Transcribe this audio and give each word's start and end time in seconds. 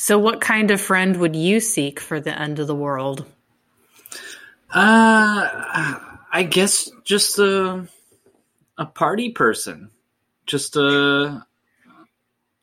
So, 0.00 0.16
what 0.16 0.40
kind 0.40 0.70
of 0.70 0.80
friend 0.80 1.16
would 1.16 1.34
you 1.34 1.58
seek 1.58 1.98
for 1.98 2.20
the 2.20 2.40
end 2.40 2.60
of 2.60 2.68
the 2.68 2.74
world? 2.74 3.26
Uh, 4.72 5.98
I 6.32 6.44
guess 6.48 6.88
just 7.02 7.36
a 7.40 7.88
a 8.78 8.86
party 8.86 9.32
person, 9.32 9.90
just 10.46 10.76
a. 10.76 11.44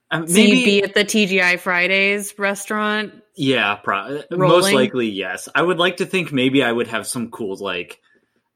Uh, 0.09 0.25
so 0.25 0.33
maybe 0.33 0.59
you'd 0.59 0.65
be 0.65 0.83
at 0.83 0.93
the 0.93 1.03
TGI 1.03 1.59
Fridays 1.59 2.39
restaurant. 2.39 3.13
Yeah, 3.35 3.75
pro- 3.75 4.21
most 4.31 4.71
likely 4.71 5.09
yes. 5.09 5.49
I 5.53 5.61
would 5.61 5.77
like 5.77 5.97
to 5.97 6.05
think 6.05 6.31
maybe 6.31 6.63
I 6.63 6.71
would 6.71 6.87
have 6.87 7.05
some 7.05 7.31
cool 7.31 7.57
like 7.57 7.99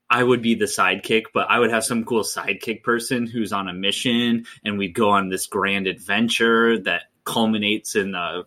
I 0.09 0.23
would 0.23 0.41
be 0.41 0.55
the 0.55 0.66
sidekick, 0.66 1.25
but 1.34 1.48
I 1.50 1.59
would 1.59 1.71
have 1.71 1.84
some 1.84 2.05
cool 2.05 2.23
sidekick 2.23 2.84
person 2.84 3.27
who's 3.27 3.52
on 3.52 3.68
a 3.68 3.73
mission, 3.73 4.46
and 4.64 4.77
we'd 4.77 4.93
go 4.93 5.09
on 5.09 5.27
this 5.27 5.48
grand 5.48 5.86
adventure 5.86 6.80
that 6.84 7.02
culminates 7.25 7.98
in 7.98 8.16
a 8.16 8.43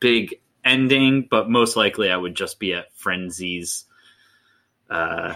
big 0.00 0.40
ending. 0.64 1.26
But 1.30 1.50
most 1.50 1.76
likely, 1.76 2.10
I 2.10 2.16
would 2.16 2.34
just 2.34 2.58
be 2.58 2.74
at 2.74 2.94
Friendsy's. 2.94 3.84
Uh, 4.88 5.34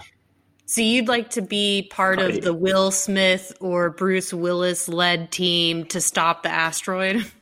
so 0.66 0.80
you'd 0.80 1.08
like 1.08 1.30
to 1.30 1.42
be 1.42 1.88
part 1.90 2.18
party. 2.18 2.38
of 2.38 2.44
the 2.44 2.54
Will 2.54 2.90
Smith 2.90 3.56
or 3.60 3.90
Bruce 3.90 4.32
Willis 4.32 4.88
led 4.88 5.32
team 5.32 5.84
to 5.86 6.00
stop 6.00 6.42
the 6.42 6.50
asteroid? 6.50 7.24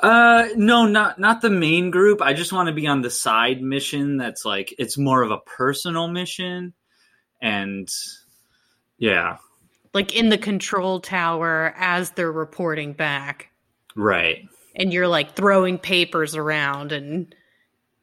Uh, 0.00 0.48
no, 0.56 0.84
not 0.84 1.20
not 1.20 1.42
the 1.42 1.48
main 1.48 1.92
group. 1.92 2.20
I 2.20 2.32
just 2.32 2.52
want 2.52 2.66
to 2.66 2.74
be 2.74 2.88
on 2.88 3.02
the 3.02 3.08
side 3.10 3.62
mission. 3.62 4.16
That's 4.16 4.44
like 4.44 4.74
it's 4.76 4.98
more 4.98 5.22
of 5.22 5.30
a 5.30 5.38
personal 5.38 6.08
mission 6.08 6.74
and 7.42 7.90
yeah 8.98 9.36
like 9.92 10.14
in 10.14 10.30
the 10.30 10.38
control 10.38 11.00
tower 11.00 11.74
as 11.76 12.12
they're 12.12 12.32
reporting 12.32 12.92
back 12.92 13.50
right 13.96 14.48
and 14.74 14.92
you're 14.92 15.08
like 15.08 15.34
throwing 15.34 15.78
papers 15.78 16.36
around 16.36 16.92
and 16.92 17.34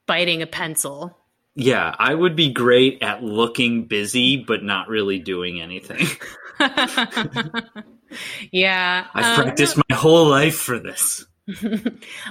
biting 0.05 0.41
a 0.41 0.47
pencil 0.47 1.17
yeah 1.55 1.95
i 1.99 2.13
would 2.13 2.35
be 2.35 2.52
great 2.52 3.02
at 3.02 3.23
looking 3.23 3.85
busy 3.85 4.38
but 4.38 4.63
not 4.63 4.88
really 4.88 5.19
doing 5.19 5.61
anything 5.61 6.05
yeah 8.52 9.07
i've 9.13 9.38
um, 9.38 9.44
practiced 9.44 9.77
my 9.77 9.95
whole 9.95 10.27
life 10.27 10.55
for 10.55 10.79
this 10.79 11.25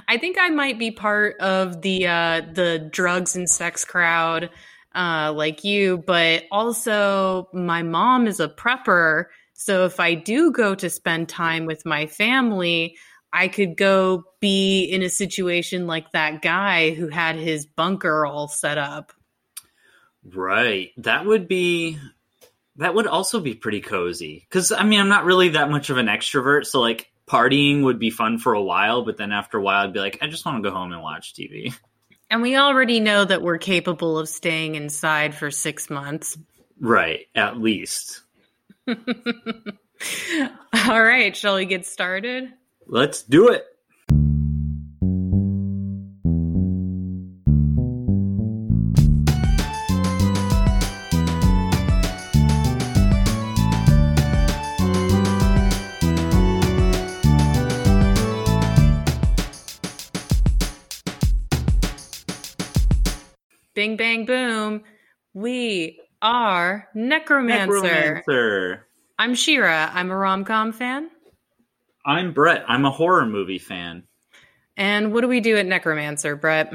i 0.07 0.17
think 0.17 0.37
i 0.39 0.49
might 0.49 0.79
be 0.79 0.91
part 0.91 1.37
of 1.39 1.81
the 1.81 2.07
uh 2.07 2.41
the 2.53 2.89
drugs 2.91 3.35
and 3.35 3.49
sex 3.49 3.85
crowd 3.85 4.49
uh, 4.95 5.31
like 5.35 5.63
you, 5.63 5.97
but 6.05 6.43
also 6.51 7.47
my 7.53 7.83
mom 7.83 8.27
is 8.27 8.39
a 8.39 8.49
prepper. 8.49 9.25
So 9.53 9.85
if 9.85 9.99
I 9.99 10.15
do 10.15 10.51
go 10.51 10.75
to 10.75 10.89
spend 10.89 11.29
time 11.29 11.65
with 11.65 11.85
my 11.85 12.07
family, 12.07 12.97
I 13.31 13.47
could 13.47 13.77
go 13.77 14.23
be 14.39 14.85
in 14.85 15.03
a 15.03 15.09
situation 15.09 15.87
like 15.87 16.11
that 16.11 16.41
guy 16.41 16.91
who 16.91 17.07
had 17.09 17.35
his 17.35 17.65
bunker 17.65 18.25
all 18.25 18.47
set 18.47 18.77
up. 18.77 19.11
Right. 20.23 20.91
That 20.97 21.25
would 21.25 21.47
be 21.47 21.97
that 22.77 22.95
would 22.95 23.07
also 23.07 23.39
be 23.39 23.53
pretty 23.53 23.81
cozy. 23.81 24.47
Cuz 24.49 24.71
I 24.71 24.83
mean, 24.83 24.99
I'm 24.99 25.09
not 25.09 25.25
really 25.25 25.49
that 25.49 25.69
much 25.69 25.89
of 25.89 25.97
an 25.97 26.07
extrovert, 26.07 26.65
so 26.65 26.81
like 26.81 27.11
partying 27.27 27.83
would 27.83 27.99
be 27.99 28.09
fun 28.09 28.39
for 28.39 28.53
a 28.53 28.61
while, 28.61 29.03
but 29.03 29.17
then 29.17 29.31
after 29.31 29.57
a 29.57 29.61
while 29.61 29.83
I'd 29.83 29.93
be 29.93 29.99
like 29.99 30.17
I 30.21 30.27
just 30.27 30.45
want 30.45 30.63
to 30.63 30.69
go 30.69 30.75
home 30.75 30.91
and 30.91 31.01
watch 31.01 31.33
TV. 31.33 31.73
And 32.31 32.41
we 32.41 32.57
already 32.57 32.99
know 32.99 33.25
that 33.25 33.41
we're 33.41 33.57
capable 33.57 34.19
of 34.19 34.29
staying 34.29 34.75
inside 34.75 35.33
for 35.33 35.49
six 35.49 35.89
months. 35.89 36.37
Right, 36.79 37.25
at 37.33 37.57
least. 37.57 38.21
All 38.87 38.95
right, 41.03 41.35
shall 41.35 41.55
we 41.55 41.65
get 41.65 41.87
started? 41.87 42.53
Let's 42.91 43.21
do 43.21 43.49
it. 43.49 43.65
Bing 63.75 63.97
bang 63.97 64.25
boom. 64.25 64.81
We 65.35 66.01
are 66.23 66.87
Necromancer. 66.95 67.83
Necromancer. 67.83 68.87
I'm 69.19 69.35
Shira. 69.35 69.91
I'm 69.93 70.09
a 70.09 70.17
rom 70.17 70.43
com 70.43 70.71
fan. 70.71 71.11
I'm 72.05 72.33
Brett. 72.33 72.63
I'm 72.67 72.85
a 72.85 72.91
horror 72.91 73.25
movie 73.25 73.59
fan. 73.59 74.03
And 74.77 75.13
what 75.13 75.21
do 75.21 75.27
we 75.27 75.41
do 75.41 75.57
at 75.57 75.65
Necromancer, 75.65 76.35
Brett? 76.35 76.73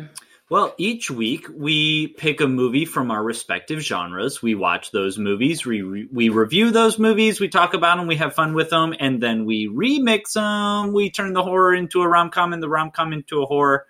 Well, 0.50 0.74
each 0.76 1.10
week 1.10 1.46
we 1.52 2.08
pick 2.08 2.42
a 2.42 2.46
movie 2.46 2.84
from 2.84 3.10
our 3.10 3.22
respective 3.22 3.80
genres. 3.80 4.42
We 4.42 4.54
watch 4.54 4.90
those 4.90 5.18
movies, 5.18 5.64
we, 5.64 5.80
re- 5.80 6.08
we 6.12 6.28
review 6.28 6.70
those 6.70 6.98
movies, 6.98 7.40
we 7.40 7.48
talk 7.48 7.72
about 7.72 7.96
them, 7.96 8.06
we 8.06 8.16
have 8.16 8.34
fun 8.34 8.52
with 8.52 8.68
them, 8.68 8.94
and 9.00 9.22
then 9.22 9.46
we 9.46 9.68
remix 9.68 10.34
them. 10.34 10.92
We 10.92 11.10
turn 11.10 11.32
the 11.32 11.42
horror 11.42 11.74
into 11.74 12.02
a 12.02 12.08
rom 12.08 12.28
com 12.28 12.52
and 12.52 12.62
the 12.62 12.68
rom 12.68 12.90
com 12.90 13.14
into 13.14 13.42
a 13.42 13.46
horror. 13.46 13.86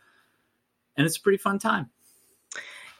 And 0.96 1.04
it's 1.04 1.16
a 1.16 1.20
pretty 1.20 1.38
fun 1.38 1.58
time. 1.58 1.90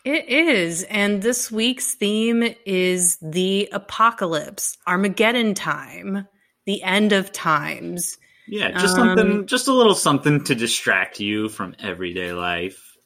It 0.05 0.29
is. 0.29 0.83
And 0.83 1.23
this 1.23 1.51
week's 1.51 1.95
theme 1.95 2.55
is 2.67 3.17
the 3.23 3.69
apocalypse, 3.73 4.77
Armageddon 4.87 5.55
time, 5.55 6.27
the 6.67 6.83
end 6.83 7.13
of 7.13 7.31
times. 7.31 8.19
Yeah, 8.47 8.73
just 8.73 8.97
um, 8.99 9.17
something, 9.17 9.47
just 9.47 9.69
a 9.69 9.73
little 9.73 9.95
something 9.95 10.45
to 10.45 10.55
distract 10.55 11.21
you 11.21 11.49
from 11.49 11.75
everyday 11.79 12.33
life. 12.33 12.97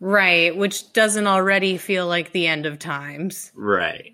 Right, 0.00 0.56
which 0.56 0.92
doesn't 0.92 1.26
already 1.26 1.76
feel 1.76 2.06
like 2.06 2.32
the 2.32 2.46
end 2.46 2.66
of 2.66 2.78
times. 2.78 3.52
Right. 3.54 4.12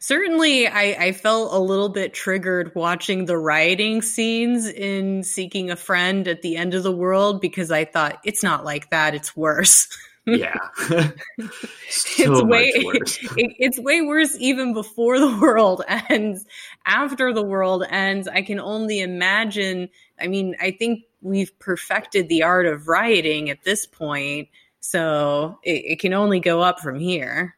Certainly, 0.00 0.66
I, 0.66 0.82
I 0.98 1.12
felt 1.12 1.52
a 1.52 1.58
little 1.58 1.88
bit 1.88 2.14
triggered 2.14 2.72
watching 2.74 3.26
the 3.26 3.38
rioting 3.38 4.02
scenes 4.02 4.66
in 4.66 5.22
Seeking 5.22 5.70
a 5.70 5.76
Friend 5.76 6.26
at 6.26 6.42
the 6.42 6.56
end 6.56 6.74
of 6.74 6.82
the 6.82 6.92
world 6.92 7.40
because 7.40 7.70
I 7.70 7.84
thought 7.84 8.18
it's 8.24 8.42
not 8.42 8.64
like 8.64 8.90
that, 8.90 9.14
it's 9.14 9.36
worse. 9.36 9.88
yeah. 10.26 10.54
So 11.88 12.32
it's 12.32 12.42
way 12.42 12.72
it, 12.74 13.56
it's 13.58 13.78
way 13.78 14.00
worse 14.00 14.36
even 14.38 14.72
before 14.72 15.18
the 15.18 15.38
world 15.38 15.82
ends 15.88 16.44
after 16.86 17.32
the 17.32 17.42
world 17.42 17.84
ends. 17.88 18.28
I 18.28 18.42
can 18.42 18.58
only 18.58 19.00
imagine 19.00 19.88
i 20.20 20.26
mean 20.26 20.56
i 20.60 20.70
think 20.70 21.04
we've 21.20 21.56
perfected 21.58 22.28
the 22.28 22.42
art 22.42 22.66
of 22.66 22.88
rioting 22.88 23.50
at 23.50 23.64
this 23.64 23.86
point 23.86 24.48
so 24.80 25.58
it, 25.62 25.84
it 25.84 26.00
can 26.00 26.12
only 26.12 26.40
go 26.40 26.60
up 26.60 26.80
from 26.80 26.98
here. 26.98 27.54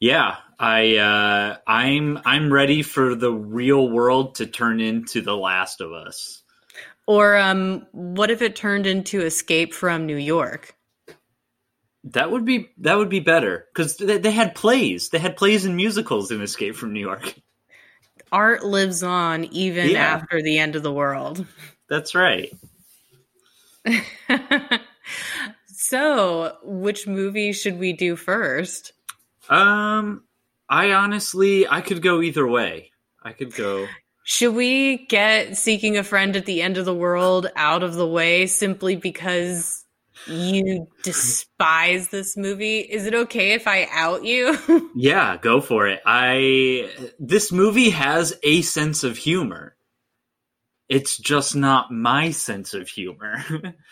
Yeah 0.00 0.36
i 0.58 0.96
uh 0.96 1.56
i'm 1.66 2.20
i'm 2.24 2.52
ready 2.52 2.82
for 2.82 3.16
the 3.16 3.32
real 3.32 3.88
world 3.88 4.36
to 4.36 4.46
turn 4.46 4.80
into 4.80 5.20
the 5.20 5.36
last 5.36 5.80
of 5.80 5.92
us. 5.92 6.42
Or 7.06 7.36
um 7.36 7.86
what 7.92 8.30
if 8.30 8.42
it 8.42 8.54
turned 8.54 8.86
into 8.86 9.22
escape 9.22 9.74
from 9.74 10.06
new 10.06 10.16
york 10.16 10.76
that 12.04 12.30
would 12.30 12.44
be 12.44 12.70
that 12.78 12.96
would 12.96 13.08
be 13.08 13.20
better 13.20 13.66
because 13.72 13.96
they, 13.96 14.18
they 14.18 14.30
had 14.30 14.54
plays. 14.54 15.10
They 15.10 15.18
had 15.18 15.36
plays 15.36 15.64
and 15.64 15.76
musicals 15.76 16.30
in 16.30 16.40
Escape 16.42 16.74
from 16.74 16.92
New 16.92 17.00
York. 17.00 17.34
Art 18.30 18.64
lives 18.64 19.02
on 19.02 19.44
even 19.44 19.90
yeah. 19.90 20.04
after 20.04 20.42
the 20.42 20.58
end 20.58 20.74
of 20.74 20.82
the 20.82 20.92
world. 20.92 21.46
That's 21.88 22.14
right. 22.14 22.50
so, 25.66 26.56
which 26.62 27.06
movie 27.06 27.52
should 27.52 27.78
we 27.78 27.92
do 27.92 28.16
first? 28.16 28.92
Um, 29.50 30.24
I 30.68 30.92
honestly, 30.92 31.68
I 31.68 31.82
could 31.82 32.00
go 32.00 32.22
either 32.22 32.46
way. 32.46 32.92
I 33.22 33.32
could 33.32 33.54
go. 33.54 33.86
Should 34.24 34.54
we 34.54 35.06
get 35.06 35.56
Seeking 35.58 35.98
a 35.98 36.04
Friend 36.04 36.34
at 36.36 36.46
the 36.46 36.62
End 36.62 36.78
of 36.78 36.84
the 36.84 36.94
World 36.94 37.48
out 37.56 37.82
of 37.82 37.94
the 37.94 38.06
way 38.06 38.46
simply 38.46 38.96
because 38.96 39.81
you 40.26 40.88
despise 41.02 42.08
this 42.08 42.36
movie. 42.36 42.80
Is 42.80 43.06
it 43.06 43.14
okay 43.14 43.52
if 43.52 43.66
I 43.66 43.88
out 43.90 44.24
you? 44.24 44.90
yeah, 44.94 45.36
go 45.36 45.60
for 45.60 45.86
it. 45.86 46.00
I 46.04 46.90
this 47.18 47.52
movie 47.52 47.90
has 47.90 48.38
a 48.42 48.62
sense 48.62 49.04
of 49.04 49.16
humor. 49.16 49.76
It's 50.88 51.16
just 51.16 51.56
not 51.56 51.90
my 51.90 52.30
sense 52.30 52.74
of 52.74 52.88
humor. 52.88 53.44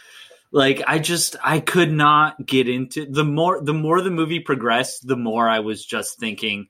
like 0.53 0.83
I 0.87 0.99
just 0.99 1.37
I 1.43 1.61
could 1.61 1.91
not 1.91 2.45
get 2.45 2.69
into 2.69 3.07
the 3.07 3.25
more 3.25 3.63
the 3.63 3.75
more 3.75 4.01
the 4.01 4.11
movie 4.11 4.41
progressed, 4.41 5.07
the 5.07 5.17
more 5.17 5.49
I 5.49 5.61
was 5.61 5.85
just 5.85 6.19
thinking 6.19 6.69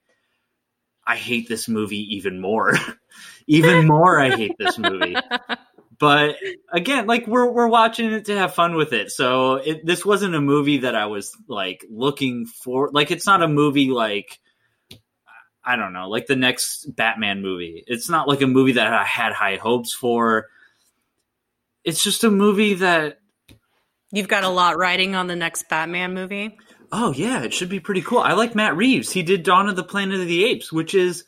I 1.07 1.17
hate 1.17 1.49
this 1.49 1.69
movie 1.69 2.17
even 2.17 2.41
more. 2.41 2.75
even 3.47 3.87
more 3.87 4.21
I 4.21 4.37
hate 4.37 4.57
this 4.59 4.79
movie 4.79 5.17
but 6.01 6.37
again, 6.73 7.07
like 7.07 7.29
we're 7.29 7.49
we're 7.49 7.69
watching 7.69 8.13
it 8.13 8.25
to 8.25 8.37
have 8.37 8.55
fun 8.55 8.75
with 8.75 8.93
it. 8.93 9.11
So 9.13 9.55
it, 9.55 9.87
this 9.87 10.05
wasn't 10.05 10.35
a 10.35 10.41
movie 10.41 10.79
that 10.79 10.97
I 10.97 11.07
was 11.07 11.37
like 11.47 11.85
looking 11.89 12.47
for. 12.47 12.91
Like 12.91 13.13
it's 13.13 13.27
not 13.27 13.43
a 13.43 13.49
movie 13.49 13.91
like 13.91 14.41
I 15.63 15.77
don't 15.77 15.93
know, 15.93 16.09
like 16.09 16.27
the 16.27 16.37
next 16.37 16.97
Batman 16.97 17.43
movie. 17.43 17.85
It's 17.87 18.11
not 18.11 18.27
like 18.27 18.41
a 18.41 18.47
movie 18.49 18.73
that 18.73 18.93
I 18.93 19.05
had 19.05 19.33
high 19.33 19.57
hopes 19.57 19.93
for. 19.93 20.49
It's 21.85 22.03
just 22.03 22.25
a 22.25 22.31
movie 22.31 22.75
that 22.75 23.21
You've 24.13 24.29
got 24.29 24.45
a 24.45 24.49
lot 24.49 24.77
riding 24.77 25.15
on 25.15 25.29
the 25.29 25.37
next 25.37 25.69
Batman 25.69 26.15
movie. 26.15 26.59
Oh 26.91 27.13
yeah, 27.13 27.43
it 27.43 27.55
should 27.55 27.69
be 27.69 27.79
pretty 27.79 28.03
cool. 28.03 28.19
I 28.19 28.33
like 28.33 28.57
Matt 28.57 28.77
Reeves. 28.77 29.13
He 29.13 29.23
did 29.23 29.45
Dawn 29.45 29.69
of 29.69 29.77
the 29.77 29.85
Planet 29.85 30.21
of 30.21 30.27
the 30.27 30.45
Apes, 30.45 30.73
which 30.73 30.95
is 30.95 31.25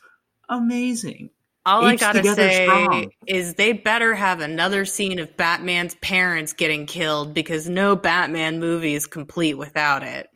amazing. 0.49 1.29
All 1.65 1.87
Apes 1.87 2.03
I 2.03 2.13
gotta 2.13 2.35
say 2.35 2.65
strong. 2.65 3.11
is 3.25 3.53
they 3.55 3.71
better 3.71 4.13
have 4.13 4.41
another 4.41 4.83
scene 4.83 5.19
of 5.19 5.37
Batman's 5.37 5.95
parents 5.95 6.53
getting 6.53 6.85
killed 6.85 7.33
because 7.33 7.69
no 7.69 7.95
Batman 7.95 8.59
movie 8.59 8.95
is 8.95 9.07
complete 9.07 9.53
without 9.53 10.03
it. 10.03 10.29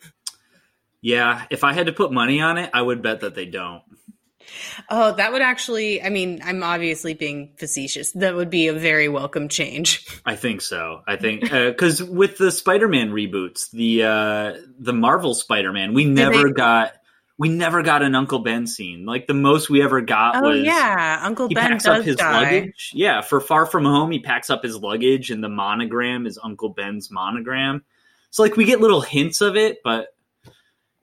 Yeah, 1.02 1.46
if 1.50 1.64
I 1.64 1.74
had 1.74 1.88
to 1.88 1.94
put 1.94 2.12
money 2.12 2.42
on 2.42 2.58
it, 2.58 2.70
I 2.74 2.82
would 2.82 3.02
bet 3.02 3.22
that 3.22 3.36
they 3.36 3.46
don't. 3.46 3.84
Oh, 4.90 5.14
that 5.14 5.34
would 5.34 5.42
actually, 5.42 6.02
I 6.02 6.10
mean, 6.10 6.40
I'm 6.44 6.64
obviously 6.64 7.14
being 7.14 7.54
facetious. 7.58 8.14
That 8.14 8.36
would 8.36 8.50
be 8.50 8.68
a 8.68 8.74
very 8.74 9.10
welcome 9.10 9.50
change. 9.50 10.08
I 10.26 10.38
think 10.38 10.62
so. 10.62 11.02
I 11.06 11.18
think 11.18 11.42
because 11.42 12.02
with 12.02 12.38
the 12.38 12.52
Spider-Man 12.52 13.12
reboots, 13.12 13.70
the 13.72 14.04
uh, 14.04 14.54
the 14.80 14.94
Marvel 14.94 15.34
Spider-Man, 15.34 15.94
we 15.94 16.06
never 16.06 16.48
they- 16.48 16.54
got 16.54 16.94
we 17.38 17.50
never 17.50 17.84
got 17.84 18.02
an 18.02 18.16
Uncle 18.16 18.40
Ben 18.40 18.66
scene. 18.68 19.06
Like 19.06 19.28
the 19.28 19.34
most 19.34 19.70
we 19.70 19.82
ever 19.84 20.02
got 20.02 20.38
Oh, 20.38 20.50
was 20.50 20.64
yeah. 20.64 21.20
Uncle 21.22 21.48
he 21.48 21.56
Ben 21.56 21.72
packs 21.72 21.84
does 21.84 22.00
up 22.00 22.06
his 22.06 22.16
die. 22.16 22.42
luggage. 22.44 22.92
Yeah, 22.94 23.22
for 23.22 23.40
Far 23.40 23.66
From 23.66 23.86
Home, 23.86 24.12
he 24.12 24.20
packs 24.20 24.50
up 24.50 24.64
his 24.64 24.76
luggage, 24.78 25.30
and 25.32 25.44
the 25.44 25.50
monogram 25.50 26.26
is 26.26 26.40
Uncle 26.42 26.70
Ben's 26.70 27.12
monogram. 27.12 27.84
So 28.32 28.44
like 28.44 28.56
we 28.58 28.66
get 28.66 28.82
little 28.82 29.02
hints 29.02 29.42
of 29.42 29.56
it, 29.56 29.78
but 29.84 30.08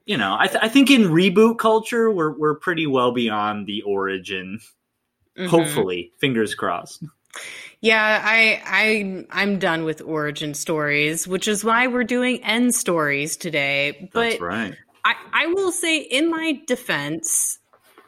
you 0.06 0.18
know, 0.18 0.36
I, 0.38 0.48
th- 0.48 0.62
I 0.62 0.68
think 0.68 0.90
in 0.90 1.02
reboot 1.04 1.58
culture, 1.58 2.10
we're 2.10 2.36
we're 2.38 2.56
pretty 2.56 2.86
well 2.86 3.12
beyond 3.12 3.66
the 3.66 3.82
origin. 3.82 4.58
Mhm. 5.38 5.46
Hopefully, 5.48 6.12
fingers 6.18 6.54
crossed. 6.54 7.02
Yeah, 7.80 8.20
I 8.24 8.62
I 8.64 9.26
I'm 9.30 9.58
done 9.58 9.84
with 9.84 10.00
origin 10.02 10.54
stories, 10.54 11.26
which 11.26 11.48
is 11.48 11.64
why 11.64 11.86
we're 11.86 12.04
doing 12.04 12.42
end 12.44 12.74
stories 12.74 13.36
today. 13.36 14.10
But 14.12 14.30
That's 14.30 14.40
right. 14.40 14.74
I, 15.04 15.14
I 15.32 15.46
will 15.48 15.72
say, 15.72 15.98
in 15.98 16.30
my 16.30 16.60
defense, 16.66 17.58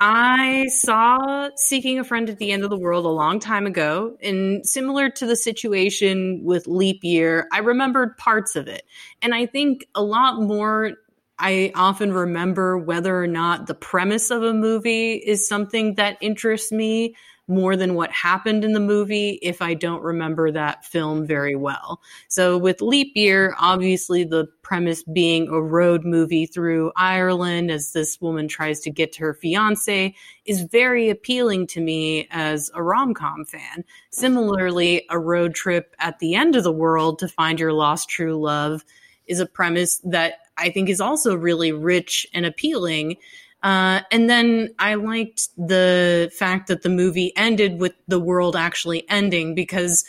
I 0.00 0.66
saw 0.68 1.48
Seeking 1.56 1.98
a 1.98 2.04
Friend 2.04 2.28
at 2.28 2.38
the 2.38 2.52
End 2.52 2.64
of 2.64 2.70
the 2.70 2.78
World 2.78 3.06
a 3.06 3.10
long 3.10 3.40
time 3.40 3.66
ago. 3.66 4.16
And 4.22 4.66
similar 4.66 5.08
to 5.10 5.26
the 5.26 5.36
situation 5.36 6.42
with 6.44 6.66
Leap 6.66 7.02
Year, 7.02 7.48
I 7.52 7.58
remembered 7.58 8.16
parts 8.18 8.56
of 8.56 8.68
it. 8.68 8.82
And 9.22 9.34
I 9.34 9.46
think 9.46 9.86
a 9.94 10.02
lot 10.02 10.40
more, 10.40 10.92
I 11.38 11.72
often 11.74 12.12
remember 12.12 12.76
whether 12.76 13.22
or 13.22 13.26
not 13.26 13.66
the 13.66 13.74
premise 13.74 14.30
of 14.30 14.42
a 14.42 14.54
movie 14.54 15.14
is 15.14 15.48
something 15.48 15.94
that 15.94 16.18
interests 16.20 16.72
me 16.72 17.14
more 17.48 17.76
than 17.76 17.94
what 17.94 18.10
happened 18.10 18.64
in 18.64 18.72
the 18.72 18.80
movie 18.80 19.38
if 19.42 19.62
I 19.62 19.74
don't 19.74 20.02
remember 20.02 20.50
that 20.50 20.84
film 20.84 21.26
very 21.26 21.54
well. 21.54 22.00
So 22.28 22.58
with 22.58 22.80
Leap 22.82 23.12
Year, 23.14 23.54
obviously 23.58 24.24
the 24.24 24.48
premise 24.62 25.04
being 25.04 25.48
a 25.48 25.62
road 25.62 26.04
movie 26.04 26.46
through 26.46 26.90
Ireland 26.96 27.70
as 27.70 27.92
this 27.92 28.20
woman 28.20 28.48
tries 28.48 28.80
to 28.80 28.90
get 28.90 29.12
to 29.12 29.20
her 29.20 29.34
fiance 29.34 30.14
is 30.44 30.62
very 30.62 31.08
appealing 31.08 31.68
to 31.68 31.80
me 31.80 32.26
as 32.30 32.70
a 32.74 32.82
rom-com 32.82 33.44
fan. 33.44 33.84
Similarly, 34.10 35.06
a 35.10 35.18
road 35.18 35.54
trip 35.54 35.94
at 36.00 36.18
the 36.18 36.34
end 36.34 36.56
of 36.56 36.64
the 36.64 36.72
world 36.72 37.18
to 37.20 37.28
find 37.28 37.60
your 37.60 37.72
lost 37.72 38.08
true 38.08 38.36
love 38.36 38.84
is 39.26 39.40
a 39.40 39.46
premise 39.46 39.98
that 40.04 40.34
I 40.56 40.70
think 40.70 40.88
is 40.88 41.00
also 41.00 41.36
really 41.36 41.70
rich 41.70 42.26
and 42.32 42.46
appealing. 42.46 43.16
Uh, 43.62 44.00
and 44.12 44.28
then 44.30 44.70
I 44.78 44.94
liked 44.94 45.48
the 45.56 46.30
fact 46.36 46.68
that 46.68 46.82
the 46.82 46.88
movie 46.88 47.32
ended 47.36 47.80
with 47.80 47.94
the 48.06 48.20
world 48.20 48.54
actually 48.54 49.08
ending 49.08 49.54
because 49.54 50.04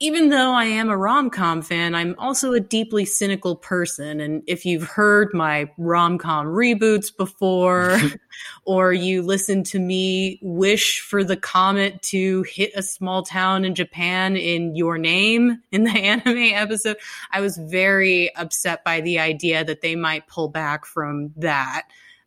even 0.00 0.28
though 0.28 0.52
I 0.52 0.64
am 0.64 0.90
a 0.90 0.96
rom 0.96 1.30
com 1.30 1.62
fan, 1.62 1.94
I'm 1.94 2.16
also 2.18 2.52
a 2.52 2.60
deeply 2.60 3.04
cynical 3.04 3.54
person. 3.56 4.20
And 4.20 4.42
if 4.46 4.66
you've 4.66 4.82
heard 4.82 5.32
my 5.32 5.70
rom 5.78 6.18
com 6.18 6.46
reboots 6.46 7.16
before, 7.16 7.98
or 8.64 8.92
you 8.92 9.22
listen 9.22 9.62
to 9.64 9.78
me 9.78 10.40
wish 10.42 11.00
for 11.00 11.22
the 11.22 11.36
comet 11.36 12.02
to 12.02 12.42
hit 12.42 12.72
a 12.74 12.82
small 12.82 13.22
town 13.22 13.64
in 13.64 13.74
Japan 13.74 14.36
in 14.36 14.74
your 14.74 14.98
name 14.98 15.62
in 15.70 15.84
the 15.84 15.90
anime 15.96 16.52
episode, 16.54 16.96
I 17.30 17.40
was 17.40 17.56
very 17.56 18.34
upset 18.34 18.84
by 18.84 19.00
the 19.00 19.20
idea 19.20 19.64
that 19.64 19.80
they 19.80 19.94
might 19.94 20.26
pull 20.26 20.48
back 20.48 20.86
from 20.86 21.32
that. 21.36 21.84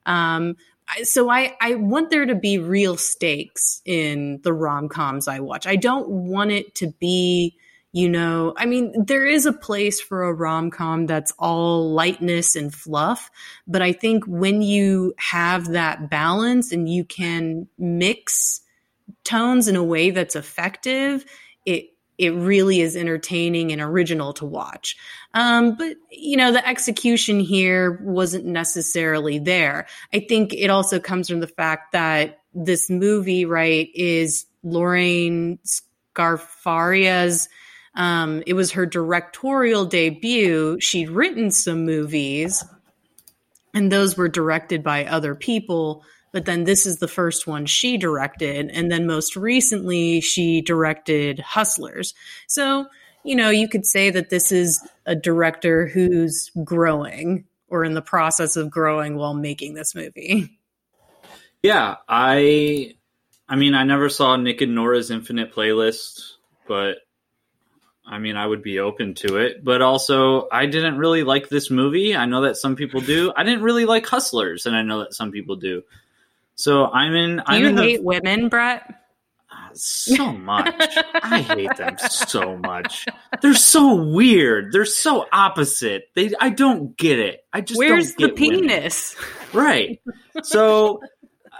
Um, 0.07 0.55
so 1.03 1.29
I, 1.29 1.55
I 1.61 1.75
want 1.75 2.09
there 2.09 2.25
to 2.25 2.35
be 2.35 2.57
real 2.57 2.97
stakes 2.97 3.81
in 3.85 4.39
the 4.43 4.53
rom 4.53 4.89
coms 4.89 5.27
I 5.27 5.39
watch. 5.39 5.67
I 5.67 5.75
don't 5.75 6.07
want 6.09 6.51
it 6.51 6.73
to 6.75 6.87
be, 6.99 7.57
you 7.91 8.07
know, 8.07 8.53
I 8.57 8.65
mean, 8.65 8.93
there 9.05 9.25
is 9.25 9.45
a 9.45 9.53
place 9.53 9.99
for 9.99 10.23
a 10.23 10.33
rom 10.33 10.71
com 10.71 11.05
that's 11.05 11.33
all 11.37 11.91
lightness 11.91 12.55
and 12.55 12.73
fluff, 12.73 13.29
but 13.67 13.81
I 13.81 13.91
think 13.91 14.23
when 14.25 14.61
you 14.61 15.13
have 15.17 15.69
that 15.73 16.09
balance 16.09 16.71
and 16.71 16.87
you 16.87 17.03
can 17.03 17.67
mix 17.77 18.61
tones 19.25 19.67
in 19.67 19.75
a 19.75 19.83
way 19.83 20.11
that's 20.11 20.35
effective, 20.35 21.25
it 22.17 22.33
really 22.33 22.81
is 22.81 22.95
entertaining 22.95 23.71
and 23.71 23.81
original 23.81 24.33
to 24.33 24.45
watch. 24.45 24.97
Um, 25.33 25.75
but 25.75 25.97
you 26.11 26.37
know, 26.37 26.51
the 26.51 26.67
execution 26.67 27.39
here 27.39 27.99
wasn't 28.03 28.45
necessarily 28.45 29.39
there. 29.39 29.87
I 30.13 30.19
think 30.19 30.53
it 30.53 30.69
also 30.69 30.99
comes 30.99 31.29
from 31.29 31.39
the 31.39 31.47
fact 31.47 31.91
that 31.93 32.39
this 32.53 32.89
movie, 32.89 33.45
right, 33.45 33.89
is 33.93 34.45
Lorene 34.63 35.59
Scafaria's. 35.63 37.49
Um, 37.95 38.43
it 38.45 38.53
was 38.53 38.71
her 38.71 38.85
directorial 38.85 39.85
debut. 39.85 40.77
She'd 40.79 41.09
written 41.09 41.51
some 41.51 41.85
movies, 41.85 42.63
and 43.73 43.91
those 43.91 44.17
were 44.17 44.29
directed 44.29 44.83
by 44.83 45.05
other 45.05 45.35
people. 45.35 46.03
But 46.37 46.45
then 46.45 46.65
this 46.65 46.85
is 46.85 46.97
the 46.97 47.07
first 47.07 47.47
one 47.47 47.65
she 47.65 47.97
directed. 47.97 48.69
And 48.69 48.91
then 48.91 49.07
most 49.07 49.35
recently, 49.35 50.21
she 50.21 50.61
directed 50.61 51.39
Hustlers. 51.39 52.13
So, 52.45 52.85
you 53.23 53.35
know, 53.35 53.49
you 53.49 53.67
could 53.67 53.87
say 53.87 54.11
that 54.11 54.29
this 54.29 54.51
is 54.51 54.87
a 55.07 55.15
director 55.15 55.87
who's 55.87 56.51
growing 56.63 57.45
or 57.69 57.83
in 57.83 57.95
the 57.95 58.03
process 58.03 58.55
of 58.55 58.69
growing 58.69 59.15
while 59.15 59.33
making 59.33 59.73
this 59.73 59.95
movie. 59.95 60.55
Yeah, 61.63 61.95
I 62.07 62.93
I 63.49 63.55
mean 63.55 63.73
I 63.73 63.83
never 63.83 64.07
saw 64.07 64.35
Nick 64.35 64.61
and 64.61 64.75
Nora's 64.75 65.09
Infinite 65.09 65.55
Playlist, 65.55 66.33
but 66.67 66.97
I 68.05 68.19
mean 68.19 68.35
I 68.35 68.45
would 68.45 68.61
be 68.61 68.77
open 68.77 69.15
to 69.15 69.37
it. 69.37 69.63
But 69.63 69.81
also 69.81 70.47
I 70.51 70.67
didn't 70.67 70.99
really 70.99 71.23
like 71.23 71.49
this 71.49 71.71
movie. 71.71 72.15
I 72.15 72.25
know 72.27 72.41
that 72.43 72.57
some 72.57 72.75
people 72.75 73.01
do. 73.01 73.33
I 73.35 73.43
didn't 73.43 73.63
really 73.63 73.85
like 73.85 74.05
Hustlers, 74.05 74.67
and 74.67 74.75
I 74.75 74.83
know 74.83 74.99
that 74.99 75.15
some 75.15 75.31
people 75.31 75.55
do. 75.55 75.81
So 76.57 76.87
I'm 76.87 77.13
in 77.13 77.37
Do 77.37 77.43
I'm 77.45 77.61
you 77.61 77.67
in 77.69 77.77
hate 77.77 77.97
the 77.99 78.03
women, 78.03 78.49
Brett? 78.49 78.93
so 79.73 80.31
much. 80.33 80.73
I 81.13 81.41
hate 81.41 81.75
them 81.77 81.97
so 82.09 82.57
much. 82.57 83.05
They're 83.41 83.53
so 83.53 83.95
weird. 83.95 84.71
They're 84.73 84.85
so 84.85 85.27
opposite. 85.31 86.05
They 86.15 86.31
I 86.39 86.49
don't 86.49 86.97
get 86.97 87.19
it. 87.19 87.41
I 87.53 87.61
just 87.61 87.77
Where's 87.77 88.15
the 88.15 88.29
get 88.29 88.39
women. 88.39 88.59
penis? 88.61 89.15
right 89.53 90.01
so 90.43 90.99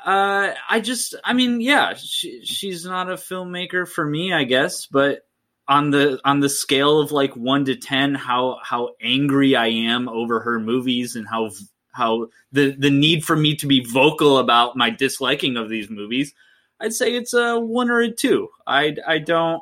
uh 0.06 0.52
i 0.70 0.80
just 0.82 1.16
i 1.24 1.32
mean 1.34 1.62
yeah 1.62 1.94
she, 1.96 2.44
she's 2.44 2.86
not 2.86 3.10
a 3.10 3.14
filmmaker 3.16 3.88
for 3.88 4.06
me 4.06 4.34
i 4.34 4.44
guess 4.44 4.88
but 4.88 5.22
on 5.70 5.90
the 5.90 6.20
on 6.26 6.42
the 6.42 6.50
scale 6.50 7.00
of 7.00 7.12
like 7.14 7.36
1 7.36 7.66
to 7.66 7.76
10 7.78 8.14
how 8.16 8.60
how 8.62 8.92
angry 9.02 9.56
i 9.56 9.68
am 9.68 10.10
over 10.10 10.42
her 10.42 10.60
movies 10.60 11.16
and 11.16 11.26
how 11.28 11.50
how 11.98 12.28
the 12.52 12.72
the 12.78 12.90
need 12.92 13.26
for 13.26 13.36
me 13.36 13.56
to 13.56 13.68
be 13.68 13.84
vocal 13.84 14.38
about 14.38 14.78
my 14.78 14.90
disliking 14.90 15.58
of 15.58 15.68
these 15.70 15.90
movies 15.90 16.34
i'd 16.80 16.94
say 16.94 17.14
it's 17.16 17.34
a 17.34 17.60
1 17.60 17.90
or 17.90 18.00
a 18.00 18.12
2 18.12 18.48
i 18.68 18.96
i 19.08 19.18
don't 19.18 19.62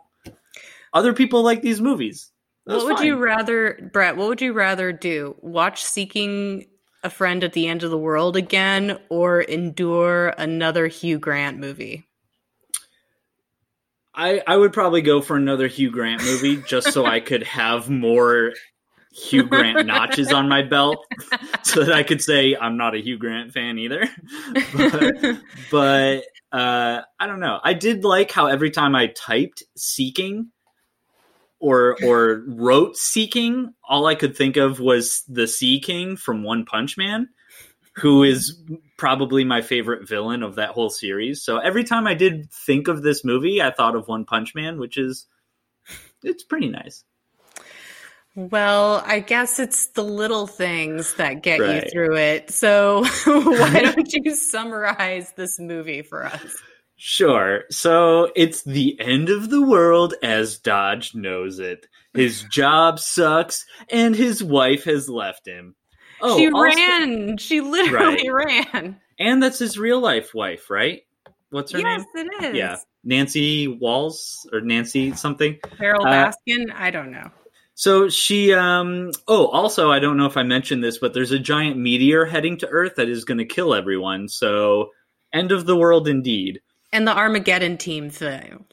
other 0.94 1.14
people 1.14 1.42
like 1.42 1.62
these 1.62 1.82
movies 1.82 2.32
That's 2.66 2.84
what 2.84 2.86
would 2.86 2.98
fine. 2.98 3.08
you 3.08 3.18
rather, 3.18 3.90
Brett? 3.94 4.18
What 4.18 4.28
would 4.30 4.42
you 4.42 4.54
rather 4.54 4.92
do? 4.92 5.36
Watch 5.42 5.84
Seeking 5.84 6.66
a 7.04 7.10
Friend 7.12 7.44
at 7.44 7.54
the 7.54 7.68
End 7.68 7.84
of 7.84 7.92
the 7.92 7.98
World 7.98 8.36
again, 8.36 8.98
or 9.10 9.42
endure 9.42 10.30
another 10.30 10.88
Hugh 10.88 11.20
Grant 11.20 11.60
movie? 11.60 12.08
I, 14.16 14.42
I 14.48 14.56
would 14.58 14.74
probably 14.74 15.02
go 15.02 15.22
for 15.22 15.36
another 15.36 15.68
Hugh 15.68 15.92
Grant 15.92 16.24
movie 16.24 16.58
just 16.66 16.92
so 16.94 17.06
I 17.06 17.20
could 17.20 17.44
have 17.44 17.90
more 17.90 18.54
Hugh 19.16 19.44
Grant 19.44 19.88
notches 19.88 20.34
on 20.34 20.50
my 20.50 20.62
belt 20.62 21.06
so 21.64 21.84
that 21.84 21.96
I 21.96 22.04
could 22.04 22.22
say 22.22 22.56
I'm 22.56 22.76
not 22.76 22.96
a 22.96 23.00
Hugh 23.00 23.18
Grant 23.18 23.54
fan 23.54 23.80
either. 23.80 24.08
but 24.74 25.38
but 25.72 26.24
uh, 26.52 27.02
I 27.20 27.28
don't 27.28 27.40
know. 27.40 27.60
I 27.64 27.74
did 27.74 28.04
like 28.04 28.32
how 28.32 28.48
every 28.48 28.72
time 28.72 28.96
I 28.96 29.08
typed 29.08 29.64
seeking 29.78 30.52
or 31.60 31.98
or 32.04 32.44
wrote 32.48 32.98
seeking, 32.98 33.74
all 33.88 34.06
I 34.06 34.16
could 34.16 34.36
think 34.36 34.58
of 34.58 34.80
was 34.80 35.24
the 35.30 35.48
Sea 35.48 35.80
King 35.80 36.18
from 36.18 36.44
One 36.44 36.66
Punch 36.66 36.98
Man, 36.98 37.30
who 37.94 38.24
is 38.24 38.62
probably 38.98 39.46
my 39.46 39.62
favorite 39.62 40.08
villain 40.08 40.44
of 40.44 40.56
that 40.56 40.72
whole 40.72 40.90
series. 40.90 41.42
So 41.42 41.58
every 41.58 41.86
time 41.86 42.06
I 42.06 42.16
did 42.16 42.52
think 42.52 42.90
of 42.90 43.02
this 43.02 43.24
movie, 43.24 43.62
I 43.62 43.72
thought 43.72 43.96
of 43.96 44.10
One 44.10 44.26
Punch 44.26 44.54
Man, 44.56 44.78
which 44.78 44.98
is 44.98 45.26
it's 46.22 46.44
pretty 46.44 46.68
nice. 46.68 47.06
Well, 48.36 49.02
I 49.06 49.22
guess 49.22 49.60
it's 49.60 49.88
the 49.88 50.04
little 50.04 50.46
things 50.46 51.14
that 51.16 51.42
get 51.42 51.60
Right. 51.62 51.84
you 51.86 51.90
through 51.90 52.18
it. 52.18 52.52
So, 52.52 53.06
why 53.26 53.82
don't 53.96 54.12
you 54.14 54.36
summarize 54.36 55.32
this 55.38 55.58
movie 55.60 56.02
for 56.02 56.26
us? 56.26 56.56
Sure. 56.98 57.64
So 57.72 58.32
it's 58.36 58.64
the 58.64 59.00
end 59.00 59.30
of 59.30 59.50
the 59.50 59.62
world 59.62 60.16
as 60.22 60.58
Dodge 60.60 61.16
knows 61.16 61.60
it. 61.60 61.88
His 62.14 62.44
job 62.52 63.00
sucks, 63.00 63.66
and 63.90 64.16
his 64.16 64.44
wife 64.44 64.84
has 64.86 65.10
left 65.10 65.48
him. 65.48 65.76
Oh, 66.22 66.38
she 66.38 66.48
also- 66.50 66.62
ran. 66.64 67.38
She 67.38 67.62
literally 67.62 68.30
ran. 68.30 69.00
and 69.20 69.42
that's 69.44 69.60
his 69.60 69.78
real 69.78 70.00
life 70.00 70.34
wife, 70.34 70.70
right? 70.70 71.04
What's 71.52 71.72
her 71.72 71.78
name? 71.78 71.88
Yes, 71.88 72.06
name? 72.16 72.28
it 72.42 72.46
is. 72.52 72.56
Yeah, 72.58 72.78
Nancy 73.04 73.68
Walls 73.68 74.46
or 74.52 74.60
Nancy 74.62 75.14
something. 75.14 75.58
Carol 75.78 76.06
Uh, 76.06 76.32
Baskin. 76.32 76.74
I 76.74 76.92
don't 76.92 77.12
know. 77.12 77.30
So 77.76 78.08
she, 78.08 78.54
um, 78.54 79.12
oh, 79.28 79.48
also, 79.48 79.92
I 79.92 80.00
don't 80.00 80.16
know 80.16 80.26
if 80.26 80.38
I 80.38 80.44
mentioned 80.44 80.82
this, 80.82 80.98
but 80.98 81.14
there's 81.14 81.34
a 81.34 81.40
giant 81.40 81.78
meteor 81.78 82.26
heading 82.26 82.58
to 82.60 82.70
Earth 82.70 82.96
that 82.96 83.10
is 83.10 83.26
going 83.26 83.38
to 83.38 83.46
kill 83.46 83.74
everyone. 83.74 84.30
So, 84.30 84.92
end 85.34 85.52
of 85.52 85.66
the 85.66 85.76
world 85.76 86.08
indeed. 86.08 86.62
And 86.94 87.06
the 87.06 87.16
Armageddon 87.16 87.78
team 87.78 88.10
failed. 88.10 88.66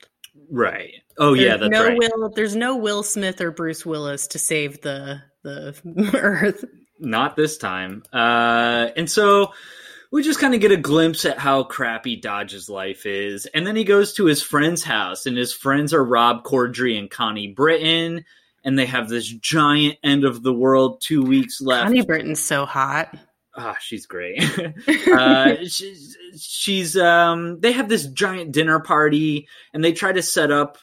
Right. 0.48 0.94
Oh, 1.18 1.34
yeah, 1.34 1.56
There's 1.56 1.70
that's 1.70 1.72
no 1.72 1.88
right. 1.88 1.98
Will, 1.98 2.30
there's 2.30 2.54
no 2.54 2.76
Will 2.76 3.02
Smith 3.02 3.40
or 3.40 3.50
Bruce 3.50 3.84
Willis 3.84 4.28
to 4.28 4.38
save 4.38 4.80
the 4.82 5.20
the 5.42 5.74
Earth. 6.14 6.64
Not 7.00 7.34
this 7.34 7.58
time. 7.58 8.04
Uh, 8.12 8.88
and 8.96 9.10
so 9.10 9.52
we 10.12 10.22
just 10.22 10.38
kind 10.38 10.54
of 10.54 10.60
get 10.60 10.70
a 10.70 10.76
glimpse 10.76 11.24
at 11.24 11.38
how 11.38 11.64
crappy 11.64 12.16
Dodge's 12.16 12.68
life 12.68 13.06
is. 13.06 13.46
And 13.46 13.66
then 13.66 13.74
he 13.74 13.82
goes 13.82 14.12
to 14.14 14.26
his 14.26 14.42
friend's 14.42 14.84
house, 14.84 15.26
and 15.26 15.36
his 15.36 15.52
friends 15.52 15.92
are 15.92 16.04
Rob 16.04 16.44
Corddry 16.44 16.98
and 16.98 17.10
Connie 17.10 17.48
Britton. 17.48 18.24
And 18.64 18.78
they 18.78 18.86
have 18.86 19.08
this 19.08 19.26
giant 19.26 19.98
end 20.04 20.24
of 20.24 20.42
the 20.42 20.52
world, 20.52 21.02
two 21.04 21.22
weeks 21.22 21.60
left. 21.60 21.88
Connie 21.88 22.06
Britton's 22.06 22.40
so 22.40 22.64
hot. 22.64 23.16
Ah, 23.56 23.76
she's 23.80 24.06
great. 24.06 24.42
uh, 25.12 25.56
she's, 25.68 26.16
she's 26.38 26.96
um, 26.96 27.60
they 27.60 27.72
have 27.72 27.88
this 27.88 28.06
giant 28.06 28.52
dinner 28.52 28.80
party, 28.80 29.48
and 29.74 29.84
they 29.84 29.92
try 29.92 30.12
to 30.12 30.22
set 30.22 30.50
up 30.50 30.78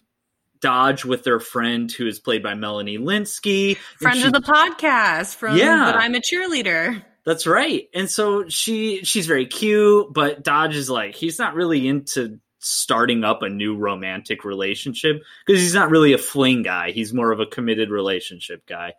Dodge 0.61 1.05
with 1.05 1.23
their 1.23 1.39
friend 1.39 1.91
who 1.91 2.05
is 2.05 2.19
played 2.19 2.43
by 2.43 2.53
Melanie 2.53 2.97
Lynskey. 2.97 3.77
Friend 3.99 4.17
she- 4.17 4.27
of 4.27 4.33
the 4.33 4.41
podcast 4.41 5.35
from 5.35 5.57
Yeah. 5.57 5.91
But 5.91 5.95
I'm 5.95 6.15
a 6.15 6.19
Cheerleader. 6.19 7.03
That's 7.25 7.45
right. 7.45 7.87
And 7.93 8.09
so 8.09 8.47
she 8.49 9.03
she's 9.03 9.27
very 9.27 9.45
cute, 9.45 10.13
but 10.13 10.43
Dodge 10.43 10.75
is 10.75 10.89
like 10.89 11.15
he's 11.15 11.37
not 11.37 11.53
really 11.53 11.87
into 11.87 12.39
starting 12.59 13.23
up 13.23 13.41
a 13.41 13.49
new 13.49 13.75
romantic 13.75 14.43
relationship 14.43 15.23
because 15.45 15.61
he's 15.61 15.73
not 15.73 15.89
really 15.89 16.13
a 16.13 16.17
fling 16.17 16.61
guy. 16.61 16.91
He's 16.91 17.13
more 17.13 17.31
of 17.31 17.39
a 17.39 17.45
committed 17.45 17.89
relationship 17.89 18.65
guy. 18.65 18.93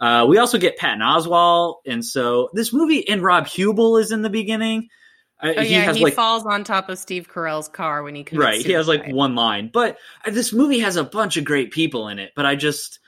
Uh, 0.00 0.26
we 0.26 0.38
also 0.38 0.58
get 0.58 0.76
Patton 0.76 1.00
Oswalt, 1.00 1.76
and 1.86 2.04
so 2.04 2.50
this 2.54 2.72
movie 2.72 3.08
and 3.08 3.22
Rob 3.22 3.46
Huebel 3.46 3.98
is 3.98 4.10
in 4.10 4.22
the 4.22 4.30
beginning. 4.30 4.88
Uh, 5.40 5.52
Oh 5.56 5.60
he 5.60 5.72
yeah, 5.72 5.92
he 5.92 6.04
like 6.04 6.14
falls 6.14 6.46
on 6.46 6.64
top 6.64 6.88
of 6.88 6.98
Steve 6.98 7.28
Carell's 7.28 7.68
car 7.68 8.02
when 8.02 8.14
he 8.14 8.24
commits 8.24 8.44
right. 8.44 8.64
He 8.64 8.72
has 8.72 8.88
like 8.88 9.08
one 9.08 9.34
line, 9.34 9.70
but 9.72 9.98
uh, 10.24 10.30
this 10.30 10.52
movie 10.52 10.80
has 10.80 10.96
a 10.96 11.04
bunch 11.04 11.36
of 11.36 11.44
great 11.44 11.72
people 11.72 12.08
in 12.08 12.18
it. 12.18 12.32
But 12.34 12.46
I 12.46 12.54
just, 12.54 13.00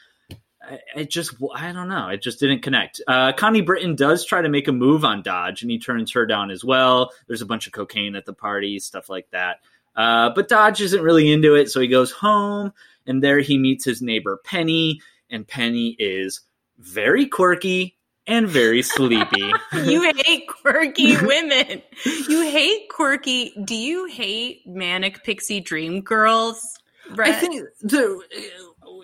I, 0.60 0.78
I 0.96 1.04
just, 1.04 1.34
I 1.54 1.72
don't 1.72 1.88
know. 1.88 2.08
It 2.08 2.22
just 2.22 2.40
didn't 2.40 2.62
connect. 2.62 3.00
Uh, 3.06 3.32
Connie 3.32 3.60
Britton 3.60 3.94
does 3.94 4.24
try 4.24 4.42
to 4.42 4.48
make 4.48 4.68
a 4.68 4.72
move 4.72 5.04
on 5.04 5.22
Dodge, 5.22 5.62
and 5.62 5.70
he 5.70 5.78
turns 5.78 6.12
her 6.12 6.26
down 6.26 6.50
as 6.50 6.64
well. 6.64 7.12
There's 7.28 7.42
a 7.42 7.46
bunch 7.46 7.66
of 7.66 7.72
cocaine 7.72 8.16
at 8.16 8.26
the 8.26 8.34
party, 8.34 8.78
stuff 8.80 9.08
like 9.08 9.28
that. 9.30 9.60
Uh, 9.96 10.30
but 10.34 10.48
Dodge 10.48 10.80
isn't 10.80 11.02
really 11.02 11.30
into 11.30 11.54
it, 11.54 11.70
so 11.70 11.80
he 11.80 11.88
goes 11.88 12.10
home, 12.10 12.72
and 13.06 13.22
there 13.22 13.40
he 13.40 13.58
meets 13.58 13.84
his 13.84 14.02
neighbor 14.02 14.40
Penny, 14.44 15.00
and 15.30 15.46
Penny 15.46 15.96
is 15.98 16.40
very 16.78 17.26
quirky 17.26 17.96
and 18.26 18.48
very 18.48 18.82
sleepy. 18.82 19.52
you 19.72 20.12
hate 20.24 20.48
quirky 20.48 21.16
women. 21.22 21.82
You 22.04 22.42
hate 22.42 22.88
quirky. 22.88 23.54
Do 23.64 23.74
you 23.74 24.06
hate 24.06 24.66
manic 24.66 25.22
pixie 25.24 25.60
dream 25.60 26.00
girls? 26.00 26.78
I 27.18 27.32
think 27.32 27.62
the, 27.82 28.20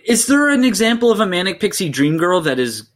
is 0.04 0.26
there 0.26 0.48
an 0.48 0.64
example 0.64 1.10
of 1.10 1.20
a 1.20 1.26
manic 1.26 1.60
pixie 1.60 1.90
dream 1.90 2.16
girl 2.16 2.40
that 2.40 2.58
is 2.58 2.88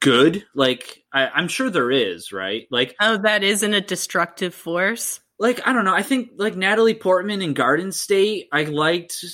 good? 0.00 0.44
Like 0.54 1.02
I, 1.12 1.28
I'm 1.28 1.48
sure 1.48 1.68
there 1.68 1.90
is, 1.90 2.32
right? 2.32 2.66
Like 2.70 2.94
oh, 3.00 3.18
that 3.18 3.42
isn't 3.42 3.74
a 3.74 3.80
destructive 3.80 4.54
force. 4.54 5.20
Like 5.38 5.66
I 5.66 5.72
don't 5.72 5.84
know. 5.84 5.94
I 5.94 6.02
think 6.02 6.30
like 6.36 6.56
Natalie 6.56 6.94
Portman 6.94 7.42
in 7.42 7.52
Garden 7.54 7.92
State. 7.92 8.48
I 8.52 8.64
liked 8.64 9.24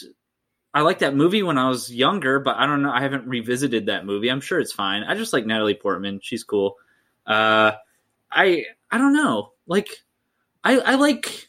I 0.74 0.80
liked 0.80 1.00
that 1.00 1.14
movie 1.14 1.42
when 1.42 1.58
I 1.58 1.68
was 1.68 1.92
younger, 1.94 2.40
but 2.40 2.56
I 2.56 2.66
don't 2.66 2.82
know. 2.82 2.90
I 2.90 3.02
haven't 3.02 3.28
revisited 3.28 3.86
that 3.86 4.04
movie. 4.06 4.28
I'm 4.30 4.40
sure 4.40 4.58
it's 4.58 4.72
fine. 4.72 5.04
I 5.04 5.14
just 5.14 5.32
like 5.32 5.46
Natalie 5.46 5.74
Portman. 5.74 6.18
She's 6.22 6.44
cool. 6.44 6.76
Uh, 7.26 7.72
I 8.30 8.64
I 8.90 8.98
don't 8.98 9.12
know. 9.14 9.52
Like 9.66 9.88
I 10.64 10.78
I 10.78 10.94
like 10.96 11.48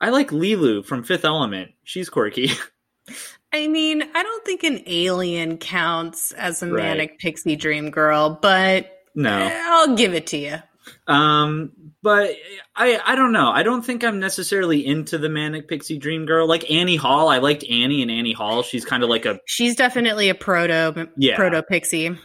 I 0.00 0.10
like 0.10 0.28
Leeloo 0.30 0.84
from 0.84 1.02
Fifth 1.04 1.24
Element. 1.24 1.70
She's 1.84 2.10
quirky. 2.10 2.50
I 3.52 3.66
mean, 3.66 4.02
I 4.02 4.22
don't 4.22 4.44
think 4.44 4.62
an 4.62 4.82
alien 4.86 5.56
counts 5.56 6.32
as 6.32 6.62
a 6.62 6.66
Right. 6.66 6.82
manic 6.82 7.18
pixie 7.18 7.56
dream 7.56 7.90
girl, 7.90 8.38
but 8.42 8.92
no. 9.14 9.48
I'll 9.50 9.96
give 9.96 10.12
it 10.12 10.26
to 10.28 10.36
you. 10.36 10.56
Um, 11.06 11.72
but 12.02 12.36
I 12.76 13.00
I 13.04 13.14
don't 13.14 13.32
know. 13.32 13.50
I 13.50 13.62
don't 13.62 13.82
think 13.82 14.04
I'm 14.04 14.20
necessarily 14.20 14.86
into 14.86 15.18
the 15.18 15.28
manic 15.28 15.68
pixie 15.68 15.98
dream 15.98 16.26
girl. 16.26 16.46
Like 16.46 16.70
Annie 16.70 16.96
Hall, 16.96 17.28
I 17.28 17.38
liked 17.38 17.64
Annie 17.64 18.02
and 18.02 18.10
Annie 18.10 18.32
Hall. 18.32 18.62
She's 18.62 18.84
kind 18.84 19.02
of 19.02 19.08
like 19.08 19.26
a 19.26 19.38
She's 19.46 19.74
definitely 19.76 20.28
a 20.28 20.34
proto 20.34 21.08
Yeah. 21.16 21.36
proto 21.36 21.62
pixie. 21.62 22.16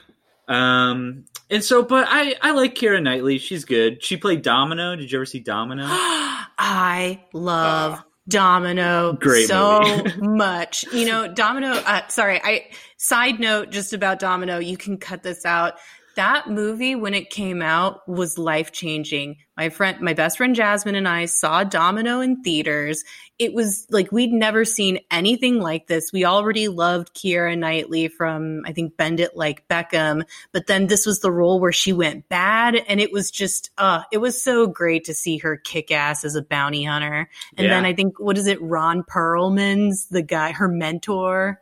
um. 0.47 1.25
And 1.49 1.63
so, 1.63 1.83
but 1.83 2.07
I 2.09 2.35
I 2.41 2.51
like 2.51 2.73
Keira 2.75 3.01
Knightley. 3.01 3.37
She's 3.37 3.65
good. 3.65 4.03
She 4.03 4.17
played 4.17 4.41
Domino. 4.41 4.95
Did 4.95 5.11
you 5.11 5.19
ever 5.19 5.25
see 5.25 5.39
Domino? 5.39 5.83
I 5.87 7.23
love 7.33 8.01
Domino 8.27 9.13
Great 9.13 9.47
so 9.47 9.81
much. 10.19 10.85
You 10.93 11.05
know, 11.05 11.27
Domino. 11.27 11.71
Uh, 11.73 12.07
sorry, 12.07 12.39
I. 12.43 12.67
Side 12.97 13.39
note, 13.41 13.69
just 13.69 13.91
about 13.91 14.17
Domino. 14.19 14.59
You 14.59 14.77
can 14.77 14.97
cut 14.97 15.23
this 15.23 15.45
out. 15.45 15.73
That 16.15 16.47
movie, 16.47 16.93
when 16.93 17.15
it 17.15 17.31
came 17.31 17.63
out, 17.63 18.07
was 18.07 18.37
life 18.37 18.71
changing. 18.71 19.37
My 19.57 19.69
friend, 19.69 19.99
my 19.99 20.13
best 20.13 20.37
friend 20.37 20.55
Jasmine, 20.55 20.93
and 20.93 21.07
I 21.07 21.25
saw 21.25 21.63
Domino 21.63 22.21
in 22.21 22.43
theaters. 22.43 23.03
It 23.39 23.53
was 23.53 23.87
like 23.89 24.11
we'd 24.11 24.31
never 24.31 24.63
seen 24.63 24.99
anything 25.09 25.59
like 25.59 25.87
this. 25.87 26.11
We 26.13 26.23
already 26.23 26.67
loved 26.67 27.15
Keira 27.15 27.57
Knightley 27.57 28.09
from, 28.09 28.61
I 28.65 28.73
think, 28.73 28.95
Bend 28.95 29.19
It 29.19 29.35
Like 29.35 29.67
Beckham, 29.67 30.23
but 30.51 30.67
then 30.67 30.85
this 30.85 31.07
was 31.07 31.21
the 31.21 31.31
role 31.31 31.59
where 31.59 31.71
she 31.71 31.93
went 31.93 32.29
bad, 32.29 32.75
and 32.75 32.99
it 32.99 33.11
was 33.11 33.31
just, 33.31 33.71
uh, 33.79 34.03
it 34.11 34.19
was 34.19 34.41
so 34.41 34.67
great 34.67 35.05
to 35.05 35.15
see 35.15 35.39
her 35.39 35.57
kick 35.57 35.89
ass 35.91 36.23
as 36.23 36.35
a 36.35 36.43
bounty 36.43 36.83
hunter. 36.83 37.27
And 37.57 37.65
Yeah. 37.65 37.73
then 37.73 37.85
I 37.85 37.93
think, 37.93 38.19
what 38.19 38.37
is 38.37 38.45
it, 38.45 38.61
Ron 38.61 39.03
Perlman's 39.03 40.07
the 40.07 40.21
guy, 40.21 40.51
her 40.51 40.67
mentor. 40.67 41.59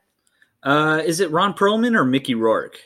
Uh, 0.61 1.01
is 1.05 1.21
it 1.21 1.31
Ron 1.31 1.53
Perlman 1.53 1.95
or 1.95 2.03
Mickey 2.03 2.35
Rourke? 2.35 2.79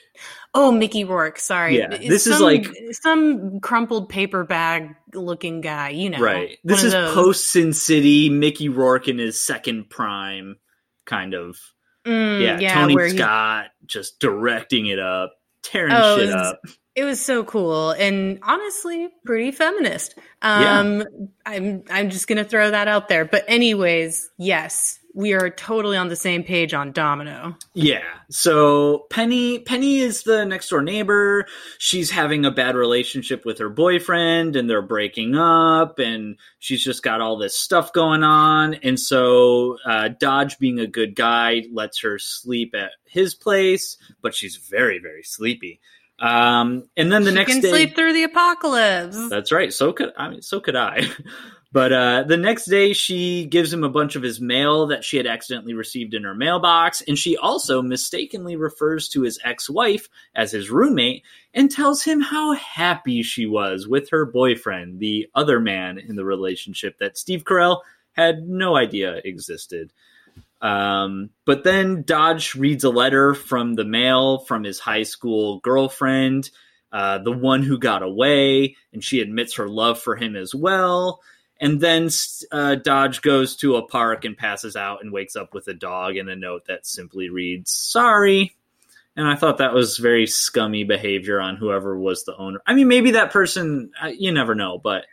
Oh, 0.58 0.72
Mickey 0.72 1.04
Rourke. 1.04 1.38
Sorry. 1.38 1.78
Yeah, 1.78 1.92
It's 1.92 2.08
this 2.08 2.28
is 2.28 2.36
some- 2.38 2.44
like- 2.44 2.68
some 3.04 3.60
crumpled 3.60 4.10
paper 4.10 4.44
bag 4.46 4.96
looking 5.14 5.60
guy. 5.62 5.90
You 5.90 6.10
know, 6.12 6.20
right. 6.20 6.58
This 6.64 6.84
is 6.84 6.94
post 6.94 7.52
Sin 7.52 7.74
City. 7.74 8.30
Mickey 8.30 8.70
Rourke 8.70 9.08
in 9.10 9.18
his 9.20 9.40
second 9.40 9.90
prime, 9.90 10.56
kind 11.06 11.34
of. 11.34 11.58
Mm, 12.06 12.42
Yeah. 12.42 12.60
yeah, 12.60 12.74
Tony 12.76 12.96
where 12.96 13.08
he- 13.08 13.18
Scott 13.18 13.68
just 13.86 14.20
directing 14.20 14.86
it 14.88 15.00
up, 15.00 15.34
tearing 15.62 15.92
Oh, 15.94 16.18
shit 16.18 16.30
it 16.30 16.34
was- 16.34 16.36
up. 16.48 16.62
It 16.96 17.04
was 17.04 17.20
so 17.20 17.44
cool 17.44 17.92
and 17.92 18.40
honestly 18.42 19.10
pretty 19.26 19.52
feminist. 19.52 20.16
Um 20.42 21.04
I'm 21.46 21.84
I'm 21.90 22.10
just 22.10 22.28
going 22.30 22.38
to 22.38 22.46
throw 22.46 22.72
that 22.72 22.88
out 22.88 23.10
there. 23.10 23.26
But 23.26 23.44
anyways, 23.50 24.30
yes, 24.38 25.00
we 25.16 25.34
are 25.34 25.50
totally 25.50 25.96
on 25.96 26.10
the 26.10 26.16
same 26.16 26.44
page 26.44 26.74
on 26.74 26.92
Domino. 26.92 27.56
Yeah. 27.74 28.04
So 28.30 29.06
Penny 29.10 29.60
Penny 29.60 30.00
is 30.00 30.24
the 30.24 30.46
next 30.46 30.68
door 30.68 30.82
neighbor. 30.82 31.46
She's 31.80 32.12
having 32.12 32.44
a 32.46 32.52
bad 32.52 32.76
relationship 32.76 33.46
with 33.46 33.58
her 33.60 33.70
boyfriend 33.70 34.58
and 34.58 34.70
they're 34.70 34.82
breaking 34.82 35.36
up 35.36 36.00
and 36.00 36.36
she's 36.60 36.84
just 36.84 37.02
got 37.02 37.22
all 37.22 37.38
this 37.38 37.58
stuff 37.58 37.94
going 37.94 38.24
on. 38.24 38.74
And 38.76 39.00
so 39.00 39.78
uh, 39.86 40.10
Dodge 40.20 40.60
being 40.60 40.80
a 40.80 40.88
good 40.88 41.16
guy 41.16 41.64
lets 41.72 42.02
her 42.02 42.20
sleep 42.20 42.76
at 42.76 42.92
his 43.06 43.34
place, 43.34 43.98
but 44.22 44.36
she's 44.36 44.58
very 44.58 45.00
very 45.00 45.24
sleepy. 45.24 45.80
Um 46.20 46.84
and 46.96 47.12
then 47.12 47.24
the 47.24 47.32
she 47.32 47.36
next 47.36 47.52
can 47.52 47.62
day 47.62 47.70
sleep 47.70 47.96
through 47.96 48.14
the 48.14 48.24
apocalypse. 48.24 49.30
that's 49.30 49.52
right. 49.52 49.74
So 49.74 49.94
could 49.94 50.14
I 50.18 50.30
mean 50.30 50.42
so 50.42 50.60
could 50.60 50.76
I. 50.76 51.10
But 51.76 51.92
uh, 51.92 52.24
the 52.24 52.38
next 52.38 52.68
day, 52.68 52.94
she 52.94 53.44
gives 53.44 53.74
him 53.74 53.84
a 53.84 53.90
bunch 53.90 54.16
of 54.16 54.24
his 54.24 54.40
mail 54.40 54.88
that 54.88 55.04
she 55.04 55.18
had 55.18 55.28
accidentally 55.28 55.74
received 55.74 56.14
in 56.14 56.24
her 56.24 56.34
mailbox, 56.34 57.02
and 57.02 57.20
she 57.20 57.36
also 57.36 57.82
mistakenly 57.82 58.56
refers 58.56 59.10
to 59.10 59.24
his 59.24 59.42
ex-wife 59.44 60.08
as 60.34 60.54
his 60.54 60.70
roommate 60.70 61.24
and 61.54 61.70
tells 61.70 62.02
him 62.02 62.22
how 62.22 62.54
happy 62.54 63.24
she 63.24 63.46
was 63.46 63.90
with 63.90 64.10
her 64.12 64.26
boyfriend, 64.26 65.02
the 65.02 65.28
other 65.36 65.60
man 65.60 65.98
in 65.98 66.16
the 66.16 66.24
relationship 66.24 66.98
that 67.00 67.18
Steve 67.18 67.44
Carell 67.44 67.82
had 68.14 68.48
no 68.48 68.78
idea 68.78 69.20
existed. 69.26 69.92
Um, 70.66 71.30
but 71.46 71.64
then 71.64 72.02
Dodge 72.02 72.56
reads 72.56 72.84
a 72.84 72.90
letter 72.90 73.36
from 73.36 73.76
the 73.76 73.86
mail 73.86 74.40
from 74.40 74.64
his 74.64 74.80
high 74.80 75.04
school 75.04 75.60
girlfriend, 75.60 76.50
uh, 76.92 77.20
the 77.20 77.32
one 77.32 77.62
who 77.62 77.78
got 77.78 78.02
away, 78.02 78.76
and 78.92 79.04
she 79.04 79.20
admits 79.20 79.58
her 79.58 79.70
love 79.70 80.00
for 80.00 80.16
him 80.16 80.36
as 80.36 80.56
well. 80.56 81.22
And 81.62 81.80
then 81.80 82.10
uh, 82.52 82.76
Dodge 82.76 83.22
goes 83.22 83.58
to 83.58 83.76
a 83.76 83.86
park 83.86 84.26
and 84.26 84.36
passes 84.36 84.76
out 84.76 85.04
and 85.04 85.14
wakes 85.14 85.36
up 85.36 85.54
with 85.54 85.68
a 85.68 85.74
dog 85.76 86.18
and 86.18 86.30
a 86.30 86.36
note 86.36 86.66
that 86.66 86.88
simply 86.88 87.30
reads, 87.30 87.70
Sorry. 87.70 88.56
And 89.16 89.28
I 89.28 89.36
thought 89.36 89.60
that 89.60 89.76
was 89.76 90.00
very 90.00 90.26
scummy 90.26 90.84
behavior 90.84 91.40
on 91.40 91.58
whoever 91.58 91.96
was 91.96 92.24
the 92.24 92.36
owner. 92.36 92.60
I 92.66 92.74
mean, 92.74 92.88
maybe 92.88 93.12
that 93.12 93.32
person, 93.32 93.92
uh, 94.02 94.08
you 94.08 94.32
never 94.32 94.56
know, 94.56 94.80
but. 94.80 95.06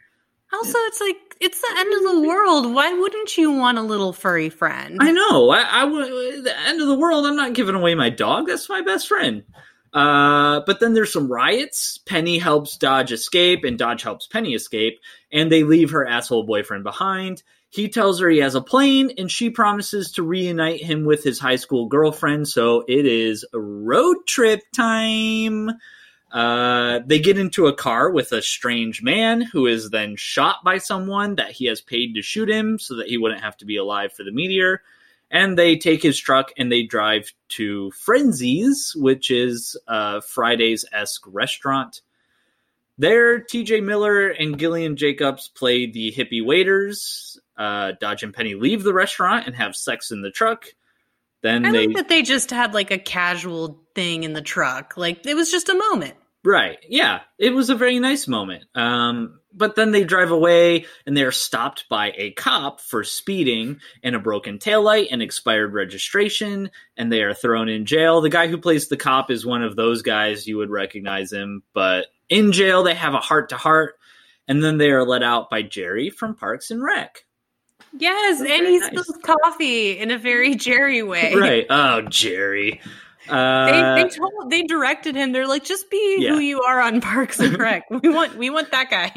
Also, 0.50 0.78
it's 0.78 1.00
like, 1.00 1.16
it's 1.42 1.60
the 1.60 1.74
end 1.76 1.92
of 1.94 2.02
the 2.12 2.28
world. 2.28 2.72
Why 2.72 2.92
wouldn't 2.92 3.36
you 3.36 3.50
want 3.52 3.78
a 3.78 3.82
little 3.82 4.12
furry 4.12 4.48
friend? 4.48 4.98
I 5.00 5.10
know. 5.10 5.50
I, 5.50 5.60
I 5.62 5.84
would, 5.84 6.44
the 6.44 6.58
end 6.60 6.80
of 6.80 6.86
the 6.86 6.96
world, 6.96 7.26
I'm 7.26 7.36
not 7.36 7.52
giving 7.52 7.74
away 7.74 7.94
my 7.94 8.10
dog. 8.10 8.46
That's 8.46 8.68
my 8.68 8.82
best 8.82 9.08
friend. 9.08 9.42
Uh, 9.92 10.60
but 10.64 10.80
then 10.80 10.94
there's 10.94 11.12
some 11.12 11.30
riots. 11.30 11.98
Penny 12.06 12.38
helps 12.38 12.76
Dodge 12.76 13.12
escape, 13.12 13.64
and 13.64 13.78
Dodge 13.78 14.02
helps 14.02 14.26
Penny 14.26 14.54
escape, 14.54 15.00
and 15.32 15.50
they 15.50 15.64
leave 15.64 15.90
her 15.90 16.06
asshole 16.06 16.44
boyfriend 16.44 16.84
behind. 16.84 17.42
He 17.68 17.88
tells 17.88 18.20
her 18.20 18.28
he 18.30 18.38
has 18.38 18.54
a 18.54 18.62
plane, 18.62 19.12
and 19.18 19.30
she 19.30 19.50
promises 19.50 20.12
to 20.12 20.22
reunite 20.22 20.82
him 20.82 21.04
with 21.04 21.24
his 21.24 21.38
high 21.38 21.56
school 21.56 21.88
girlfriend. 21.88 22.48
So 22.48 22.84
it 22.86 23.04
is 23.04 23.44
road 23.52 24.18
trip 24.26 24.60
time. 24.74 25.70
Uh, 26.32 27.00
they 27.04 27.18
get 27.18 27.38
into 27.38 27.66
a 27.66 27.74
car 27.74 28.10
with 28.10 28.32
a 28.32 28.40
strange 28.40 29.02
man 29.02 29.42
who 29.42 29.66
is 29.66 29.90
then 29.90 30.16
shot 30.16 30.64
by 30.64 30.78
someone 30.78 31.34
that 31.34 31.50
he 31.50 31.66
has 31.66 31.82
paid 31.82 32.14
to 32.14 32.22
shoot 32.22 32.48
him 32.48 32.78
so 32.78 32.96
that 32.96 33.06
he 33.06 33.18
wouldn't 33.18 33.42
have 33.42 33.56
to 33.58 33.66
be 33.66 33.76
alive 33.76 34.12
for 34.12 34.24
the 34.24 34.32
meteor 34.32 34.80
and 35.32 35.58
they 35.58 35.76
take 35.76 36.02
his 36.02 36.18
truck 36.18 36.52
and 36.58 36.70
they 36.70 36.82
drive 36.82 37.32
to 37.48 37.90
Friendsy's, 37.92 38.94
which 38.94 39.30
is 39.30 39.76
a 39.88 40.20
Fridays 40.20 40.84
esque 40.92 41.22
restaurant. 41.26 42.02
There, 42.98 43.40
TJ 43.40 43.82
Miller 43.82 44.28
and 44.28 44.58
Gillian 44.58 44.94
Jacobs 44.94 45.48
play 45.48 45.90
the 45.90 46.12
hippie 46.12 46.44
waiters. 46.44 47.40
Uh, 47.56 47.92
Dodge 47.98 48.22
and 48.22 48.34
Penny 48.34 48.54
leave 48.54 48.82
the 48.82 48.92
restaurant 48.92 49.46
and 49.46 49.56
have 49.56 49.74
sex 49.74 50.10
in 50.10 50.20
the 50.20 50.30
truck. 50.30 50.66
Then 51.40 51.64
I 51.64 51.72
they 51.72 51.86
like 51.86 51.96
that 51.96 52.08
they 52.10 52.22
just 52.22 52.50
had 52.50 52.74
like 52.74 52.90
a 52.90 52.98
casual 52.98 53.80
thing 53.94 54.24
in 54.24 54.34
the 54.34 54.42
truck. 54.42 54.98
Like 54.98 55.26
it 55.26 55.34
was 55.34 55.50
just 55.50 55.70
a 55.70 55.74
moment. 55.74 56.14
Right. 56.44 56.78
Yeah. 56.88 57.20
It 57.38 57.50
was 57.50 57.70
a 57.70 57.74
very 57.74 58.00
nice 58.00 58.26
moment. 58.26 58.64
Um, 58.74 59.38
but 59.54 59.76
then 59.76 59.92
they 59.92 60.04
drive 60.04 60.30
away 60.30 60.86
and 61.06 61.16
they're 61.16 61.32
stopped 61.32 61.88
by 61.88 62.12
a 62.16 62.32
cop 62.32 62.80
for 62.80 63.04
speeding 63.04 63.80
and 64.02 64.16
a 64.16 64.20
broken 64.20 64.58
taillight 64.58 65.08
and 65.10 65.22
expired 65.22 65.72
registration, 65.74 66.70
and 66.96 67.12
they 67.12 67.22
are 67.22 67.34
thrown 67.34 67.68
in 67.68 67.86
jail. 67.86 68.20
The 68.20 68.28
guy 68.28 68.48
who 68.48 68.58
plays 68.58 68.88
the 68.88 68.96
cop 68.96 69.30
is 69.30 69.46
one 69.46 69.62
of 69.62 69.76
those 69.76 70.02
guys. 70.02 70.46
You 70.46 70.56
would 70.58 70.70
recognize 70.70 71.32
him. 71.32 71.62
But 71.74 72.06
in 72.28 72.52
jail, 72.52 72.82
they 72.82 72.94
have 72.94 73.14
a 73.14 73.18
heart 73.18 73.50
to 73.50 73.56
heart, 73.56 73.94
and 74.48 74.64
then 74.64 74.78
they 74.78 74.90
are 74.90 75.06
let 75.06 75.22
out 75.22 75.50
by 75.50 75.62
Jerry 75.62 76.10
from 76.10 76.34
Parks 76.34 76.70
and 76.70 76.82
Rec. 76.82 77.24
Yes, 77.98 78.40
and 78.40 78.66
he 78.66 78.78
nice. 78.78 78.86
spills 78.86 79.18
coffee 79.22 79.98
in 79.98 80.10
a 80.10 80.18
very 80.18 80.54
Jerry 80.54 81.02
way. 81.02 81.34
Right. 81.34 81.66
Oh, 81.68 82.00
Jerry. 82.02 82.80
Uh, 83.28 83.66
they 83.66 84.02
they 84.02 84.08
told 84.08 84.50
they 84.50 84.62
directed 84.62 85.14
him. 85.14 85.32
They're 85.32 85.46
like, 85.46 85.64
just 85.64 85.90
be 85.90 86.18
yeah. 86.20 86.30
who 86.30 86.38
you 86.38 86.62
are 86.62 86.80
on 86.80 87.00
Parks 87.00 87.38
and 87.38 87.58
Rec. 87.58 87.88
we 88.02 88.08
want 88.08 88.36
we 88.36 88.50
want 88.50 88.70
that 88.72 88.90
guy. 88.90 89.12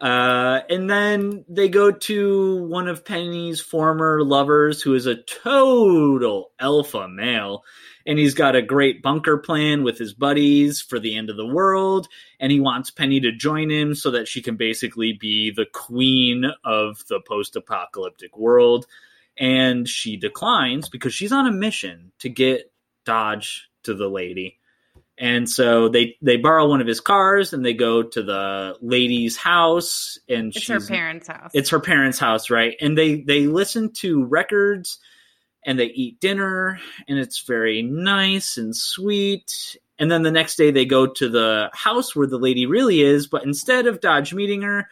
Uh, 0.00 0.60
and 0.70 0.88
then 0.88 1.44
they 1.46 1.68
go 1.68 1.92
to 1.92 2.64
one 2.64 2.88
of 2.88 3.04
Penny's 3.04 3.60
former 3.60 4.22
lovers, 4.24 4.80
who 4.80 4.94
is 4.94 5.06
a 5.06 5.16
total 5.16 6.52
alpha 6.58 7.06
male, 7.06 7.64
and 8.06 8.18
he's 8.18 8.32
got 8.32 8.56
a 8.56 8.62
great 8.62 9.02
bunker 9.02 9.36
plan 9.36 9.84
with 9.84 9.98
his 9.98 10.14
buddies 10.14 10.80
for 10.80 10.98
the 10.98 11.16
end 11.16 11.28
of 11.28 11.36
the 11.36 11.46
world. 11.46 12.08
And 12.40 12.50
he 12.50 12.60
wants 12.60 12.90
Penny 12.90 13.20
to 13.20 13.30
join 13.30 13.70
him 13.70 13.94
so 13.94 14.12
that 14.12 14.26
she 14.26 14.40
can 14.40 14.56
basically 14.56 15.12
be 15.12 15.50
the 15.50 15.66
queen 15.66 16.46
of 16.64 17.04
the 17.08 17.20
post-apocalyptic 17.20 18.38
world. 18.38 18.86
And 19.38 19.86
she 19.86 20.16
declines 20.16 20.88
because 20.88 21.12
she's 21.12 21.32
on 21.32 21.46
a 21.46 21.52
mission 21.52 22.12
to 22.20 22.30
get 22.30 22.69
Dodge 23.04 23.68
to 23.84 23.94
the 23.94 24.08
lady. 24.08 24.58
And 25.18 25.48
so 25.48 25.90
they 25.90 26.16
they 26.22 26.36
borrow 26.38 26.66
one 26.66 26.80
of 26.80 26.86
his 26.86 27.00
cars 27.00 27.52
and 27.52 27.64
they 27.64 27.74
go 27.74 28.02
to 28.02 28.22
the 28.22 28.76
lady's 28.80 29.36
house 29.36 30.18
and 30.28 30.54
it's 30.56 30.66
her 30.66 30.80
parents' 30.80 31.28
house. 31.28 31.50
It's 31.52 31.70
her 31.70 31.80
parents' 31.80 32.18
house, 32.18 32.48
right? 32.48 32.74
And 32.80 32.96
they 32.96 33.20
they 33.20 33.46
listen 33.46 33.92
to 33.98 34.24
records 34.24 34.98
and 35.66 35.78
they 35.78 35.86
eat 35.86 36.20
dinner 36.20 36.80
and 37.06 37.18
it's 37.18 37.44
very 37.46 37.82
nice 37.82 38.56
and 38.56 38.74
sweet. 38.74 39.76
And 39.98 40.10
then 40.10 40.22
the 40.22 40.32
next 40.32 40.56
day 40.56 40.70
they 40.70 40.86
go 40.86 41.06
to 41.06 41.28
the 41.28 41.68
house 41.74 42.16
where 42.16 42.26
the 42.26 42.38
lady 42.38 42.64
really 42.64 43.02
is, 43.02 43.26
but 43.26 43.44
instead 43.44 43.86
of 43.86 44.00
Dodge 44.00 44.32
meeting 44.32 44.62
her, 44.62 44.88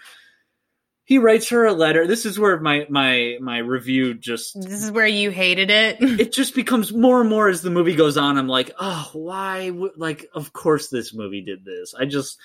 he 1.08 1.16
writes 1.16 1.48
her 1.48 1.64
a 1.64 1.72
letter. 1.72 2.06
This 2.06 2.26
is 2.26 2.38
where 2.38 2.60
my 2.60 2.86
my 2.90 3.38
my 3.40 3.58
review 3.58 4.12
just 4.12 4.60
This 4.60 4.84
is 4.84 4.92
where 4.92 5.06
you 5.06 5.30
hated 5.30 5.70
it. 5.70 5.96
it 6.00 6.32
just 6.32 6.54
becomes 6.54 6.92
more 6.92 7.22
and 7.22 7.30
more 7.30 7.48
as 7.48 7.62
the 7.62 7.70
movie 7.70 7.94
goes 7.94 8.18
on. 8.18 8.36
I'm 8.36 8.46
like, 8.46 8.72
"Oh, 8.78 9.08
why 9.14 9.72
like 9.96 10.26
of 10.34 10.52
course 10.52 10.90
this 10.90 11.14
movie 11.14 11.40
did 11.40 11.64
this." 11.64 11.94
I 11.98 12.04
just 12.04 12.38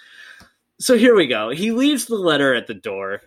So 0.80 0.97
here 0.97 1.13
we 1.13 1.28
go. 1.28 1.49
He 1.49 1.71
leaves 1.71 2.06
the 2.06 2.15
letter 2.15 2.54
at 2.54 2.67
the 2.67 2.73
door. 2.73 3.19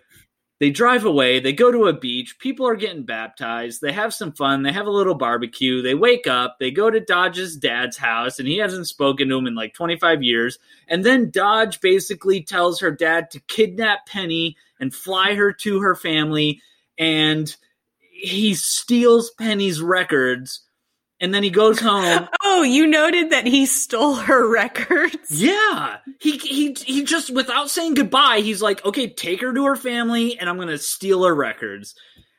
They 0.59 0.71
drive 0.71 1.05
away. 1.05 1.39
They 1.39 1.53
go 1.53 1.71
to 1.71 1.85
a 1.85 1.93
beach. 1.93 2.39
People 2.39 2.67
are 2.67 2.75
getting 2.75 3.05
baptized. 3.05 3.79
They 3.79 3.91
have 3.91 4.15
some 4.15 4.31
fun. 4.31 4.63
They 4.63 4.71
have 4.71 4.87
a 4.87 4.91
little 4.91 5.13
barbecue. 5.13 5.83
They 5.83 5.93
wake 5.93 6.25
up. 6.25 6.57
They 6.59 6.71
go 6.71 6.89
to 6.89 6.99
Dodge's 6.99 7.55
dad's 7.55 7.95
house, 7.95 8.39
and 8.39 8.47
he 8.47 8.57
hasn't 8.57 8.87
spoken 8.87 9.29
to 9.29 9.37
him 9.37 9.45
in 9.45 9.53
like 9.53 9.75
25 9.75 10.23
years. 10.23 10.57
And 10.87 11.05
then 11.05 11.29
Dodge 11.29 11.79
basically 11.79 12.41
tells 12.41 12.79
her 12.79 12.89
dad 12.89 13.29
to 13.31 13.39
kidnap 13.41 14.07
Penny 14.07 14.57
and 14.79 14.93
fly 14.93 15.35
her 15.35 15.53
to 15.53 15.81
her 15.81 15.95
family. 15.95 16.61
And 16.97 17.55
he 17.99 18.53
steals 18.55 19.31
Penny's 19.31 19.81
records 19.81 20.61
and 21.19 21.33
then 21.33 21.43
he 21.43 21.49
goes 21.49 21.79
home. 21.79 22.27
oh, 22.43 22.63
you 22.63 22.87
noted 22.87 23.31
that 23.31 23.45
he 23.45 23.65
stole 23.65 24.15
her 24.15 24.47
records. 24.49 25.41
Yeah, 25.41 25.97
he 26.19 26.37
he 26.37 26.73
he 26.73 27.03
just 27.03 27.33
without 27.33 27.69
saying 27.69 27.95
goodbye, 27.95 28.39
he's 28.39 28.61
like, 28.61 28.85
okay, 28.85 29.07
take 29.07 29.41
her 29.41 29.53
to 29.53 29.65
her 29.65 29.75
family, 29.75 30.37
and 30.37 30.49
I'm 30.49 30.57
gonna 30.57 30.77
steal 30.77 31.23
her 31.23 31.33
records. 31.33 31.95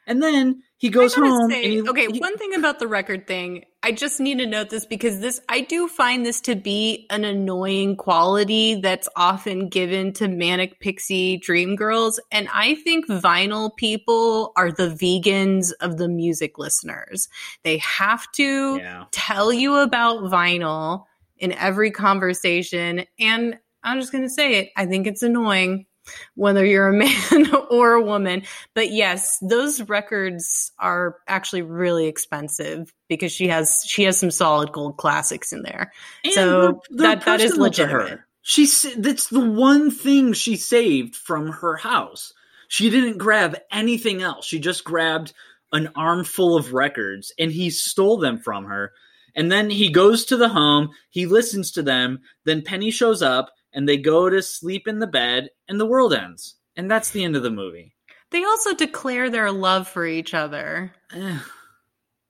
And 0.06 0.22
then 0.22 0.62
he 0.78 0.90
goes 0.90 1.12
home. 1.12 1.50
Say, 1.50 1.68
he, 1.68 1.82
okay, 1.82 2.06
he, 2.10 2.20
one 2.20 2.38
thing 2.38 2.54
about 2.54 2.78
the 2.78 2.86
record 2.86 3.26
thing, 3.26 3.64
I 3.82 3.90
just 3.90 4.20
need 4.20 4.38
to 4.38 4.46
note 4.46 4.70
this 4.70 4.86
because 4.86 5.18
this, 5.18 5.40
I 5.48 5.60
do 5.60 5.88
find 5.88 6.24
this 6.24 6.40
to 6.42 6.54
be 6.54 7.06
an 7.10 7.24
annoying 7.24 7.96
quality 7.96 8.80
that's 8.80 9.08
often 9.16 9.68
given 9.68 10.12
to 10.14 10.28
manic 10.28 10.78
pixie 10.78 11.36
dream 11.36 11.74
girls. 11.74 12.20
And 12.30 12.48
I 12.54 12.76
think 12.76 13.06
hmm. 13.06 13.18
vinyl 13.18 13.74
people 13.76 14.52
are 14.56 14.70
the 14.70 14.88
vegans 14.88 15.72
of 15.80 15.98
the 15.98 16.08
music 16.08 16.58
listeners. 16.58 17.28
They 17.64 17.78
have 17.78 18.30
to 18.32 18.78
yeah. 18.78 19.04
tell 19.10 19.52
you 19.52 19.78
about 19.78 20.22
vinyl 20.30 21.06
in 21.38 21.52
every 21.52 21.90
conversation. 21.90 23.04
And 23.18 23.58
I'm 23.82 23.98
just 23.98 24.12
going 24.12 24.24
to 24.24 24.30
say 24.30 24.60
it. 24.60 24.70
I 24.76 24.86
think 24.86 25.08
it's 25.08 25.24
annoying 25.24 25.86
whether 26.34 26.64
you're 26.64 26.88
a 26.88 26.92
man 26.96 27.54
or 27.70 27.92
a 27.92 28.02
woman. 28.02 28.42
But 28.74 28.90
yes, 28.90 29.38
those 29.40 29.80
records 29.82 30.72
are 30.78 31.16
actually 31.26 31.62
really 31.62 32.06
expensive 32.06 32.92
because 33.08 33.32
she 33.32 33.48
has 33.48 33.82
she 33.86 34.04
has 34.04 34.18
some 34.18 34.30
solid 34.30 34.72
gold 34.72 34.96
classics 34.96 35.52
in 35.52 35.62
there. 35.62 35.92
And 36.24 36.34
so 36.34 36.82
that 36.90 37.24
that 37.24 37.40
is 37.40 37.56
legitimate. 37.56 38.10
Her. 38.10 38.24
She 38.42 38.66
that's 38.96 39.28
the 39.28 39.44
one 39.44 39.90
thing 39.90 40.32
she 40.32 40.56
saved 40.56 41.16
from 41.16 41.48
her 41.48 41.76
house. 41.76 42.32
She 42.68 42.90
didn't 42.90 43.18
grab 43.18 43.58
anything 43.72 44.22
else. 44.22 44.46
She 44.46 44.58
just 44.58 44.84
grabbed 44.84 45.32
an 45.72 45.90
armful 45.94 46.56
of 46.56 46.72
records 46.72 47.32
and 47.38 47.50
he 47.50 47.70
stole 47.70 48.18
them 48.18 48.38
from 48.38 48.64
her. 48.64 48.92
And 49.34 49.52
then 49.52 49.70
he 49.70 49.90
goes 49.90 50.24
to 50.26 50.36
the 50.36 50.48
home, 50.48 50.90
he 51.10 51.26
listens 51.26 51.72
to 51.72 51.82
them, 51.82 52.20
then 52.44 52.62
Penny 52.62 52.90
shows 52.90 53.22
up 53.22 53.52
and 53.72 53.88
they 53.88 53.96
go 53.96 54.28
to 54.28 54.42
sleep 54.42 54.88
in 54.88 54.98
the 54.98 55.06
bed 55.06 55.50
and 55.68 55.80
the 55.80 55.86
world 55.86 56.14
ends. 56.14 56.56
And 56.76 56.90
that's 56.90 57.10
the 57.10 57.24
end 57.24 57.36
of 57.36 57.42
the 57.42 57.50
movie. 57.50 57.94
They 58.30 58.44
also 58.44 58.74
declare 58.74 59.30
their 59.30 59.50
love 59.50 59.88
for 59.88 60.06
each 60.06 60.34
other. 60.34 60.92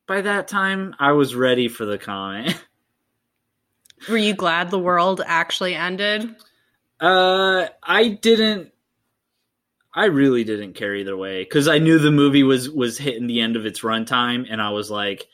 By 0.07 0.23
that 0.23 0.49
time, 0.49 0.95
I 0.99 1.13
was 1.13 1.35
ready 1.35 1.69
for 1.69 1.85
the 1.85 1.99
comment. 1.99 2.55
Were 4.09 4.17
you 4.17 4.35
glad 4.35 4.71
the 4.71 4.79
world 4.79 5.21
actually 5.25 5.75
ended? 5.75 6.35
Uh, 7.01 7.67
I 7.83 8.09
didn't. 8.09 8.73
I 9.93 10.05
really 10.07 10.45
didn't 10.45 10.75
care 10.75 10.95
either 10.95 11.17
way 11.17 11.43
because 11.43 11.67
I 11.67 11.79
knew 11.79 11.99
the 11.99 12.13
movie 12.13 12.45
was 12.45 12.71
was 12.71 12.97
hitting 12.97 13.27
the 13.27 13.41
end 13.41 13.57
of 13.57 13.67
its 13.67 13.81
runtime, 13.81 14.47
and 14.49 14.63
I 14.63 14.71
was 14.71 14.91
like, 14.91 15.27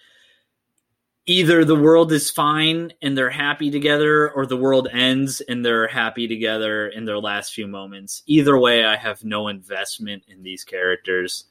either 1.27 1.65
the 1.65 1.75
world 1.75 2.13
is 2.13 2.31
fine 2.31 2.93
and 3.01 3.17
they're 3.17 3.31
happy 3.31 3.71
together 3.71 4.31
or 4.31 4.45
the 4.47 4.57
world 4.57 4.89
ends 4.93 5.41
and 5.41 5.65
they're 5.65 5.89
happy 5.89 6.29
together 6.29 6.89
in 6.89 7.05
their 7.05 7.19
last 7.19 7.55
few 7.55 7.67
moments 7.67 8.23
either 8.27 8.59
way 8.59 8.85
i 8.85 8.97
have 8.97 9.25
no 9.25 9.49
investment 9.49 10.23
in 10.29 10.43
these 10.43 10.65
characters 10.65 11.47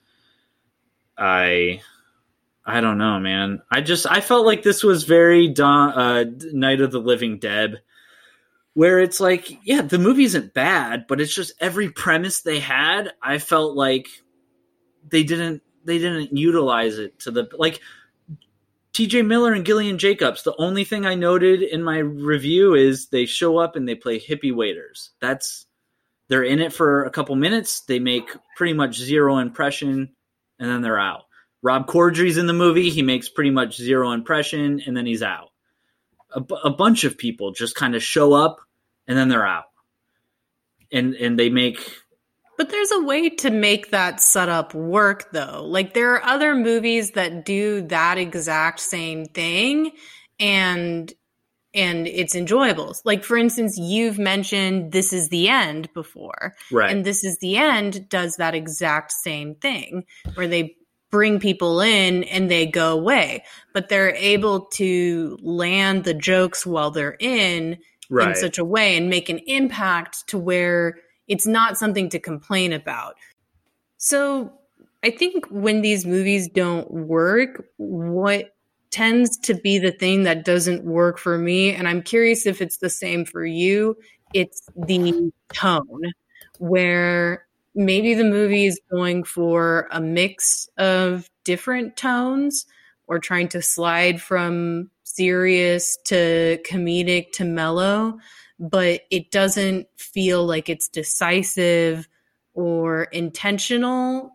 i 1.17 1.79
I 2.65 2.79
don't 2.79 2.97
know, 2.97 3.19
man. 3.19 3.61
I 3.69 3.81
just 3.81 4.07
I 4.09 4.21
felt 4.21 4.45
like 4.45 4.63
this 4.63 4.83
was 4.83 5.03
very 5.03 5.49
Dawn, 5.49 5.91
uh, 5.91 6.25
Night 6.53 6.79
of 6.79 6.91
the 6.91 6.99
Living 6.99 7.37
Dead, 7.37 7.81
where 8.73 8.99
it's 8.99 9.19
like, 9.19 9.59
yeah, 9.63 9.81
the 9.81 9.99
movie 9.99 10.23
isn't 10.23 10.53
bad, 10.53 11.05
but 11.07 11.19
it's 11.19 11.35
just 11.35 11.53
every 11.59 11.89
premise 11.89 12.41
they 12.41 12.59
had. 12.59 13.11
I 13.21 13.39
felt 13.39 13.75
like 13.75 14.07
they 15.09 15.23
didn't 15.23 15.61
they 15.83 15.97
didn't 15.97 16.37
utilize 16.37 16.99
it 16.99 17.19
to 17.19 17.31
the 17.31 17.49
like. 17.57 17.81
T.J. 18.93 19.23
Miller 19.23 19.53
and 19.53 19.65
Gillian 19.65 19.97
Jacobs. 19.97 20.43
The 20.43 20.55
only 20.57 20.83
thing 20.83 21.05
I 21.05 21.15
noted 21.15 21.61
in 21.63 21.83
my 21.83 21.97
review 21.97 22.75
is 22.75 23.07
they 23.07 23.25
show 23.25 23.57
up 23.57 23.75
and 23.75 23.87
they 23.87 23.95
play 23.95 24.19
hippie 24.19 24.53
waiters. 24.53 25.11
That's 25.19 25.65
they're 26.27 26.43
in 26.43 26.59
it 26.59 26.71
for 26.73 27.03
a 27.03 27.09
couple 27.09 27.35
minutes. 27.35 27.81
They 27.81 27.99
make 27.99 28.29
pretty 28.55 28.73
much 28.73 28.97
zero 28.97 29.37
impression, 29.39 30.09
and 30.59 30.69
then 30.69 30.81
they're 30.81 30.99
out 30.99 31.23
Rob 31.63 31.87
Corddry's 31.87 32.37
in 32.37 32.45
the 32.45 32.53
movie. 32.53 32.89
He 32.89 33.01
makes 33.01 33.29
pretty 33.29 33.49
much 33.49 33.77
zero 33.77 34.11
impression 34.11 34.81
and 34.85 34.95
then 34.95 35.05
he's 35.05 35.23
out. 35.23 35.49
A, 36.35 36.41
b- 36.41 36.57
a 36.63 36.69
bunch 36.69 37.05
of 37.05 37.17
people 37.17 37.53
just 37.53 37.73
kind 37.73 37.95
of 37.95 38.03
show 38.03 38.33
up 38.33 38.59
and 39.07 39.17
then 39.17 39.29
they're 39.29 39.47
out. 39.47 39.65
And 40.91 41.15
and 41.15 41.39
they 41.39 41.49
make 41.49 41.79
But 42.57 42.69
there's 42.69 42.91
a 42.91 43.01
way 43.01 43.29
to 43.29 43.49
make 43.49 43.91
that 43.91 44.21
setup 44.21 44.73
work 44.73 45.31
though. 45.31 45.63
Like 45.65 45.93
there 45.93 46.13
are 46.13 46.23
other 46.23 46.55
movies 46.55 47.11
that 47.11 47.45
do 47.45 47.81
that 47.87 48.17
exact 48.17 48.79
same 48.79 49.25
thing 49.25 49.91
and 50.39 51.11
and 51.75 52.07
it's 52.07 52.35
enjoyable. 52.35 52.95
Like 53.03 53.23
for 53.23 53.35
instance, 53.35 53.77
you've 53.77 54.19
mentioned 54.19 54.91
This 54.91 55.11
is 55.11 55.29
the 55.29 55.49
End 55.49 55.91
before. 55.93 56.53
right. 56.71 56.91
And 56.91 57.03
This 57.03 57.23
is 57.23 57.37
the 57.39 57.57
End 57.57 58.07
does 58.09 58.35
that 58.37 58.53
exact 58.53 59.11
same 59.11 59.55
thing 59.55 60.05
where 60.35 60.47
they 60.47 60.75
bring 61.09 61.39
people 61.39 61.79
in 61.81 62.23
and 62.23 62.49
they 62.49 62.65
go 62.65 62.97
away, 62.97 63.43
but 63.73 63.87
they're 63.89 64.15
able 64.15 64.65
to 64.65 65.37
land 65.41 66.03
the 66.03 66.13
jokes 66.13 66.65
while 66.65 66.91
they're 66.91 67.17
in 67.19 67.77
in 68.29 68.35
such 68.35 68.57
a 68.57 68.65
way 68.65 68.97
and 68.97 69.09
make 69.09 69.29
an 69.29 69.39
impact 69.47 70.27
to 70.27 70.37
where 70.37 70.97
it's 71.27 71.47
not 71.47 71.77
something 71.77 72.09
to 72.09 72.19
complain 72.19 72.73
about. 72.73 73.15
So 73.97 74.53
I 75.03 75.09
think 75.09 75.45
when 75.49 75.81
these 75.81 76.05
movies 76.05 76.47
don't 76.47 76.89
work, 76.91 77.65
what 77.77 78.55
tends 78.91 79.37
to 79.37 79.53
be 79.55 79.79
the 79.79 79.91
thing 79.91 80.23
that 80.23 80.45
doesn't 80.45 80.83
work 80.83 81.17
for 81.17 81.37
me, 81.37 81.73
and 81.73 81.87
I'm 81.87 82.01
curious 82.01 82.45
if 82.45 82.61
it's 82.61 82.77
the 82.77 82.89
same 82.89 83.25
for 83.25 83.45
you, 83.45 83.97
it's 84.33 84.67
the 84.75 85.31
tone 85.53 86.01
where 86.59 87.45
maybe 87.75 88.13
the 88.13 88.23
movie 88.23 88.65
is 88.65 88.79
going 88.91 89.23
for 89.23 89.87
a 89.91 89.99
mix 89.99 90.69
of 90.77 91.29
different 91.43 91.97
tones 91.97 92.65
or 93.07 93.19
trying 93.19 93.47
to 93.49 93.61
slide 93.61 94.21
from 94.21 94.89
serious 95.03 95.97
to 96.05 96.59
comedic 96.65 97.31
to 97.33 97.43
mellow, 97.43 98.17
but 98.63 99.01
it 99.11 99.29
doesn't 99.29 99.87
feel 99.97 100.45
like 100.45 100.69
it's 100.69 100.87
decisive 100.87 102.07
or 102.53 103.03
intentional. 103.05 104.31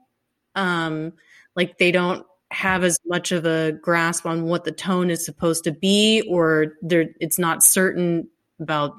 Um, 0.54 1.14
like 1.56 1.78
they 1.78 1.90
don't 1.90 2.26
have 2.50 2.84
as 2.84 2.98
much 3.06 3.32
of 3.32 3.46
a 3.46 3.72
grasp 3.72 4.26
on 4.26 4.44
what 4.44 4.64
the 4.64 4.72
tone 4.72 5.08
is 5.10 5.24
supposed 5.24 5.64
to 5.64 5.72
be, 5.72 6.22
or 6.28 6.74
it's 6.82 7.38
not 7.38 7.62
certain 7.62 8.28
about 8.60 8.94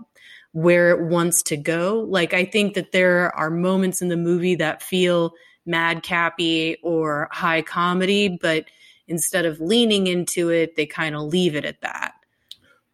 where 0.53 0.89
it 0.89 1.07
wants 1.09 1.43
to 1.43 1.57
go. 1.57 2.07
Like 2.09 2.33
I 2.33 2.43
think 2.43 2.73
that 2.73 2.91
there 2.91 3.35
are 3.35 3.51
moments 3.51 4.01
in 4.01 4.07
the 4.07 4.17
movie 4.17 4.55
that 4.55 4.81
feel 4.81 5.33
madcappy 5.67 6.77
or 6.81 7.29
high 7.31 7.61
comedy, 7.61 8.29
but 8.41 8.65
instead 9.07 9.45
of 9.45 9.61
leaning 9.61 10.07
into 10.07 10.49
it, 10.49 10.75
they 10.75 10.87
kind 10.87 11.15
of 11.15 11.21
leave 11.21 11.55
it 11.55 11.65
at 11.65 11.81
that. 11.81 12.13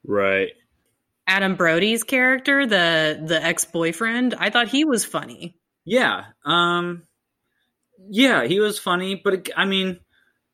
right. 0.03 0.51
Adam 1.27 1.55
Brody's 1.55 2.03
character, 2.03 2.65
the 2.65 3.21
the 3.25 3.43
ex-boyfriend, 3.43 4.35
I 4.37 4.49
thought 4.49 4.67
he 4.67 4.85
was 4.85 5.05
funny. 5.05 5.57
Yeah. 5.83 6.25
Um 6.45 7.03
yeah, 8.09 8.45
he 8.45 8.59
was 8.59 8.77
funny, 8.77 9.15
but 9.15 9.49
I 9.55 9.65
mean 9.65 9.99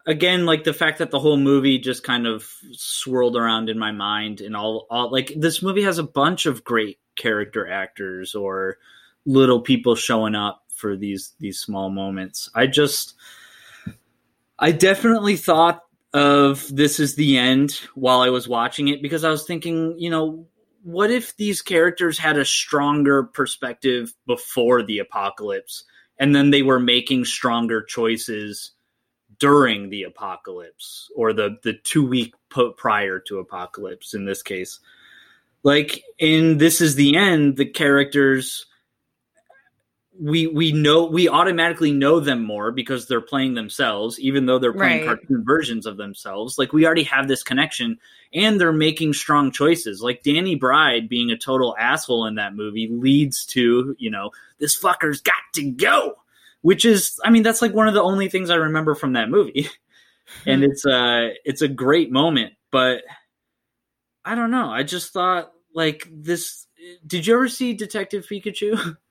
again 0.06 0.46
like 0.46 0.64
the 0.64 0.74
fact 0.74 1.00
that 1.00 1.12
the 1.12 1.20
whole 1.20 1.38
movie 1.38 1.78
just 1.78 2.04
kind 2.04 2.26
of 2.26 2.50
swirled 2.72 3.36
around 3.36 3.70
in 3.70 3.78
my 3.78 3.92
mind 3.92 4.42
and 4.42 4.56
all 4.56 4.88
all 4.90 5.12
like 5.12 5.34
this 5.36 5.62
movie 5.62 5.84
has 5.84 5.98
a 5.98 6.04
bunch 6.04 6.46
of 6.46 6.64
great 6.64 7.00
character 7.16 7.70
actors 7.70 8.34
or 8.34 8.78
little 9.26 9.62
people 9.62 9.96
showing 9.96 10.36
up 10.36 10.64
for 10.74 10.96
these 10.96 11.34
these 11.40 11.60
small 11.60 11.90
moments. 11.90 12.50
I 12.56 12.68
just 12.68 13.16
I 14.58 14.72
definitely 14.72 15.38
thought 15.38 15.82
of 16.14 16.68
this 16.76 17.00
is 17.00 17.16
the 17.16 17.38
end 17.38 17.80
while 17.96 18.22
I 18.22 18.30
was 18.30 18.48
watching 18.48 18.90
it 18.90 19.02
because 19.02 19.24
I 19.24 19.30
was 19.30 19.46
thinking, 19.46 19.96
you 19.98 20.10
know, 20.10 20.48
what 20.84 21.12
if 21.12 21.36
these 21.38 21.62
characters 21.62 22.18
had 22.18 22.38
a 22.38 22.46
stronger 22.46 23.24
perspective 23.24 24.14
before 24.26 24.84
the 24.84 25.00
apocalypse 25.00 25.84
and 26.18 26.36
then 26.36 26.50
they 26.50 26.62
were 26.62 26.80
making 26.80 27.26
stronger 27.26 27.82
choices 27.82 28.72
during 29.40 29.90
the 29.90 30.04
apocalypse 30.04 31.10
or 31.16 31.34
the 31.34 31.58
the 31.64 31.74
2 31.74 32.06
week 32.06 32.34
po- 32.50 32.72
prior 32.72 33.20
to 33.20 33.40
apocalypse 33.40 34.14
in 34.14 34.26
this 34.26 34.42
case? 34.44 34.80
Like 35.64 36.04
in 36.18 36.58
this 36.58 36.82
is 36.82 36.96
the 36.96 37.16
end 37.16 37.58
the 37.58 37.66
characters 37.66 38.66
we 40.22 40.46
we 40.46 40.72
know 40.72 41.06
we 41.06 41.28
automatically 41.28 41.92
know 41.92 42.20
them 42.20 42.44
more 42.44 42.72
because 42.72 43.08
they're 43.08 43.22
playing 43.22 43.56
themselves 43.56 44.20
even 44.20 44.46
though 44.46 44.60
they're 44.60 44.72
playing 44.72 45.00
Right. 45.00 45.06
cartoon 45.08 45.44
versions 45.44 45.88
of 45.88 45.98
themselves. 45.98 46.60
Like 46.60 46.74
we 46.74 46.86
already 46.86 47.04
have 47.04 47.28
this 47.28 47.42
connection 47.42 47.98
and 48.32 48.62
they're 48.62 48.72
making 48.72 49.14
strong 49.14 49.52
choices. 49.52 50.02
Like 50.02 50.22
danny 50.22 50.60
McBride 50.60 51.10
being 51.10 51.32
a 51.32 51.38
total 51.38 51.76
asshole 51.80 52.28
in 52.28 52.36
that 52.36 52.56
movie 52.56 52.88
leads 52.92 53.46
to 53.48 53.96
you 53.98 54.12
know 54.12 54.30
this 54.60 54.80
fucker's 54.80 55.22
got 55.22 55.42
to 55.54 55.72
go 55.72 56.14
which 56.62 56.86
is 56.86 57.20
i 57.26 57.32
mean 57.32 57.42
that's 57.42 57.62
like 57.62 57.74
one 57.74 57.88
of 57.88 57.96
the 57.96 58.04
only 58.04 58.30
things 58.30 58.52
i 58.52 58.56
remember 58.56 58.94
from 58.96 59.14
that 59.14 59.30
movie. 59.30 59.68
And 60.46 60.64
it's 60.64 60.86
uh 60.86 61.30
it's 61.44 61.62
a 61.62 61.68
great 61.68 62.12
moment 62.12 62.54
but 62.72 63.02
i 64.24 64.36
don't 64.36 64.52
know. 64.52 64.70
I 64.70 64.84
just 64.84 65.12
thought 65.14 65.52
like 65.74 66.08
this 66.12 66.68
did 67.06 67.26
you 67.28 67.34
ever 67.34 67.48
see 67.50 67.74
detective 67.74 68.26
pikachu 68.32 68.98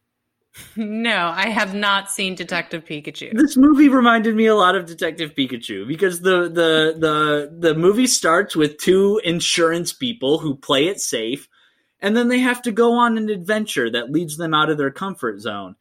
No, 0.77 1.33
I 1.35 1.49
have 1.49 1.75
not 1.75 2.11
seen 2.11 2.35
Detective 2.35 2.85
Pikachu. 2.85 3.33
this 3.33 3.57
movie 3.57 3.89
reminded 3.89 4.35
me 4.35 4.47
a 4.47 4.55
lot 4.55 4.75
of 4.75 4.87
Detective 4.87 5.35
Pikachu 5.35 5.87
because 5.87 6.21
the 6.21 6.43
the 6.43 6.97
the 6.99 7.57
the 7.57 7.75
movie 7.75 8.07
starts 8.07 8.57
with 8.57 8.79
two 8.79 9.21
insurance 9.25 9.93
people 9.93 10.39
who 10.39 10.57
play 10.57 10.89
it 10.89 11.01
safe 11.01 11.49
and 12.01 12.17
then 12.17 12.29
they 12.29 12.39
have 12.39 12.63
to 12.63 12.73
go 12.73 12.95
on 12.95 13.17
an 13.17 13.29
adventure 13.29 13.91
that 13.91 14.11
leads 14.11 14.37
them 14.37 14.55
out 14.55 14.71
of 14.71 14.79
their 14.79 14.91
comfort 14.91 15.41
zone. 15.41 15.77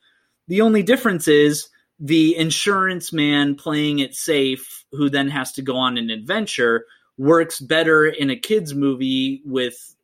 The 0.47 0.61
only 0.61 0.83
difference 0.83 1.27
is 1.27 1.69
the 1.99 2.35
insurance 2.35 3.11
man 3.11 3.55
playing 3.55 3.99
it 3.99 4.15
safe 4.15 4.85
who 4.91 5.09
then 5.09 5.29
has 5.29 5.51
to 5.53 5.61
go 5.61 5.77
on 5.77 5.97
an 5.97 6.09
adventure 6.09 6.85
works 7.17 7.59
better 7.59 8.05
in 8.05 8.29
a 8.29 8.35
kids 8.35 8.73
movie 8.73 9.41
with 9.45 9.95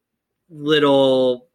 little 0.49 1.47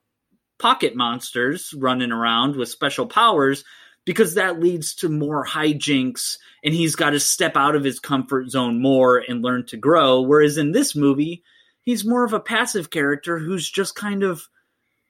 pocket 0.60 0.94
monsters 0.94 1.74
running 1.76 2.12
around 2.12 2.54
with 2.54 2.68
special 2.68 3.06
powers 3.06 3.64
because 4.04 4.34
that 4.34 4.60
leads 4.60 4.94
to 4.96 5.08
more 5.08 5.44
hijinks 5.44 6.38
and 6.64 6.74
he's 6.74 6.96
got 6.96 7.10
to 7.10 7.20
step 7.20 7.56
out 7.56 7.74
of 7.74 7.84
his 7.84 7.98
comfort 7.98 8.50
zone 8.50 8.80
more 8.80 9.18
and 9.18 9.42
learn 9.42 9.66
to 9.66 9.76
grow. 9.76 10.20
Whereas 10.20 10.58
in 10.58 10.72
this 10.72 10.94
movie 10.94 11.42
he's 11.82 12.04
more 12.04 12.24
of 12.24 12.32
a 12.32 12.40
passive 12.40 12.90
character 12.90 13.38
who's 13.38 13.68
just 13.68 13.94
kind 13.94 14.22
of 14.22 14.48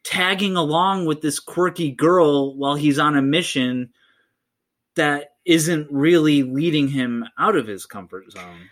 tagging 0.05 0.57
along 0.57 1.07
with 1.07 1.21
this 1.21 1.39
quirky 1.41 1.91
girl 1.91 2.57
while 2.57 2.75
he's 2.75 2.99
on 2.99 3.17
a 3.17 3.23
mission 3.23 3.91
that 4.97 5.33
isn't 5.45 5.89
really 5.91 6.43
leading 6.43 6.89
him 6.89 7.25
out 7.39 7.57
of 7.57 7.67
his 7.67 7.87
comfort 7.87 8.31
zone. 8.31 8.69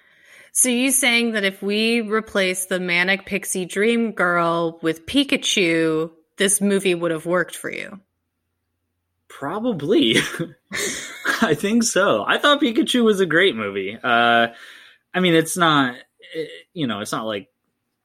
So 0.52 0.68
you 0.68 0.90
saying 0.90 1.32
that 1.32 1.44
if 1.44 1.62
we 1.62 2.00
replace 2.00 2.66
the 2.66 2.80
manic 2.80 3.26
pixie 3.26 3.64
dream 3.64 4.12
girl 4.12 4.78
with 4.82 5.06
Pikachu, 5.06 6.10
this 6.38 6.60
movie 6.60 6.94
would 6.94 7.10
have 7.10 7.26
worked 7.26 7.56
for 7.56 7.70
you? 7.70 8.00
Probably. 9.28 10.16
I 11.42 11.54
think 11.54 11.84
so. 11.84 12.24
I 12.26 12.38
thought 12.38 12.60
Pikachu 12.60 13.04
was 13.04 13.20
a 13.20 13.26
great 13.26 13.54
movie. 13.54 13.96
Uh, 14.02 14.48
I 15.14 15.20
mean, 15.20 15.34
it's 15.34 15.56
not, 15.56 15.94
eh, 16.34 16.46
you 16.72 16.86
know, 16.86 17.00
it's 17.00 17.12
not 17.12 17.26
like 17.26 17.48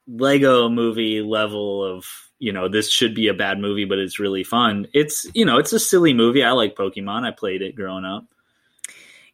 Lego 0.06 0.68
movie 0.68 1.22
level 1.22 1.84
of, 1.84 2.06
you 2.38 2.52
know, 2.52 2.68
this 2.68 2.90
should 2.90 3.14
be 3.14 3.28
a 3.28 3.34
bad 3.34 3.58
movie, 3.58 3.84
but 3.84 3.98
it's 3.98 4.18
really 4.18 4.44
fun. 4.44 4.86
It's, 4.92 5.26
you 5.34 5.44
know, 5.44 5.58
it's 5.58 5.72
a 5.72 5.80
silly 5.80 6.12
movie. 6.12 6.44
I 6.44 6.52
like 6.52 6.76
Pokemon. 6.76 7.24
I 7.24 7.30
played 7.30 7.62
it 7.62 7.74
growing 7.74 8.04
up. 8.04 8.26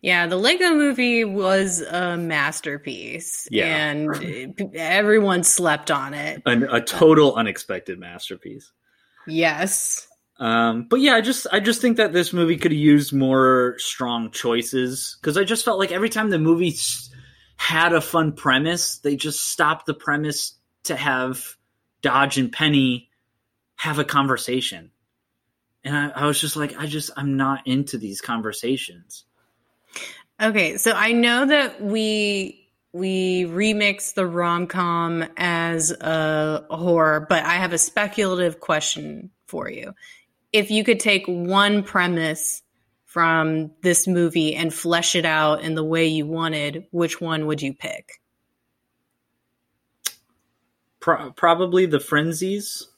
Yeah, 0.03 0.27
the 0.27 0.37
Lego 0.37 0.71
movie 0.71 1.25
was 1.25 1.83
a 1.83 2.17
masterpiece. 2.17 3.47
Yeah. 3.51 3.67
And 3.67 4.75
everyone 4.75 5.45
slept 5.45 5.91
on 5.91 6.15
it. 6.15 6.43
An, 6.47 6.63
a 6.71 6.81
total 6.81 7.35
unexpected 7.35 7.99
masterpiece. 7.99 8.73
Yes. 9.31 10.07
Um, 10.39 10.87
but 10.89 11.01
yeah, 11.01 11.15
I 11.15 11.21
just 11.21 11.47
I 11.53 11.61
just 11.61 11.81
think 11.83 11.99
that 11.99 12.13
this 12.13 12.33
movie 12.33 12.57
could 12.57 12.73
have 12.73 12.81
used 12.81 13.13
more 13.13 13.75
strong 13.79 14.31
choices 14.31 15.19
because 15.21 15.37
I 15.37 15.45
just 15.45 15.65
felt 15.65 15.79
like 15.79 15.93
every 15.93 16.09
time 16.09 16.31
the 16.31 16.39
movie 16.39 16.73
had 17.61 17.93
a 17.93 18.01
fun 18.01 18.33
premise. 18.33 18.99
They 18.99 19.17
just 19.17 19.47
stopped 19.47 19.85
the 19.85 19.93
premise 19.93 20.55
to 20.85 20.97
have 20.97 21.45
Dodge 22.01 22.39
and 22.39 22.51
Penny 22.51 23.11
have 23.77 23.99
a 23.99 24.05
conversation. 24.05 24.91
And 25.85 25.95
I, 25.95 26.09
I 26.09 26.27
was 26.27 26.41
just 26.41 26.57
like, 26.57 26.75
I 26.79 26.87
just, 26.87 27.11
I'm 27.19 27.37
not 27.37 27.67
into 27.67 27.99
these 27.99 28.23
conversations. 28.23 29.25
Okay, 30.41 30.79
so 30.79 30.93
I 30.93 31.13
know 31.13 31.45
that 31.45 31.83
we 31.83 32.60
we 32.93 33.45
remix 33.45 34.15
the 34.15 34.27
rom 34.27 34.67
com 34.67 35.25
as 35.37 35.91
a 35.93 36.65
horror, 36.71 37.27
but 37.29 37.45
I 37.45 37.55
have 37.55 37.73
a 37.73 37.79
speculative 37.79 38.61
question 38.61 39.31
for 39.47 39.71
you. 39.71 39.95
If 40.53 40.71
you 40.71 40.83
could 40.83 40.99
take 40.99 41.27
one 41.27 41.85
premise 41.85 42.63
from 43.05 43.73
this 43.83 44.07
movie 44.07 44.55
and 44.55 44.73
flesh 44.73 45.15
it 45.15 45.25
out 45.25 45.63
in 45.63 45.75
the 45.75 45.85
way 45.85 46.07
you 46.07 46.27
wanted, 46.27 46.87
which 46.91 47.21
one 47.21 47.47
would 47.47 47.63
you 47.63 47.75
pick? 47.75 48.21
Pro- 51.01 51.33
probably 51.33 51.87
the 51.87 52.01
Friendsy's. 52.01 52.89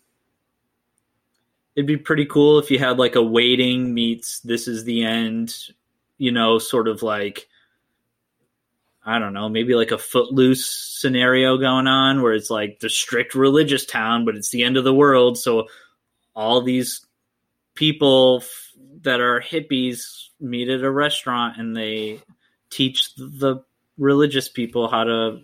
It'd 1.75 1.87
be 1.87 1.97
pretty 1.97 2.27
cool 2.27 2.59
if 2.59 2.71
you 2.71 2.79
had 2.79 2.99
like 2.99 3.15
a 3.15 3.23
waiting 3.23 3.95
meets 3.95 4.41
this 4.41 4.69
is 4.69 4.85
the 4.85 5.05
end, 5.05 5.55
you 6.19 6.31
know, 6.31 6.59
sort 6.59 6.89
of 6.89 7.03
like 7.03 7.49
I 9.05 9.19
don't 9.19 9.33
know, 9.33 9.49
maybe 9.49 9.75
like 9.75 9.91
a 9.91 9.99
footloose 9.99 10.65
scenario 10.65 11.59
going 11.59 11.89
on 11.89 12.23
where 12.23 12.35
it's 12.35 12.51
like 12.51 12.79
the 12.79 12.89
strict 12.89 13.35
religious 13.35 13.85
town, 13.85 14.25
but 14.25 14.37
it's 14.37 14.51
the 14.51 14.63
end 14.63 14.77
of 14.77 14.85
the 14.85 14.95
world. 14.95 15.39
So 15.39 15.67
all 16.35 16.63
these 16.63 17.05
people 17.75 18.45
that 19.03 19.21
are 19.21 19.41
hippies 19.41 20.29
meet 20.41 20.69
at 20.69 20.83
a 20.83 20.91
restaurant 20.91 21.59
and 21.59 21.77
they 21.77 22.21
teach 22.71 23.15
the 23.17 23.65
religious 23.99 24.49
people 24.49 24.89
how 24.89 25.05
to 25.05 25.41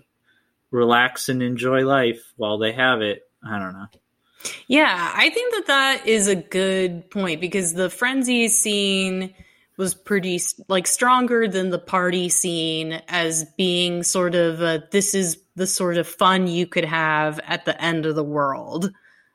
relax 0.71 1.29
and 1.29 1.43
enjoy 1.43 1.85
life 1.85 2.33
while 2.37 2.59
they 2.59 2.73
have 2.73 3.03
it. 3.03 3.23
I 3.45 3.59
don't 3.59 3.73
know. 3.73 3.87
Yeah, 4.69 5.13
I 5.15 5.31
think 5.31 5.55
that 5.55 5.67
that 5.67 6.07
is 6.07 6.29
a 6.29 6.37
good 6.37 7.11
point 7.11 7.41
because 7.41 7.75
the 7.75 7.91
frenzy 7.91 8.49
scene 8.49 9.35
was 9.79 9.95
pretty 9.95 10.41
like 10.67 10.87
stronger 10.87 11.49
than 11.49 11.71
the 11.71 11.79
party 11.79 12.29
scene 12.29 13.01
as 13.09 13.47
being 13.57 14.03
sort 14.03 14.35
of 14.35 14.61
a, 14.61 14.83
this 14.91 15.15
is 15.15 15.39
the 15.55 15.67
sort 15.67 15.97
of 15.97 16.07
fun 16.07 16.49
you 16.49 16.67
could 16.67 16.85
have 16.85 17.41
at 17.47 17.65
the 17.65 17.81
end 17.83 18.05
of 18.05 18.17
the 18.17 18.25
world. 18.25 18.91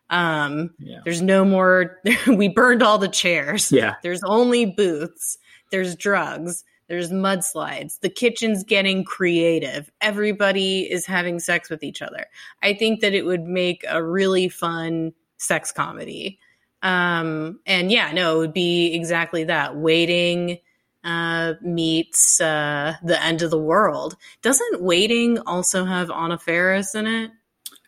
Um, 0.10 0.72
yeah. 0.78 1.00
There's 1.04 1.22
no 1.22 1.44
more. 1.46 2.00
we 2.28 2.50
burned 2.50 2.84
all 2.84 2.98
the 2.98 3.08
chairs. 3.08 3.72
Yeah. 3.72 3.96
There's 4.04 4.24
only 4.24 4.66
booths. 4.66 5.40
There's 5.72 5.96
drugs. 5.96 6.64
There's 6.88 7.12
mudslides. 7.12 8.02
The 8.02 8.10
kitchen's 8.10 8.64
getting 8.64 9.06
creative. 9.06 9.90
Everybody 10.02 10.82
is 10.82 11.06
having 11.06 11.40
sex 11.40 11.70
with 11.70 11.84
each 11.84 12.02
other. 12.02 12.26
I 12.62 12.74
think 12.74 13.00
that 13.00 13.14
it 13.14 13.26
would 13.26 13.44
make 13.44 13.86
a 13.90 14.04
really 14.04 14.50
fun 14.50 15.14
sex 15.38 15.72
comedy. 15.72 16.38
Um, 16.84 17.62
and 17.66 17.92
yeah, 17.92 18.12
no, 18.12 18.36
it 18.36 18.38
would 18.40 18.54
be 18.54 18.94
exactly 18.94 19.46
that. 19.46 19.76
Waiting 19.76 20.60
uh, 21.04 21.54
meets 21.62 22.40
uh, 22.40 22.96
the 23.02 23.22
end 23.24 23.42
of 23.42 23.50
the 23.50 23.60
world. 23.60 24.16
Doesn't 24.42 24.82
Waiting 24.82 25.40
also 25.40 25.86
have 25.86 26.12
Anna 26.12 26.38
Faris 26.38 26.94
in 26.94 27.08
it? 27.08 27.32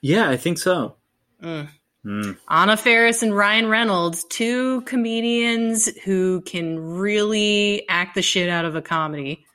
Yeah, 0.01 0.29
I 0.29 0.37
think 0.37 0.57
so. 0.57 0.95
Mm. 1.43 1.67
Mm. 2.05 2.37
Anna 2.49 2.77
Faris 2.77 3.21
and 3.21 3.35
Ryan 3.35 3.67
Reynolds, 3.67 4.23
two 4.25 4.81
comedians 4.81 5.87
who 6.05 6.41
can 6.41 6.79
really 6.79 7.87
act 7.89 8.15
the 8.15 8.21
shit 8.21 8.49
out 8.49 8.63
of 8.63 8.75
a 8.75 8.81
comedy. 8.81 9.45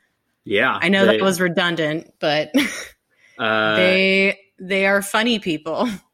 Yeah, 0.45 0.79
I 0.81 0.89
know 0.89 1.07
they, 1.07 1.19
that 1.19 1.25
was 1.25 1.41
redundant, 1.41 2.13
but 2.19 2.51
uh, 3.39 3.77
they 3.77 4.39
they 4.59 4.87
are 4.87 5.01
funny 5.01 5.39
people. 5.39 5.89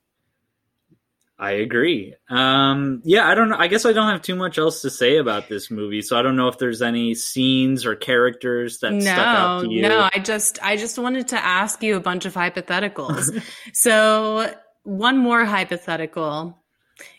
I 1.39 1.53
agree. 1.53 2.15
Um, 2.31 3.03
yeah, 3.05 3.29
I 3.29 3.35
don't 3.35 3.51
know. 3.51 3.57
I 3.59 3.69
guess 3.69 3.85
I 3.85 3.93
don't 3.93 4.09
have 4.11 4.23
too 4.23 4.37
much 4.37 4.57
else 4.57 4.81
to 4.83 4.91
say 4.91 5.19
about 5.19 5.49
this 5.49 5.71
movie, 5.71 6.01
so 6.01 6.19
I 6.19 6.23
don't 6.23 6.37
know 6.37 6.49
if 6.49 6.57
there's 6.57 6.81
any 6.81 7.15
scenes 7.15 7.85
or 7.85 7.95
characters 7.95 8.79
that 8.79 8.93
no, 8.93 9.01
stuck 9.01 9.19
out 9.19 9.61
to 9.63 9.71
you. 9.71 9.83
No, 9.83 10.09
I 10.15 10.19
just 10.19 10.59
I 10.63 10.77
just 10.77 10.99
wanted 10.99 11.29
to 11.29 11.37
ask 11.37 11.83
you 11.83 11.97
a 11.97 12.01
bunch 12.01 12.25
of 12.25 12.33
hypotheticals. 12.33 13.43
so 13.75 14.51
one 14.85 15.19
more 15.19 15.45
hypothetical. 15.45 16.59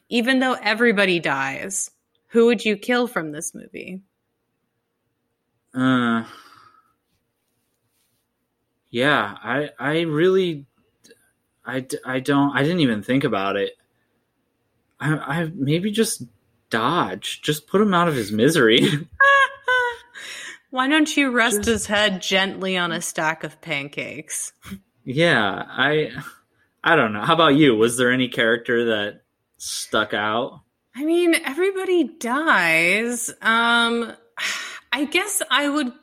Even 0.09 0.39
though 0.39 0.53
everybody 0.53 1.19
dies, 1.19 1.91
who 2.29 2.47
would 2.47 2.65
you 2.65 2.75
kill 2.75 3.07
from 3.07 3.31
this 3.31 3.53
movie? 3.53 4.01
Uh 5.75 6.23
Yeah, 8.89 9.37
I 9.43 9.69
I 9.77 9.99
really 10.01 10.65
I, 11.63 11.85
I 12.03 12.19
don't 12.19 12.57
I 12.57 12.63
didn't 12.63 12.79
even 12.79 13.03
think 13.03 13.23
about 13.23 13.57
it. 13.57 13.73
I, 14.99 15.15
I 15.15 15.51
maybe 15.53 15.91
just 15.91 16.23
dodge. 16.69 17.41
Just 17.41 17.67
put 17.67 17.81
him 17.81 17.93
out 17.93 18.07
of 18.07 18.15
his 18.15 18.31
misery. 18.31 18.81
Why 20.69 20.87
don't 20.87 21.15
you 21.15 21.31
rest 21.31 21.57
just, 21.57 21.69
his 21.69 21.85
head 21.87 22.21
gently 22.21 22.77
on 22.77 22.91
a 22.91 23.01
stack 23.01 23.43
of 23.43 23.61
pancakes? 23.61 24.53
Yeah, 25.05 25.63
I 25.67 26.11
I 26.83 26.95
don't 26.95 27.13
know. 27.13 27.21
How 27.21 27.33
about 27.33 27.55
you? 27.55 27.75
Was 27.75 27.97
there 27.97 28.11
any 28.11 28.27
character 28.27 28.85
that 28.85 29.21
stuck 29.57 30.13
out? 30.13 30.61
I 30.95 31.05
mean, 31.05 31.35
everybody 31.35 32.03
dies. 32.03 33.29
Um 33.41 34.13
I 34.91 35.05
guess 35.05 35.41
I 35.49 35.69
would 35.69 35.93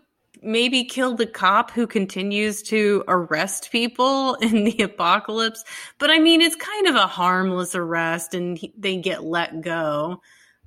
maybe 0.45 0.85
kill 0.85 1.17
the 1.17 1.27
cop 1.27 1.71
who 1.71 1.87
continues 1.87 2.63
to 2.63 3.03
arrest 3.09 3.71
people 3.73 4.35
in 4.41 4.65
the 4.65 4.83
apocalypse. 4.83 5.65
But 5.99 6.11
I 6.11 6.19
mean, 6.19 6.41
it's 6.41 6.57
kind 6.57 6.87
of 6.87 6.95
a 6.95 7.07
harmless 7.07 7.75
arrest 7.75 8.35
and 8.35 8.59
he, 8.59 8.73
they 8.77 8.97
get 8.97 9.25
let 9.25 9.61
go. 9.63 10.21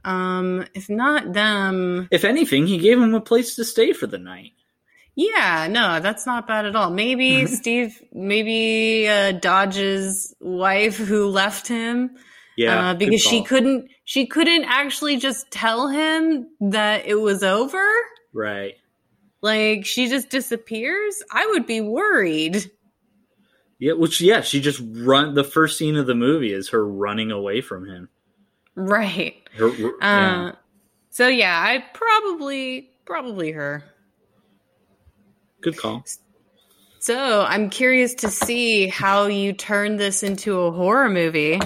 Um, 0.04 0.66
if 0.74 0.90
not 0.90 1.34
them. 1.34 2.08
If 2.12 2.24
anything, 2.24 2.66
he 2.66 2.78
gave 2.78 3.02
him 3.02 3.14
a 3.14 3.22
place 3.22 3.56
to 3.56 3.66
stay 3.66 3.94
for 3.94 4.08
the 4.08 4.18
night. 4.18 4.54
Yeah, 5.16 5.68
no, 5.70 6.00
that's 6.00 6.28
not 6.28 6.48
bad 6.48 6.66
at 6.66 6.76
all. 6.76 6.92
Maybe 6.92 7.46
Steve, 7.48 8.02
maybe 8.14 9.08
uh, 9.08 9.34
Dodge's 9.34 10.34
wife 10.40 10.96
who 10.96 11.28
left 11.28 11.68
him. 11.68 12.12
Yeah, 12.56 12.92
uh, 12.92 12.94
because 12.94 13.22
she 13.22 13.44
couldn't, 13.44 13.90
she 14.04 14.26
couldn't 14.28 14.64
actually 14.66 15.18
just 15.18 15.52
tell 15.52 15.88
him 15.88 16.48
that 16.60 17.06
it 17.06 17.16
was 17.16 17.44
over. 17.44 17.84
Right. 18.34 18.76
Like 19.48 19.86
she 19.86 20.10
just 20.10 20.30
disappears. 20.30 21.24
I 21.32 21.48
would 21.48 21.66
be 21.66 21.80
worried. 21.80 22.70
Yeah, 23.80 23.94
which 23.94 24.20
yeah, 24.20 24.42
she 24.42 24.60
just 24.60 24.82
run. 24.86 25.36
The 25.36 25.46
first 25.46 25.78
scene 25.78 25.96
of 25.96 26.06
the 26.06 26.16
movie 26.16 26.52
is 26.52 26.70
her 26.70 26.86
running 26.86 27.32
away 27.32 27.62
from 27.62 27.88
him. 27.88 28.10
Right. 28.76 29.36
Her, 29.56 29.70
uh, 29.70 29.74
yeah. 30.02 30.52
So 31.12 31.30
yeah, 31.30 31.58
I 31.58 31.82
probably 31.94 32.92
probably 33.06 33.54
her. 33.54 33.86
Good 35.62 35.78
call. 35.78 36.04
So 37.00 37.44
I'm 37.44 37.70
curious 37.70 38.16
to 38.16 38.30
see 38.30 38.88
how 38.88 39.28
you 39.28 39.54
turn 39.54 39.96
this 39.96 40.24
into 40.24 40.60
a 40.60 40.72
horror 40.74 41.10
movie. 41.10 41.62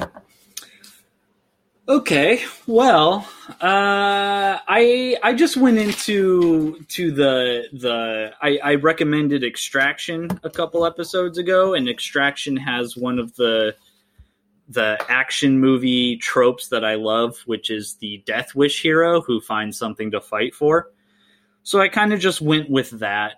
Okay, 1.88 2.44
well, 2.67 3.28
uh, 3.50 4.60
I 4.67 5.17
I 5.24 5.34
just 5.34 5.58
went 5.58 5.80
into 5.80 6.80
to 6.89 7.12
the 7.12 7.67
the 7.74 8.34
I, 8.39 8.60
I 8.63 8.76
recommended 8.76 9.44
Extraction 9.44 10.30
a 10.44 10.50
couple 10.50 10.86
episodes 10.86 11.39
ago, 11.39 11.74
and 11.74 11.89
Extraction 11.89 12.56
has 12.58 12.96
one 12.96 13.17
of 13.17 13.36
the 13.36 13.76
the 14.70 15.04
action 15.10 15.60
movie 15.60 16.17
tropes 16.17 16.67
that 16.70 16.86
I 16.86 16.96
love, 16.96 17.38
which 17.46 17.72
is 17.72 17.96
the 17.96 18.24
death 18.28 18.54
wish 18.54 18.82
hero 18.82 19.22
who 19.22 19.41
finds 19.41 19.78
something 19.78 20.12
to 20.12 20.22
fight 20.22 20.54
for. 20.54 20.91
So 21.63 21.82
I 21.82 21.89
kind 21.89 22.13
of 22.13 22.20
just 22.20 22.41
went 22.41 22.70
with 22.70 22.91
that. 23.00 23.34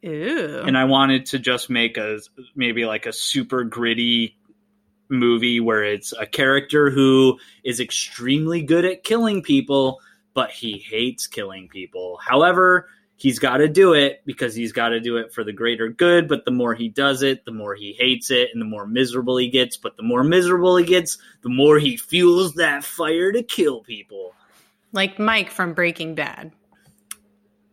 Ew. 0.00 0.62
And 0.64 0.76
I 0.76 0.84
wanted 0.84 1.26
to 1.26 1.38
just 1.38 1.68
make 1.68 1.98
a 1.98 2.20
maybe 2.56 2.86
like 2.86 3.04
a 3.04 3.12
super 3.12 3.64
gritty 3.64 4.37
movie 5.08 5.60
where 5.60 5.84
it's 5.84 6.12
a 6.12 6.26
character 6.26 6.90
who 6.90 7.38
is 7.64 7.80
extremely 7.80 8.62
good 8.62 8.84
at 8.84 9.04
killing 9.04 9.42
people, 9.42 10.00
but 10.34 10.50
he 10.50 10.78
hates 10.78 11.26
killing 11.26 11.68
people. 11.68 12.18
However, 12.24 12.88
he's 13.18 13.38
got 13.38 13.58
to 13.58 13.68
do 13.68 13.92
it 13.92 14.22
because 14.24 14.54
he's 14.54 14.72
got 14.72 14.90
to 14.90 15.00
do 15.00 15.16
it 15.18 15.32
for 15.32 15.44
the 15.44 15.52
greater 15.52 15.88
good. 15.88 16.28
But 16.28 16.44
the 16.44 16.50
more 16.50 16.74
he 16.74 16.88
does 16.88 17.22
it, 17.22 17.44
the 17.44 17.52
more 17.52 17.74
he 17.74 17.92
hates 17.92 18.30
it 18.30 18.50
and 18.52 18.62
the 18.62 18.66
more 18.66 18.86
miserable 18.86 19.36
he 19.36 19.48
gets. 19.48 19.76
But 19.76 19.96
the 19.96 20.02
more 20.02 20.24
miserable 20.24 20.76
he 20.76 20.84
gets, 20.84 21.18
the 21.42 21.50
more 21.50 21.78
he 21.78 21.96
fuels 21.96 22.54
that 22.54 22.84
fire 22.84 23.32
to 23.32 23.42
kill 23.42 23.80
people. 23.82 24.34
Like 24.92 25.18
Mike 25.18 25.50
from 25.50 25.74
Breaking 25.74 26.14
Bad. 26.14 26.52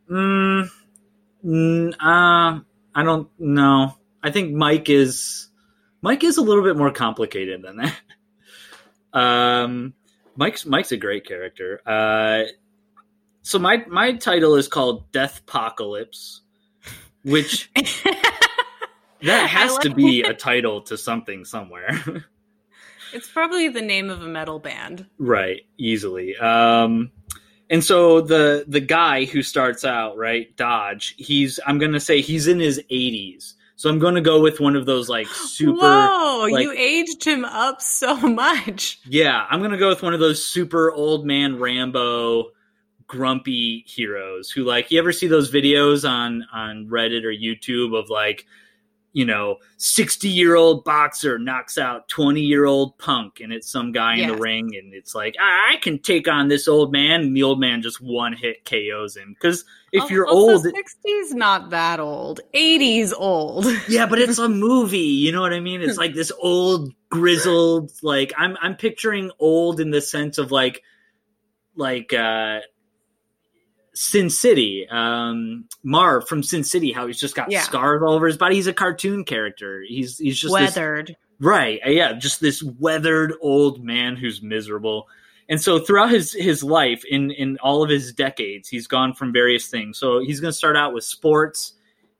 Mm, 0.10 0.70
mm 1.46 1.94
uh, 1.94 2.60
I 2.96 3.04
don't 3.04 3.30
know. 3.40 3.96
I 4.22 4.32
think 4.32 4.54
Mike 4.54 4.90
is 4.90 5.48
Mike 6.06 6.24
is 6.24 6.38
a 6.38 6.42
little 6.44 6.64
bit 6.64 6.78
more 6.78 6.92
complicated 6.92 7.64
than 7.64 7.78
that. 7.78 7.96
um, 9.20 9.96
Mike's 10.36 10.64
Mike's 10.64 10.92
a 10.92 10.98
great 10.98 11.26
character. 11.26 11.82
Uh, 11.84 12.44
so 13.42 13.58
my 13.58 13.84
my 13.88 14.14
title 14.14 14.54
is 14.54 14.68
called 14.68 15.12
Death 15.12 15.40
Apocalypse, 15.40 16.42
which 17.24 17.72
That 19.24 19.50
has 19.50 19.72
like 19.72 19.82
to 19.82 19.96
be 19.96 20.22
a 20.22 20.36
title 20.36 20.82
to 20.82 20.96
something 20.96 21.44
somewhere. 21.44 22.00
it's 23.12 23.28
probably 23.28 23.70
the 23.70 23.82
name 23.82 24.12
of 24.12 24.22
a 24.22 24.28
metal 24.28 24.60
band. 24.60 25.08
right, 25.18 25.62
easily. 25.80 26.38
Um 26.38 27.12
and 27.68 27.84
so 27.84 28.22
the 28.22 28.64
the 28.68 28.80
guy 28.80 29.26
who 29.26 29.42
starts 29.42 29.84
out, 29.84 30.18
right, 30.18 30.56
Dodge, 30.56 31.16
he's 31.18 31.60
I'm 31.66 31.80
going 31.80 31.94
to 31.94 32.00
say 32.00 32.22
he's 32.22 32.46
in 32.46 32.60
his 32.60 32.80
80s. 32.92 33.56
So 33.78 33.90
I'm 33.90 34.00
going 34.00 34.16
to 34.16 34.22
go 34.22 34.42
with 34.42 34.60
one 34.60 34.76
of 34.76 34.86
those 34.86 35.10
like 35.10 35.28
super 35.28 35.74
Whoa, 35.82 36.48
like- 36.50 36.64
you 36.64 36.72
aged 36.72 37.24
him 37.26 37.44
up 37.46 37.82
so 37.82 38.16
much. 38.28 39.00
Yeah, 39.06 39.46
I'm 39.50 39.62
gonna 39.62 39.78
go 39.78 39.90
with 39.90 40.02
one 40.02 40.14
of 40.14 40.20
those 40.20 40.44
super 40.46 40.92
old 40.92 41.26
man 41.26 41.60
Rambo 41.60 42.52
grumpy 43.08 43.84
heroes 43.88 44.50
who 44.50 44.64
like 44.64 44.90
you 44.90 44.98
ever 44.98 45.12
see 45.12 45.28
those 45.28 45.52
videos 45.52 46.10
on 46.10 46.46
on 46.52 46.88
Reddit 46.88 47.24
or 47.24 47.32
YouTube 47.32 47.98
of 47.98 48.10
like 48.10 48.46
you 49.16 49.26
know 49.26 49.56
60 49.78 50.28
year 50.28 50.56
old 50.56 50.84
boxer 50.84 51.40
knocks 51.40 51.78
out 51.78 52.10
20 52.10 52.42
year 52.42 52.66
old 52.66 52.98
punk 52.98 53.40
and 53.40 53.54
it's 53.54 53.72
some 53.72 53.94
guy 53.94 54.18
in 54.18 54.28
the 54.28 54.36
ring 54.36 54.76
and 54.76 54.94
it's 54.94 55.16
like 55.16 55.36
I, 55.42 55.74
I 55.74 55.78
can 55.78 56.00
take 56.00 56.28
on 56.28 56.50
this 56.50 56.68
old 56.68 56.92
man 56.92 57.22
and 57.22 57.36
the 57.36 57.44
old 57.44 57.60
man 57.60 57.82
just 57.82 58.02
one 58.02 58.34
hit 58.34 58.66
KOs 58.66 59.16
him 59.16 59.34
because 59.34 59.64
if 59.94 60.04
Al- 60.04 60.12
you're 60.12 60.28
old 60.28 60.66
60s 60.66 61.34
not 61.34 61.70
that 61.70 62.02
old. 62.02 62.42
80s 62.54 63.14
old. 63.16 63.66
yeah, 63.88 64.06
but 64.06 64.20
it's 64.20 64.38
a 64.38 64.50
movie. 64.50 64.98
You 64.98 65.32
know 65.32 65.40
what 65.40 65.54
I 65.54 65.62
mean? 65.62 65.82
It's 65.82 65.98
like 65.98 66.14
this 66.14 66.34
old, 66.38 66.92
grizzled. 67.10 67.92
Like 68.04 68.34
I'm, 68.38 68.58
I'm 68.62 68.76
picturing 68.76 69.32
old 69.40 69.80
in 69.80 69.92
the 69.92 70.02
sense 70.02 70.38
of 70.38 70.52
like, 70.52 70.82
like 71.76 72.14
uh, 72.14 72.60
Sin 73.96 74.30
City. 74.30 74.86
Um, 74.90 75.66
Marv 75.84 76.28
from 76.28 76.44
Sin 76.44 76.64
City. 76.64 76.92
How 76.92 77.08
he's 77.08 77.20
just 77.20 77.36
got 77.36 77.50
Yeah. 77.52 77.62
scars 77.62 78.02
all 78.04 78.14
over 78.14 78.28
his 78.28 78.38
body. 78.38 78.56
He's 78.56 78.68
a 78.68 78.74
cartoon 78.74 79.24
character. 79.24 79.84
He's 79.88 80.18
he's 80.18 80.38
just 80.40 80.54
this- 80.54 80.62
Weathered. 80.76 81.16
Right. 81.40 81.80
uh, 81.86 81.90
Yeah. 81.90 82.14
Just 82.14 82.40
this 82.42 82.62
weathered 82.64 83.34
old 83.42 83.84
man 83.84 84.16
who's 84.16 84.42
miserable. 84.42 85.08
And 85.50 85.62
so 85.62 85.80
throughout 85.80 86.10
his 86.12 86.34
his 86.34 86.64
life, 86.64 87.04
in 87.10 87.32
in 87.32 87.58
all 87.60 87.84
of 87.84 87.90
his 87.90 88.12
decades, 88.14 88.68
he's 88.68 88.88
gone 88.88 89.14
from 89.14 89.32
various 89.32 89.68
things. 89.68 89.98
So 89.98 90.20
he's 90.20 90.40
going 90.40 90.52
to 90.52 90.58
start 90.58 90.76
out 90.76 90.94
with 90.94 91.04
sports 91.04 91.74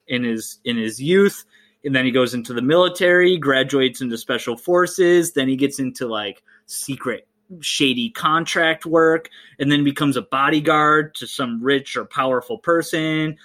in 0.08 0.24
his 0.24 0.60
in 0.64 0.78
his 0.78 1.02
youth, 1.02 1.44
and 1.84 1.96
then 1.96 2.06
he 2.06 2.12
goes 2.12 2.34
into 2.36 2.54
the 2.54 2.62
military, 2.62 3.38
graduates 3.38 4.00
into 4.02 4.18
special 4.18 4.56
forces, 4.56 5.34
then 5.34 5.48
he 5.48 5.56
gets 5.56 5.80
into 5.80 6.08
like 6.08 6.44
secret 6.68 7.28
shady 7.62 8.10
contract 8.10 8.86
work, 8.86 9.30
and 9.60 9.72
then 9.72 9.84
becomes 9.84 10.18
a 10.18 10.22
bodyguard 10.22 11.16
to 11.16 11.28
some 11.28 11.62
rich 11.64 11.96
or 11.96 12.06
powerful 12.06 12.58
person. 12.58 13.38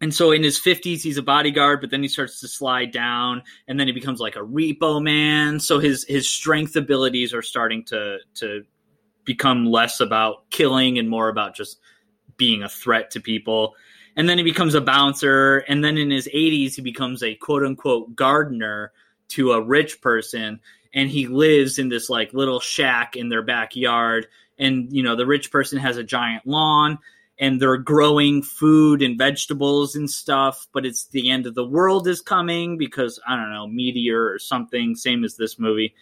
And 0.00 0.14
so 0.14 0.30
in 0.30 0.44
his 0.44 0.60
50s, 0.60 1.02
he's 1.02 1.16
a 1.16 1.22
bodyguard, 1.22 1.80
but 1.80 1.90
then 1.90 2.02
he 2.02 2.08
starts 2.08 2.40
to 2.40 2.48
slide 2.48 2.92
down, 2.92 3.42
and 3.66 3.78
then 3.78 3.88
he 3.88 3.92
becomes 3.92 4.20
like 4.20 4.36
a 4.36 4.40
repo 4.40 5.02
man. 5.02 5.58
So 5.58 5.78
his 5.78 6.04
his 6.04 6.28
strength 6.28 6.76
abilities 6.76 7.34
are 7.34 7.42
starting 7.42 7.84
to 7.86 8.18
to 8.34 8.64
become 9.24 9.66
less 9.66 10.00
about 10.00 10.48
killing 10.50 10.98
and 10.98 11.08
more 11.08 11.28
about 11.28 11.54
just 11.54 11.80
being 12.36 12.62
a 12.62 12.68
threat 12.68 13.10
to 13.10 13.20
people. 13.20 13.74
And 14.16 14.28
then 14.28 14.38
he 14.38 14.44
becomes 14.44 14.74
a 14.74 14.80
bouncer, 14.80 15.58
and 15.68 15.84
then 15.84 15.98
in 15.98 16.10
his 16.10 16.28
80s, 16.28 16.74
he 16.74 16.82
becomes 16.82 17.22
a 17.22 17.34
quote 17.34 17.64
unquote 17.64 18.14
gardener 18.14 18.92
to 19.28 19.52
a 19.52 19.60
rich 19.60 20.00
person, 20.00 20.60
and 20.94 21.10
he 21.10 21.26
lives 21.26 21.78
in 21.78 21.88
this 21.88 22.08
like 22.08 22.32
little 22.32 22.60
shack 22.60 23.16
in 23.16 23.28
their 23.28 23.42
backyard. 23.42 24.26
And 24.58 24.92
you 24.92 25.02
know, 25.02 25.16
the 25.16 25.26
rich 25.26 25.50
person 25.50 25.78
has 25.78 25.96
a 25.96 26.04
giant 26.04 26.46
lawn 26.46 26.98
and 27.38 27.60
they're 27.60 27.76
growing 27.76 28.42
food 28.42 29.00
and 29.00 29.16
vegetables 29.16 29.94
and 29.94 30.10
stuff, 30.10 30.66
but 30.72 30.84
it's 30.84 31.06
the 31.08 31.30
end 31.30 31.46
of 31.46 31.54
the 31.54 31.64
world 31.64 32.08
is 32.08 32.20
coming 32.20 32.78
because 32.78 33.20
I 33.26 33.36
don't 33.36 33.52
know, 33.52 33.66
meteor 33.66 34.32
or 34.32 34.38
something, 34.38 34.96
same 34.96 35.24
as 35.24 35.36
this 35.36 35.58
movie. 35.58 35.94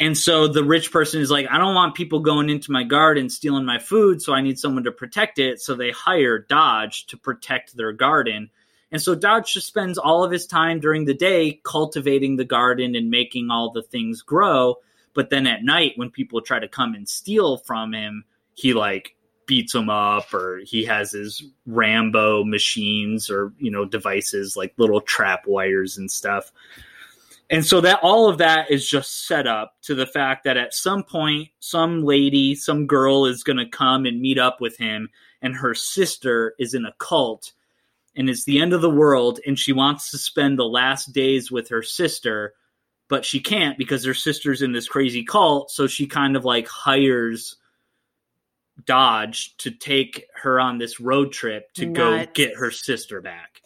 And 0.00 0.16
so 0.16 0.48
the 0.48 0.64
rich 0.64 0.90
person 0.90 1.20
is 1.20 1.30
like, 1.30 1.46
I 1.50 1.58
don't 1.58 1.74
want 1.74 1.94
people 1.94 2.20
going 2.20 2.50
into 2.50 2.72
my 2.72 2.82
garden 2.82 3.28
stealing 3.28 3.64
my 3.64 3.78
food, 3.78 4.22
so 4.22 4.32
I 4.32 4.40
need 4.40 4.58
someone 4.58 4.84
to 4.84 4.92
protect 4.92 5.38
it. 5.38 5.60
So 5.60 5.74
they 5.74 5.90
hire 5.90 6.38
Dodge 6.38 7.06
to 7.08 7.16
protect 7.16 7.76
their 7.76 7.92
garden. 7.92 8.50
And 8.92 9.00
so 9.00 9.14
Dodge 9.14 9.54
just 9.54 9.66
spends 9.66 9.98
all 9.98 10.22
of 10.22 10.30
his 10.30 10.46
time 10.46 10.78
during 10.78 11.06
the 11.06 11.14
day 11.14 11.60
cultivating 11.64 12.36
the 12.36 12.44
garden 12.44 12.94
and 12.94 13.10
making 13.10 13.50
all 13.50 13.72
the 13.72 13.82
things 13.82 14.22
grow. 14.22 14.76
But 15.14 15.30
then 15.30 15.46
at 15.46 15.64
night, 15.64 15.92
when 15.96 16.10
people 16.10 16.42
try 16.42 16.58
to 16.58 16.68
come 16.68 16.94
and 16.94 17.08
steal 17.08 17.56
from 17.56 17.94
him, 17.94 18.24
he 18.54 18.74
like 18.74 19.16
beats 19.46 19.72
them 19.72 19.90
up 19.90 20.32
or 20.32 20.60
he 20.64 20.84
has 20.84 21.12
his 21.12 21.42
Rambo 21.66 22.44
machines 22.44 23.30
or, 23.30 23.52
you 23.58 23.70
know, 23.70 23.84
devices 23.84 24.56
like 24.56 24.74
little 24.76 25.00
trap 25.00 25.46
wires 25.46 25.96
and 25.96 26.10
stuff. 26.10 26.52
And 27.50 27.66
so 27.66 27.82
that 27.82 28.00
all 28.02 28.28
of 28.30 28.38
that 28.38 28.70
is 28.70 28.88
just 28.88 29.26
set 29.26 29.46
up 29.46 29.74
to 29.82 29.94
the 29.94 30.06
fact 30.06 30.44
that 30.44 30.56
at 30.56 30.72
some 30.72 31.02
point, 31.02 31.48
some 31.60 32.02
lady, 32.02 32.54
some 32.54 32.86
girl 32.86 33.26
is 33.26 33.44
going 33.44 33.58
to 33.58 33.68
come 33.68 34.06
and 34.06 34.22
meet 34.22 34.38
up 34.38 34.60
with 34.60 34.78
him, 34.78 35.10
and 35.42 35.54
her 35.56 35.74
sister 35.74 36.54
is 36.58 36.72
in 36.72 36.86
a 36.86 36.94
cult, 36.98 37.52
and 38.16 38.28
it's 38.28 38.44
the 38.44 38.60
end 38.60 38.72
of 38.72 38.82
the 38.82 38.90
world, 38.90 39.40
and 39.46 39.58
she 39.58 39.72
wants 39.72 40.10
to 40.10 40.18
spend 40.18 40.58
the 40.58 40.64
last 40.64 41.12
days 41.12 41.50
with 41.50 41.70
her 41.70 41.82
sister, 41.82 42.54
but 43.08 43.24
she 43.24 43.40
can't 43.40 43.78
because 43.78 44.04
her 44.04 44.14
sister's 44.14 44.62
in 44.62 44.72
this 44.72 44.88
crazy 44.88 45.24
cult. 45.24 45.70
So 45.70 45.86
she 45.86 46.06
kind 46.06 46.36
of 46.36 46.44
like 46.44 46.68
hires 46.68 47.56
Dodge 48.84 49.56
to 49.58 49.70
take 49.70 50.26
her 50.34 50.58
on 50.58 50.78
this 50.78 50.98
road 50.98 51.32
trip 51.32 51.72
to 51.74 51.86
go 51.86 52.24
get 52.32 52.56
her 52.56 52.70
sister 52.70 53.20
back. 53.20 53.60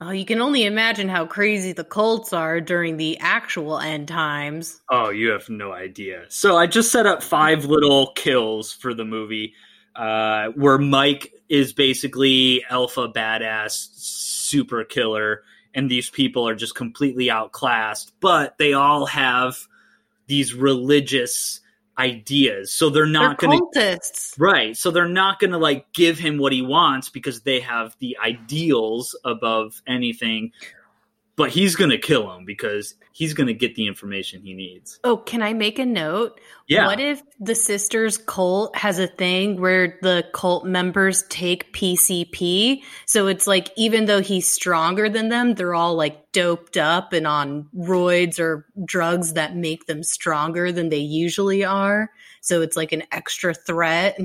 Oh, 0.00 0.10
you 0.10 0.24
can 0.24 0.40
only 0.40 0.64
imagine 0.64 1.08
how 1.08 1.26
crazy 1.26 1.72
the 1.72 1.84
cults 1.84 2.32
are 2.32 2.60
during 2.60 2.96
the 2.96 3.18
actual 3.20 3.78
end 3.78 4.08
times. 4.08 4.80
Oh, 4.90 5.10
you 5.10 5.28
have 5.28 5.48
no 5.48 5.72
idea. 5.72 6.24
So 6.28 6.56
I 6.56 6.66
just 6.66 6.90
set 6.90 7.06
up 7.06 7.22
five 7.22 7.66
little 7.66 8.10
kills 8.16 8.72
for 8.72 8.94
the 8.94 9.04
movie, 9.04 9.54
uh, 9.96 10.48
where 10.48 10.78
Mike 10.78 11.32
is 11.48 11.72
basically 11.72 12.64
alpha 12.70 13.08
badass, 13.08 13.88
super 13.94 14.84
killer, 14.84 15.42
and 15.74 15.90
these 15.90 16.10
people 16.10 16.48
are 16.48 16.54
just 16.54 16.74
completely 16.74 17.30
outclassed. 17.30 18.12
But 18.20 18.56
they 18.58 18.72
all 18.72 19.06
have 19.06 19.56
these 20.26 20.54
religious 20.54 21.60
ideas, 21.98 22.72
so 22.72 22.90
they're 22.90 23.06
not 23.06 23.38
They're 23.38 23.50
to 23.50 23.56
cultists. 23.74 24.34
Right. 24.38 24.76
So 24.76 24.90
they're 24.90 25.06
not 25.06 25.38
going 25.38 25.50
to 25.50 25.58
like 25.58 25.92
give 25.92 26.18
him 26.18 26.38
what 26.38 26.52
he 26.52 26.62
wants 26.62 27.08
because 27.08 27.42
they 27.42 27.60
have 27.60 27.96
the 27.98 28.16
ideals 28.22 29.18
above 29.24 29.82
anything. 29.86 30.52
But 31.34 31.50
he's 31.50 31.76
going 31.76 31.90
to 31.90 31.98
kill 31.98 32.30
him 32.30 32.44
because 32.44 32.94
he's 33.12 33.32
going 33.32 33.46
to 33.46 33.54
get 33.54 33.74
the 33.74 33.86
information 33.86 34.42
he 34.42 34.52
needs. 34.52 35.00
Oh, 35.02 35.16
can 35.16 35.40
I 35.42 35.54
make 35.54 35.78
a 35.78 35.86
note? 35.86 36.38
Yeah. 36.68 36.86
What 36.86 37.00
if 37.00 37.22
the 37.40 37.54
sisters 37.54 38.18
cult 38.18 38.76
has 38.76 38.98
a 38.98 39.06
thing 39.06 39.60
where 39.60 39.98
the 40.02 40.26
cult 40.34 40.66
members 40.66 41.24
take 41.30 41.72
PCP? 41.72 42.82
So 43.06 43.28
it's 43.28 43.46
like 43.46 43.70
even 43.76 44.04
though 44.04 44.20
he's 44.20 44.46
stronger 44.46 45.08
than 45.08 45.30
them, 45.30 45.54
they're 45.54 45.74
all 45.74 45.94
like 45.94 46.32
doped 46.32 46.76
up 46.76 47.14
and 47.14 47.26
on 47.26 47.68
roids 47.74 48.38
or 48.38 48.66
drugs 48.84 49.32
that 49.32 49.56
make 49.56 49.86
them 49.86 50.02
stronger 50.02 50.70
than 50.70 50.90
they 50.90 50.98
usually 50.98 51.64
are. 51.64 52.10
So 52.42 52.60
it's 52.60 52.76
like 52.76 52.92
an 52.92 53.04
extra 53.10 53.54
threat. 53.54 54.18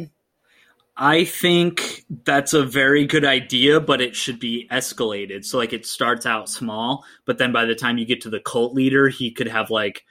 I 1.00 1.26
think 1.26 2.06
that's 2.26 2.54
a 2.54 2.64
very 2.64 3.06
good 3.06 3.24
idea, 3.24 3.80
but 3.80 4.02
it 4.02 4.16
should 4.16 4.40
be 4.40 4.68
escalated. 4.72 5.46
So 5.46 5.58
like 5.60 5.72
it 5.72 5.86
starts 5.86 6.26
out 6.26 6.50
small, 6.50 7.06
but 7.26 7.38
then 7.38 7.52
by 7.52 7.66
the 7.66 7.76
time 7.76 7.98
you 8.00 8.06
get 8.06 8.22
to 8.22 8.30
the 8.32 8.40
cult 8.40 8.74
leader, 8.74 9.08
he 9.08 9.30
could 9.32 9.48
have 9.48 9.70
like 9.70 10.04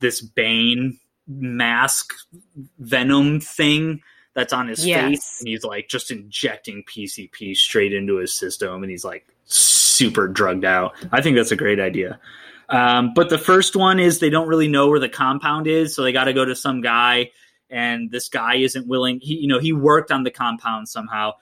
this 0.00 0.20
Bane 0.20 0.98
mask 1.28 2.12
venom 2.78 3.40
thing 3.40 4.00
that's 4.34 4.52
on 4.52 4.66
his 4.68 4.84
Yes. 4.84 5.04
face 5.04 5.36
and 5.40 5.48
he's 5.48 5.64
like 5.64 5.88
just 5.88 6.10
injecting 6.10 6.82
PCP 6.84 7.56
straight 7.56 7.92
into 7.94 8.16
his 8.16 8.34
system 8.34 8.82
and 8.82 8.90
he's 8.90 9.04
like 9.04 9.26
super 9.44 10.26
drugged 10.26 10.64
out. 10.64 10.94
I 11.12 11.22
think 11.22 11.36
that's 11.36 11.52
a 11.52 11.56
great 11.56 11.78
idea. 11.78 12.18
Um, 12.68 13.12
but 13.14 13.28
the 13.28 13.38
first 13.38 13.76
one 13.76 14.00
is 14.00 14.18
they 14.18 14.30
don't 14.30 14.48
really 14.48 14.68
know 14.68 14.88
where 14.88 14.98
the 14.98 15.08
compound 15.08 15.66
is, 15.66 15.94
so 15.94 16.02
they 16.02 16.12
got 16.12 16.24
to 16.24 16.32
go 16.32 16.44
to 16.44 16.56
some 16.56 16.80
guy, 16.80 17.30
and 17.74 18.12
this 18.12 18.28
guy 18.28 18.54
isn't 18.54 18.86
willing. 18.86 19.18
He, 19.20 19.34
you 19.34 19.48
know, 19.48 19.58
he 19.58 19.72
worked 19.72 20.12
on 20.12 20.22
the 20.22 20.30
compound 20.30 20.88
somehow, 20.88 21.32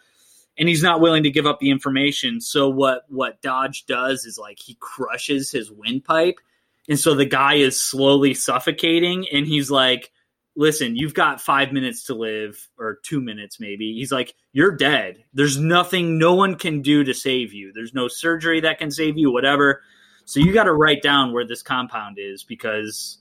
and 0.57 0.67
he's 0.67 0.83
not 0.83 1.01
willing 1.01 1.23
to 1.25 1.31
give 1.31 1.47
up 1.47 1.61
the 1.61 1.71
information. 1.71 2.41
So 2.41 2.71
what 2.71 3.05
what 3.09 3.43
Dodge 3.43 3.85
does 3.85 4.25
is 4.25 4.39
like 4.39 4.59
he 4.59 4.77
crushes 4.81 5.51
his 5.51 5.71
windpipe, 5.71 6.41
and 6.89 6.99
so 6.99 7.15
the 7.15 7.27
guy 7.27 7.55
is 7.55 7.81
slowly 7.81 8.33
suffocating, 8.33 9.27
and 9.31 9.47
he's 9.47 9.71
like, 9.71 10.11
"Listen, 10.57 10.97
you've 10.97 11.15
got 11.15 11.43
five 11.43 11.71
minutes 11.71 12.05
to 12.05 12.15
live, 12.15 12.67
or 12.79 12.99
two 13.03 13.21
minutes 13.21 13.61
maybe." 13.61 13.93
He's 13.93 14.11
like, 14.11 14.35
"You're 14.55 14.75
dead. 14.75 15.23
There's 15.35 15.59
nothing 15.59 16.17
no 16.17 16.35
one 16.35 16.55
can 16.55 16.81
do 16.81 17.05
to 17.05 17.13
save 17.13 17.53
you. 17.53 17.73
There's 17.75 17.93
no 17.93 18.09
surgery 18.09 18.61
that 18.63 18.79
can 18.79 18.91
save 18.91 19.19
you. 19.19 19.31
Whatever." 19.31 19.83
So 20.25 20.41
you 20.41 20.55
got 20.55 20.65
to 20.65 20.73
write 20.73 21.03
down 21.03 21.33
where 21.33 21.47
this 21.47 21.63
compound 21.63 22.17
is 22.19 22.43
because 22.43 23.19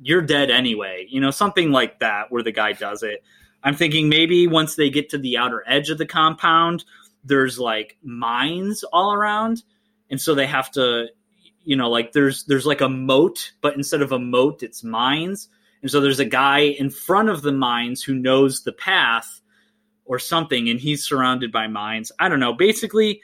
you're 0.00 0.22
dead 0.22 0.50
anyway. 0.50 1.06
You 1.08 1.20
know, 1.20 1.30
something 1.30 1.70
like 1.70 2.00
that 2.00 2.30
where 2.30 2.42
the 2.42 2.52
guy 2.52 2.72
does 2.72 3.02
it. 3.02 3.22
I'm 3.62 3.74
thinking 3.74 4.08
maybe 4.08 4.46
once 4.46 4.76
they 4.76 4.90
get 4.90 5.10
to 5.10 5.18
the 5.18 5.36
outer 5.38 5.64
edge 5.66 5.90
of 5.90 5.98
the 5.98 6.06
compound, 6.06 6.84
there's 7.24 7.58
like 7.58 7.96
mines 8.02 8.84
all 8.84 9.12
around. 9.12 9.62
And 10.10 10.20
so 10.20 10.34
they 10.34 10.46
have 10.46 10.70
to, 10.72 11.08
you 11.64 11.76
know, 11.76 11.90
like 11.90 12.12
there's 12.12 12.44
there's 12.44 12.66
like 12.66 12.80
a 12.80 12.88
moat, 12.88 13.52
but 13.60 13.74
instead 13.74 14.02
of 14.02 14.12
a 14.12 14.18
moat, 14.18 14.62
it's 14.62 14.84
mines. 14.84 15.48
And 15.82 15.90
so 15.90 16.00
there's 16.00 16.20
a 16.20 16.24
guy 16.24 16.60
in 16.60 16.90
front 16.90 17.28
of 17.28 17.42
the 17.42 17.52
mines 17.52 18.02
who 18.02 18.14
knows 18.14 18.62
the 18.62 18.72
path 18.72 19.40
or 20.04 20.18
something, 20.18 20.68
and 20.68 20.80
he's 20.80 21.04
surrounded 21.04 21.52
by 21.52 21.66
mines. 21.66 22.10
I 22.18 22.28
don't 22.28 22.40
know. 22.40 22.54
Basically, 22.54 23.20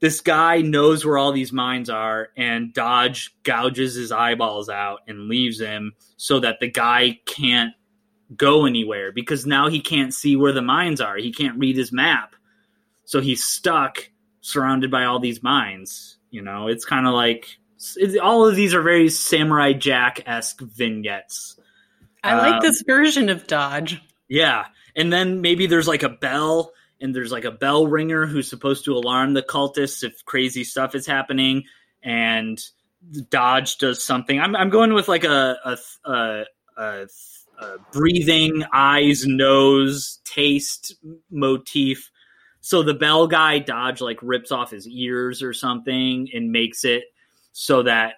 this 0.00 0.20
guy 0.20 0.62
knows 0.62 1.04
where 1.04 1.18
all 1.18 1.32
these 1.32 1.52
mines 1.52 1.90
are, 1.90 2.30
and 2.36 2.72
Dodge 2.72 3.34
gouges 3.42 3.94
his 3.94 4.12
eyeballs 4.12 4.68
out 4.68 5.00
and 5.06 5.28
leaves 5.28 5.60
him 5.60 5.92
so 6.16 6.40
that 6.40 6.58
the 6.60 6.70
guy 6.70 7.20
can't 7.26 7.74
go 8.36 8.64
anywhere 8.64 9.12
because 9.12 9.46
now 9.46 9.68
he 9.68 9.80
can't 9.80 10.14
see 10.14 10.36
where 10.36 10.52
the 10.52 10.62
mines 10.62 11.00
are. 11.00 11.16
He 11.16 11.32
can't 11.32 11.58
read 11.58 11.76
his 11.76 11.92
map. 11.92 12.34
So 13.04 13.20
he's 13.20 13.44
stuck 13.44 14.10
surrounded 14.40 14.90
by 14.90 15.04
all 15.04 15.18
these 15.18 15.42
mines. 15.42 16.16
You 16.30 16.42
know, 16.42 16.68
it's 16.68 16.84
kind 16.84 17.06
of 17.06 17.12
like 17.12 17.58
it's, 17.76 18.16
all 18.18 18.46
of 18.46 18.56
these 18.56 18.72
are 18.72 18.82
very 18.82 19.08
Samurai 19.08 19.72
Jack 19.72 20.22
esque 20.26 20.60
vignettes. 20.60 21.58
I 22.22 22.36
like 22.36 22.54
um, 22.54 22.60
this 22.60 22.82
version 22.82 23.28
of 23.28 23.46
Dodge. 23.46 24.00
Yeah. 24.28 24.66
And 24.94 25.12
then 25.12 25.40
maybe 25.40 25.66
there's 25.66 25.88
like 25.88 26.02
a 26.02 26.08
bell 26.08 26.72
and 27.00 27.14
there's 27.14 27.32
like 27.32 27.44
a 27.44 27.50
bell 27.50 27.86
ringer 27.86 28.26
who's 28.26 28.48
supposed 28.48 28.84
to 28.84 28.94
alarm 28.94 29.34
the 29.34 29.42
cultists 29.42 30.04
if 30.04 30.24
crazy 30.24 30.64
stuff 30.64 30.94
is 30.94 31.06
happening 31.06 31.64
and 32.02 32.60
Dodge 33.30 33.78
does 33.78 34.04
something. 34.04 34.38
I'm, 34.38 34.54
I'm 34.54 34.70
going 34.70 34.92
with 34.92 35.08
like 35.08 35.24
a, 35.24 35.56
a, 35.64 35.78
a, 36.04 36.44
a 36.76 37.06
uh, 37.60 37.76
breathing, 37.92 38.64
eyes, 38.72 39.26
nose, 39.26 40.20
taste 40.24 40.94
motif. 41.30 42.10
So 42.60 42.82
the 42.82 42.94
bell 42.94 43.26
guy 43.26 43.58
Dodge 43.58 44.00
like 44.00 44.18
rips 44.22 44.52
off 44.52 44.70
his 44.70 44.86
ears 44.86 45.42
or 45.42 45.52
something 45.52 46.28
and 46.32 46.52
makes 46.52 46.84
it 46.84 47.04
so 47.52 47.82
that 47.82 48.14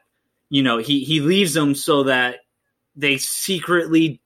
you 0.48 0.62
know 0.62 0.78
he 0.78 1.04
he 1.04 1.20
leaves 1.20 1.54
them 1.54 1.74
so 1.74 2.04
that 2.04 2.36
they 2.94 3.18
secretly 3.18 4.20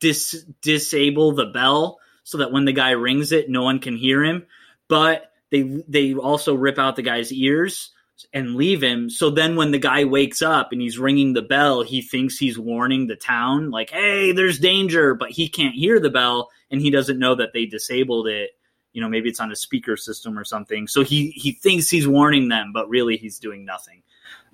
dis 0.00 0.44
disable 0.60 1.32
the 1.32 1.46
bell 1.46 1.98
so 2.24 2.38
that 2.38 2.52
when 2.52 2.64
the 2.64 2.72
guy 2.72 2.90
rings 2.90 3.32
it 3.32 3.48
no 3.50 3.62
one 3.62 3.78
can 3.78 3.96
hear 3.96 4.22
him 4.22 4.46
but 4.88 5.32
they 5.50 5.82
they 5.86 6.14
also 6.14 6.54
rip 6.54 6.78
out 6.78 6.96
the 6.96 7.02
guy's 7.02 7.32
ears 7.32 7.90
and 8.32 8.56
leave 8.56 8.82
him. 8.82 9.10
So 9.10 9.30
then 9.30 9.56
when 9.56 9.70
the 9.70 9.78
guy 9.78 10.04
wakes 10.04 10.42
up 10.42 10.72
and 10.72 10.80
he's 10.80 10.98
ringing 10.98 11.32
the 11.32 11.42
bell, 11.42 11.82
he 11.82 12.02
thinks 12.02 12.38
he's 12.38 12.58
warning 12.58 13.06
the 13.06 13.16
town, 13.16 13.70
like, 13.70 13.90
hey, 13.90 14.32
there's 14.32 14.58
danger, 14.58 15.14
but 15.14 15.30
he 15.30 15.48
can't 15.48 15.74
hear 15.74 16.00
the 16.00 16.10
bell 16.10 16.50
and 16.70 16.80
he 16.80 16.90
doesn't 16.90 17.18
know 17.18 17.34
that 17.34 17.52
they 17.52 17.66
disabled 17.66 18.28
it. 18.28 18.50
You 18.92 19.00
know, 19.00 19.08
maybe 19.08 19.28
it's 19.28 19.40
on 19.40 19.52
a 19.52 19.56
speaker 19.56 19.96
system 19.96 20.38
or 20.38 20.44
something. 20.44 20.86
So 20.86 21.02
he 21.02 21.30
he 21.30 21.52
thinks 21.52 21.88
he's 21.88 22.06
warning 22.06 22.48
them, 22.48 22.72
but 22.72 22.88
really 22.88 23.16
he's 23.16 23.38
doing 23.38 23.64
nothing. 23.64 24.02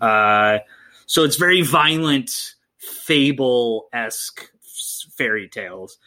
Uh, 0.01 0.59
so 1.07 1.25
it's 1.25 1.37
very 1.37 1.63
violent, 1.63 2.55
fable 2.79 3.89
esque 3.93 4.49
fairy 5.17 5.49
tales. 5.49 5.99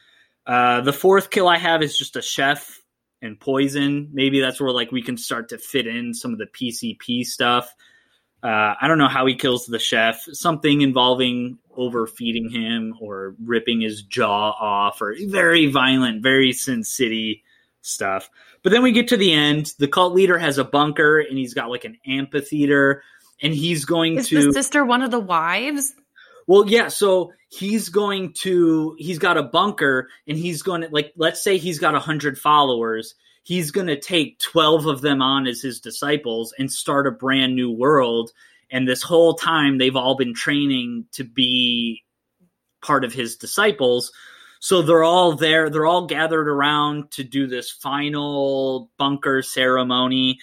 Uh, 0.46 0.82
the 0.82 0.94
fourth 0.94 1.30
kill 1.30 1.48
I 1.48 1.58
have 1.58 1.82
is 1.82 1.98
just 1.98 2.16
a 2.16 2.22
chef 2.22 2.82
and 3.22 3.40
poison. 3.40 4.10
Maybe 4.12 4.40
that's 4.42 4.60
where 4.60 4.72
like 4.72 4.92
we 4.92 5.02
can 5.02 5.18
start 5.18 5.50
to 5.50 5.58
fit 5.58 5.88
in 5.88 6.14
some 6.14 6.34
of 6.34 6.40
the 6.40 6.48
PCP 6.48 7.24
stuff. 7.24 7.74
Uh, 8.44 8.74
I 8.82 8.88
don't 8.88 8.98
know 8.98 9.08
how 9.08 9.28
he 9.28 9.36
kills 9.36 9.68
the 9.68 9.78
chef. 9.78 10.22
Something 10.32 10.82
involving 10.82 11.60
overfeeding 11.78 12.50
him 12.50 12.96
or 13.00 13.36
ripping 13.44 13.82
his 13.82 14.02
jaw 14.02 14.52
off, 14.52 15.02
or 15.02 15.16
very 15.28 15.68
violent, 15.68 16.24
very 16.24 16.52
Sin 16.52 16.84
City 16.84 17.44
stuff. 17.82 18.30
But 18.64 18.72
then 18.72 18.82
we 18.82 18.92
get 18.92 19.10
to 19.10 19.18
the 19.18 19.32
end. 19.32 19.74
The 19.78 19.88
cult 19.88 20.14
leader 20.14 20.38
has 20.38 20.58
a 20.58 20.64
bunker, 20.64 21.20
and 21.20 21.38
he's 21.38 21.54
got 21.54 21.70
like 21.70 21.86
an 21.86 21.98
amphitheater, 22.08 23.04
and 23.42 23.54
he's 23.54 23.86
going 23.86 24.18
Is 24.18 24.30
to. 24.30 24.48
the 24.48 24.54
sister 24.54 24.84
one 24.84 25.04
of 25.04 25.12
the 25.12 25.20
wives? 25.20 25.94
Well, 26.52 26.68
yeah. 26.68 26.90
So 26.90 27.32
he's 27.48 27.88
going 27.88 28.34
to, 28.42 28.94
he's 28.98 29.20
got 29.20 29.38
a 29.38 29.44
bunker 29.44 30.10
and 30.28 30.38
he's 30.38 30.64
going 30.64 30.82
to, 30.82 30.90
like, 30.92 31.14
let's 31.16 31.42
say 31.42 31.58
he's 31.58 31.80
got 31.80 31.94
100 31.94 32.38
followers. 32.38 33.16
He's 33.44 33.72
going 33.72 33.88
to 33.88 33.98
take 33.98 34.38
12 34.40 34.86
of 34.86 35.00
them 35.00 35.22
on 35.22 35.48
as 35.48 35.62
his 35.62 35.80
disciples 35.80 36.54
and 36.60 36.70
start 36.70 37.08
a 37.08 37.12
brand 37.12 37.56
new 37.56 37.72
world. 37.72 38.32
And 38.70 38.86
this 38.86 39.02
whole 39.02 39.36
time, 39.36 39.78
they've 39.78 39.96
all 39.96 40.18
been 40.18 40.34
training 40.34 41.06
to 41.14 41.24
be 41.24 42.04
part 42.82 43.06
of 43.06 43.14
his 43.14 43.38
disciples. 43.38 44.12
So 44.60 44.82
they're 44.82 45.06
all 45.06 45.38
there, 45.38 45.70
they're 45.70 45.86
all 45.86 46.06
gathered 46.06 46.50
around 46.50 47.12
to 47.12 47.24
do 47.24 47.48
this 47.48 47.72
final 47.72 48.92
bunker 48.98 49.42
ceremony. 49.42 50.40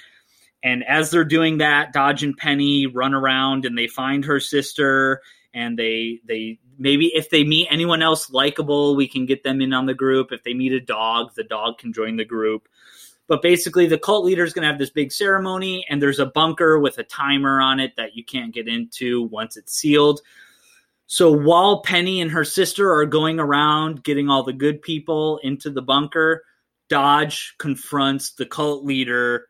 And 0.62 0.84
as 0.88 1.10
they're 1.10 1.26
doing 1.26 1.58
that, 1.58 1.92
Dodge 1.92 2.22
and 2.22 2.34
Penny 2.34 2.86
run 2.86 3.12
around 3.12 3.66
and 3.66 3.76
they 3.76 3.88
find 3.88 4.24
her 4.24 4.40
sister 4.40 5.20
and 5.58 5.76
they 5.76 6.20
they 6.24 6.60
maybe 6.78 7.06
if 7.14 7.30
they 7.30 7.42
meet 7.42 7.66
anyone 7.68 8.00
else 8.00 8.30
likable, 8.30 8.94
we 8.94 9.08
can 9.08 9.26
get 9.26 9.42
them 9.42 9.60
in 9.60 9.72
on 9.72 9.86
the 9.86 9.94
group. 9.94 10.28
If 10.30 10.44
they 10.44 10.54
meet 10.54 10.72
a 10.72 10.80
dog, 10.80 11.34
the 11.34 11.42
dog 11.42 11.78
can 11.78 11.92
join 11.92 12.16
the 12.16 12.24
group. 12.24 12.68
But 13.26 13.42
basically, 13.42 13.86
the 13.86 13.98
cult 13.98 14.24
leader 14.24 14.44
is 14.44 14.52
going 14.52 14.62
to 14.62 14.68
have 14.68 14.78
this 14.78 14.90
big 14.90 15.12
ceremony, 15.12 15.84
and 15.90 16.00
there's 16.00 16.20
a 16.20 16.26
bunker 16.26 16.78
with 16.78 16.96
a 16.98 17.02
timer 17.02 17.60
on 17.60 17.80
it 17.80 17.96
that 17.96 18.14
you 18.14 18.24
can't 18.24 18.54
get 18.54 18.68
into 18.68 19.24
once 19.24 19.56
it's 19.56 19.74
sealed. 19.74 20.20
So 21.08 21.32
while 21.32 21.82
Penny 21.82 22.20
and 22.20 22.30
her 22.30 22.44
sister 22.44 22.92
are 22.92 23.06
going 23.06 23.40
around 23.40 24.04
getting 24.04 24.30
all 24.30 24.44
the 24.44 24.52
good 24.52 24.80
people 24.80 25.40
into 25.42 25.70
the 25.70 25.82
bunker, 25.82 26.44
Dodge 26.88 27.54
confronts 27.58 28.30
the 28.32 28.46
cult 28.46 28.84
leader 28.84 29.48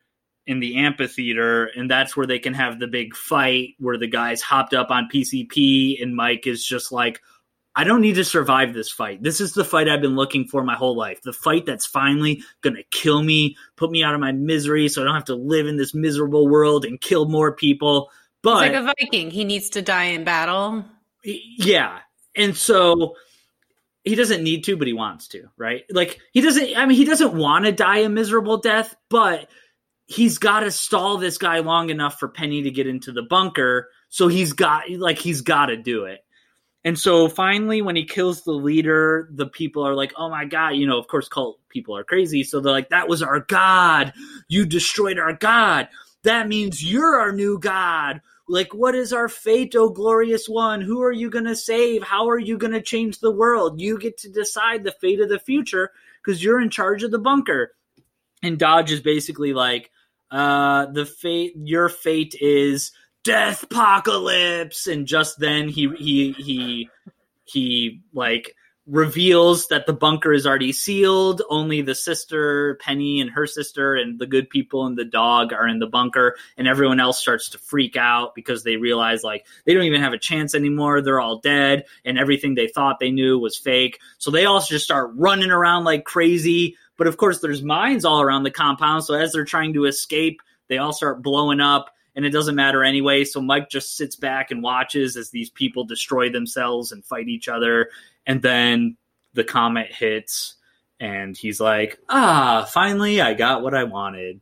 in 0.49 0.59
the 0.59 0.77
amphitheater, 0.77 1.65
and 1.67 1.91
that's 1.91 2.17
where 2.17 2.25
they 2.25 2.39
can 2.39 2.55
have 2.55 2.79
the 2.79 2.87
big 2.87 3.15
fight 3.15 3.75
where 3.77 3.99
the 3.99 4.07
guys 4.07 4.41
hopped 4.41 4.73
up 4.73 4.89
on 4.89 5.07
PCP, 5.13 6.01
and 6.01 6.15
Mike 6.15 6.47
is 6.47 6.65
just 6.65 6.91
like, 6.91 7.21
I 7.75 7.83
don't 7.83 8.01
need 8.01 8.15
to 8.15 8.25
survive 8.25 8.73
this 8.73 8.89
fight. 8.89 9.21
This 9.21 9.39
is 9.39 9.53
the 9.53 9.63
fight 9.63 9.87
I've 9.87 10.01
been 10.01 10.15
looking 10.15 10.47
for 10.47 10.63
my 10.63 10.75
whole 10.75 10.97
life. 10.97 11.21
The 11.21 11.33
fight 11.33 11.67
that's 11.67 11.85
finally 11.85 12.41
going 12.61 12.75
to 12.75 12.83
kill 12.89 13.21
me, 13.21 13.57
put 13.75 13.91
me 13.91 14.03
out 14.03 14.15
of 14.15 14.19
my 14.19 14.31
misery 14.31 14.89
so 14.89 15.03
I 15.03 15.05
don't 15.05 15.13
have 15.13 15.25
to 15.25 15.35
live 15.35 15.67
in 15.67 15.77
this 15.77 15.93
miserable 15.93 16.47
world 16.47 16.83
and 16.83 16.99
kill 16.99 17.29
more 17.29 17.51
people. 17.51 18.09
But 18.41 18.63
He's 18.63 18.73
like 18.73 18.81
a 18.81 18.93
Viking. 18.99 19.29
He 19.29 19.45
needs 19.45 19.69
to 19.71 19.83
die 19.83 20.05
in 20.05 20.23
battle. 20.23 20.83
Yeah. 21.23 21.99
And 22.35 22.57
so 22.57 23.15
he 24.03 24.15
doesn't 24.15 24.43
need 24.43 24.63
to, 24.63 24.75
but 24.75 24.87
he 24.87 24.93
wants 24.93 25.27
to, 25.29 25.49
right? 25.55 25.83
Like 25.91 26.19
he 26.33 26.41
doesn't 26.41 26.75
I 26.75 26.87
mean 26.87 26.97
he 26.97 27.05
doesn't 27.05 27.35
want 27.35 27.65
to 27.65 27.71
die 27.71 27.99
a 27.99 28.09
miserable 28.09 28.57
death, 28.57 28.95
but 29.09 29.47
he's 30.09 30.39
got 30.39 30.61
to 30.61 30.71
stall 30.71 31.17
this 31.17 31.37
guy 31.37 31.59
long 31.59 31.91
enough 31.91 32.19
for 32.19 32.27
Penny 32.27 32.63
to 32.63 32.71
get 32.71 32.87
into 32.87 33.11
the 33.11 33.21
bunker. 33.21 33.89
So 34.09 34.27
he's 34.27 34.53
got 34.53 34.89
like 34.89 35.19
he's 35.19 35.41
got 35.41 35.67
to 35.67 35.77
do 35.77 36.05
it. 36.05 36.25
And 36.83 36.97
so 36.97 37.27
finally, 37.29 37.81
when 37.81 37.95
he 37.95 38.05
kills 38.05 38.43
the 38.43 38.53
leader, 38.53 39.29
the 39.31 39.45
people 39.45 39.85
are 39.85 39.95
like, 39.95 40.11
"Oh 40.17 40.29
my 40.29 40.45
god!" 40.45 40.69
You 40.69 40.87
know, 40.87 40.97
of 40.97 41.07
course, 41.07 41.29
cult 41.29 41.59
people 41.69 41.95
are 41.95 42.03
crazy. 42.03 42.43
So 42.43 42.59
they're 42.59 42.71
like, 42.71 42.89
"That 42.89 43.07
was 43.07 43.21
our 43.21 43.41
god. 43.41 44.13
You 44.47 44.65
destroyed 44.65 45.19
our 45.19 45.33
god. 45.33 45.89
That 46.23 46.47
means 46.47 46.83
you're 46.83 47.19
our 47.19 47.31
new 47.31 47.59
god." 47.59 48.21
Like, 48.51 48.73
what 48.73 48.95
is 48.95 49.13
our 49.13 49.29
fate, 49.29 49.75
oh 49.75 49.89
glorious 49.89 50.49
one? 50.49 50.81
Who 50.81 51.03
are 51.03 51.11
you 51.11 51.29
going 51.29 51.45
to 51.45 51.55
save? 51.55 52.01
How 52.01 52.29
are 52.29 52.39
you 52.39 52.57
going 52.57 52.73
to 52.73 52.81
change 52.81 53.19
the 53.19 53.29
world? 53.29 53.79
You 53.79 53.99
get 53.99 54.17
to 54.19 54.29
decide 54.29 54.83
the 54.83 54.95
fate 54.99 55.19
of 55.19 55.29
the 55.29 55.37
future 55.37 55.91
because 56.23 56.43
you're 56.43 56.59
in 56.59 56.71
charge 56.71 57.03
of 57.03 57.11
the 57.11 57.19
bunker. 57.19 57.75
And 58.41 58.57
Dodge 58.57 58.91
is 58.91 59.01
basically 59.01 59.53
like, 59.53 59.91
uh, 60.31 60.87
the 60.87 61.05
fate, 61.05 61.53
your 61.55 61.89
fate 61.89 62.35
is 62.39 62.91
death 63.23 63.63
apocalypse, 63.63 64.87
and 64.87 65.05
just 65.05 65.39
then 65.39 65.69
he 65.69 65.89
he 65.97 66.31
he 66.33 66.89
he 67.45 68.01
like 68.13 68.55
reveals 68.89 69.67
that 69.67 69.85
the 69.85 69.93
bunker 69.93 70.33
is 70.33 70.47
already 70.47 70.71
sealed. 70.71 71.41
Only 71.49 71.81
the 71.81 71.93
sister, 71.93 72.75
Penny, 72.81 73.21
and 73.21 73.29
her 73.29 73.45
sister, 73.45 73.95
and 73.95 74.17
the 74.17 74.25
good 74.25 74.49
people 74.49 74.85
and 74.85 74.97
the 74.97 75.05
dog 75.05 75.53
are 75.53 75.67
in 75.67 75.79
the 75.79 75.87
bunker, 75.87 76.35
and 76.57 76.67
everyone 76.67 76.99
else 76.99 77.19
starts 77.19 77.49
to 77.49 77.59
freak 77.59 77.95
out 77.95 78.33
because 78.33 78.63
they 78.63 78.77
realize 78.77 79.23
like 79.23 79.45
they 79.65 79.73
don't 79.73 79.83
even 79.83 80.01
have 80.01 80.13
a 80.13 80.17
chance 80.17 80.55
anymore. 80.55 81.01
They're 81.01 81.21
all 81.21 81.39
dead, 81.39 81.85
and 82.03 82.17
everything 82.17 82.55
they 82.55 82.67
thought 82.67 82.99
they 82.99 83.11
knew 83.11 83.37
was 83.37 83.57
fake. 83.57 83.99
So 84.17 84.31
they 84.31 84.45
all 84.45 84.59
just 84.61 84.85
start 84.85 85.11
running 85.13 85.51
around 85.51 85.83
like 85.83 86.03
crazy, 86.03 86.75
but 86.97 87.07
of 87.07 87.17
course, 87.17 87.39
there's 87.39 87.61
mines 87.61 88.05
all 88.05 88.21
around 88.21 88.43
the 88.43 88.51
compound. 88.51 89.03
So 89.03 89.13
as 89.13 89.31
they're 89.31 89.45
trying 89.45 89.73
to 89.73 89.85
escape, 89.85 90.41
they 90.67 90.77
all 90.77 90.93
start 90.93 91.21
blowing 91.21 91.59
up 91.59 91.91
and 92.15 92.25
it 92.25 92.31
doesn't 92.31 92.55
matter 92.55 92.83
anyway. 92.83 93.23
So 93.23 93.41
Mike 93.41 93.69
just 93.69 93.95
sits 93.95 94.17
back 94.17 94.51
and 94.51 94.61
watches 94.61 95.15
as 95.15 95.29
these 95.29 95.49
people 95.49 95.85
destroy 95.85 96.29
themselves 96.29 96.91
and 96.91 97.05
fight 97.05 97.29
each 97.29 97.47
other. 97.47 97.89
And 98.29 98.43
then 98.43 98.95
the 99.33 99.43
comet 99.43 99.91
hits 99.91 100.55
and 100.99 101.35
he's 101.35 101.59
like, 101.59 101.97
ah, 102.09 102.69
finally, 102.71 103.21
I 103.21 103.33
got 103.33 103.63
what 103.63 103.73
I 103.73 103.85
wanted. 103.85 104.39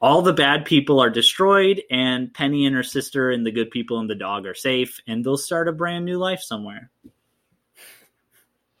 All 0.00 0.22
the 0.22 0.32
bad 0.32 0.64
people 0.64 0.98
are 0.98 1.10
destroyed, 1.10 1.82
and 1.90 2.32
Penny 2.32 2.64
and 2.64 2.74
her 2.74 2.82
sister 2.82 3.30
and 3.30 3.44
the 3.44 3.50
good 3.50 3.70
people 3.70 3.98
and 3.98 4.08
the 4.08 4.14
dog 4.14 4.46
are 4.46 4.54
safe, 4.54 4.98
and 5.06 5.22
they'll 5.22 5.36
start 5.36 5.68
a 5.68 5.72
brand 5.72 6.06
new 6.06 6.16
life 6.16 6.40
somewhere. 6.40 6.90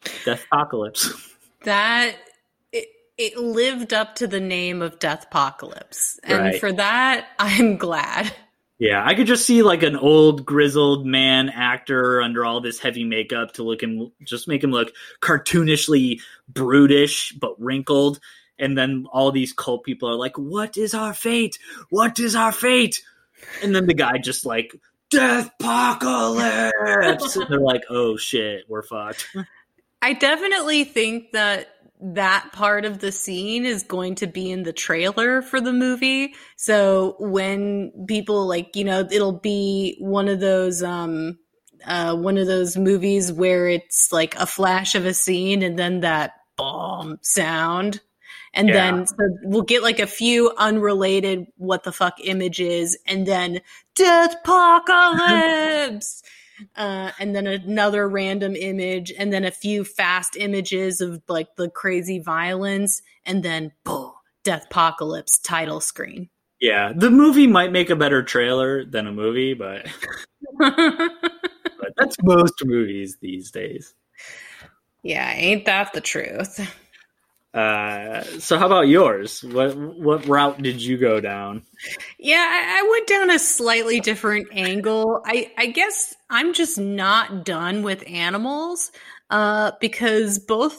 Death 0.24 0.46
apocalypse. 0.50 1.12
That 1.64 2.16
it 2.72 2.88
it 3.18 3.36
lived 3.36 3.92
up 3.92 4.14
to 4.14 4.26
the 4.26 4.40
name 4.40 4.80
of 4.80 4.98
Death 4.98 5.26
Apocalypse. 5.26 6.18
And 6.22 6.38
Right. 6.38 6.58
for 6.58 6.72
that, 6.72 7.26
I'm 7.38 7.76
glad. 7.76 8.32
Yeah, 8.80 9.04
I 9.04 9.14
could 9.14 9.26
just 9.26 9.44
see 9.44 9.62
like 9.62 9.82
an 9.82 9.94
old 9.94 10.46
grizzled 10.46 11.04
man 11.04 11.50
actor 11.50 12.22
under 12.22 12.46
all 12.46 12.62
this 12.62 12.78
heavy 12.80 13.04
makeup 13.04 13.52
to 13.52 13.62
look 13.62 13.82
him 13.82 14.10
just 14.24 14.48
make 14.48 14.64
him 14.64 14.70
look 14.70 14.90
cartoonishly 15.20 16.20
brutish 16.48 17.32
but 17.32 17.60
wrinkled. 17.60 18.20
And 18.58 18.78
then 18.78 19.06
all 19.12 19.32
these 19.32 19.52
cult 19.52 19.84
people 19.84 20.08
are 20.08 20.14
like, 20.14 20.38
What 20.38 20.78
is 20.78 20.94
our 20.94 21.12
fate? 21.12 21.58
What 21.90 22.18
is 22.18 22.34
our 22.34 22.52
fate? 22.52 23.02
And 23.62 23.76
then 23.76 23.86
the 23.86 23.94
guy 23.94 24.16
just 24.16 24.46
like, 24.46 24.74
Death 25.10 25.50
apocalypse. 25.60 27.36
and 27.36 27.46
they're 27.50 27.60
like, 27.60 27.82
Oh 27.90 28.16
shit, 28.16 28.64
we're 28.66 28.82
fucked. 28.82 29.26
I 30.00 30.14
definitely 30.14 30.84
think 30.84 31.32
that 31.32 31.68
that 32.02 32.50
part 32.52 32.84
of 32.84 32.98
the 32.98 33.12
scene 33.12 33.64
is 33.64 33.82
going 33.82 34.14
to 34.16 34.26
be 34.26 34.50
in 34.50 34.62
the 34.62 34.72
trailer 34.72 35.42
for 35.42 35.60
the 35.60 35.72
movie. 35.72 36.34
So 36.56 37.16
when 37.18 37.92
people 38.08 38.46
like, 38.46 38.74
you 38.76 38.84
know, 38.84 39.06
it'll 39.10 39.38
be 39.38 39.96
one 40.00 40.28
of 40.28 40.40
those 40.40 40.82
um 40.82 41.38
uh 41.84 42.16
one 42.16 42.38
of 42.38 42.46
those 42.46 42.76
movies 42.76 43.32
where 43.32 43.68
it's 43.68 44.12
like 44.12 44.34
a 44.36 44.46
flash 44.46 44.94
of 44.94 45.06
a 45.06 45.14
scene 45.14 45.62
and 45.62 45.78
then 45.78 46.00
that 46.00 46.32
bomb 46.56 47.18
sound. 47.22 48.00
And 48.52 48.68
Yeah. 48.68 48.74
then 48.74 49.06
so 49.06 49.14
we'll 49.44 49.62
get 49.62 49.82
like 49.82 50.00
a 50.00 50.06
few 50.06 50.52
unrelated 50.56 51.46
what 51.56 51.84
the 51.84 51.92
fuck 51.92 52.18
images 52.22 52.96
and 53.06 53.26
then 53.26 53.60
death 53.94 54.34
apocalypse. 54.42 56.22
Uh, 56.76 57.10
and 57.18 57.34
then 57.34 57.46
another 57.46 58.08
random 58.08 58.56
image, 58.56 59.12
and 59.16 59.32
then 59.32 59.44
a 59.44 59.50
few 59.50 59.84
fast 59.84 60.36
images 60.36 61.00
of 61.00 61.22
like 61.28 61.56
the 61.56 61.68
crazy 61.68 62.18
violence, 62.18 63.02
and 63.24 63.42
then 63.42 63.72
boom, 63.84 64.12
Death 64.44 64.66
Apocalypse 64.66 65.38
title 65.38 65.80
screen. 65.80 66.28
Yeah, 66.60 66.92
the 66.94 67.10
movie 67.10 67.46
might 67.46 67.72
make 67.72 67.88
a 67.88 67.96
better 67.96 68.22
trailer 68.22 68.84
than 68.84 69.06
a 69.06 69.12
movie, 69.12 69.54
but, 69.54 69.86
but 70.58 71.92
that's 71.96 72.16
most 72.22 72.62
movies 72.64 73.16
these 73.22 73.50
days. 73.50 73.94
yeah, 75.02 75.32
ain't 75.32 75.64
that 75.64 75.92
the 75.94 76.02
truth? 76.02 76.60
Uh, 77.52 78.22
so 78.38 78.58
how 78.58 78.66
about 78.66 78.86
yours? 78.86 79.42
What 79.42 79.76
what 79.76 80.26
route 80.26 80.62
did 80.62 80.80
you 80.80 80.96
go 80.96 81.20
down? 81.20 81.62
Yeah, 82.18 82.46
I, 82.48 82.80
I 82.80 82.88
went 82.90 83.08
down 83.08 83.30
a 83.30 83.38
slightly 83.38 83.98
different 84.00 84.48
angle. 84.52 85.20
I, 85.24 85.50
I 85.58 85.66
guess 85.66 86.14
I'm 86.28 86.52
just 86.52 86.78
not 86.78 87.44
done 87.44 87.82
with 87.82 88.04
animals 88.06 88.92
uh, 89.30 89.72
because 89.80 90.38
both 90.38 90.78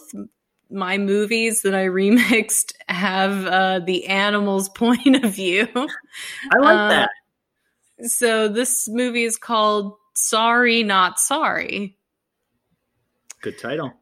my 0.69 0.97
movies 0.97 1.63
that 1.63 1.75
I 1.75 1.85
remixed 1.87 2.73
have 2.87 3.45
uh, 3.45 3.79
the 3.79 4.07
animals' 4.07 4.69
point 4.75 5.25
of 5.25 5.33
view. 5.33 5.67
I 5.75 6.57
like 6.59 6.77
Uh, 6.77 6.89
that. 6.89 7.09
So 8.03 8.47
this 8.47 8.87
movie 8.87 9.25
is 9.25 9.37
called 9.37 9.97
Sorry 10.13 10.83
Not 10.83 11.19
Sorry. 11.19 11.97
Good 13.41 13.57
title. 13.59 13.93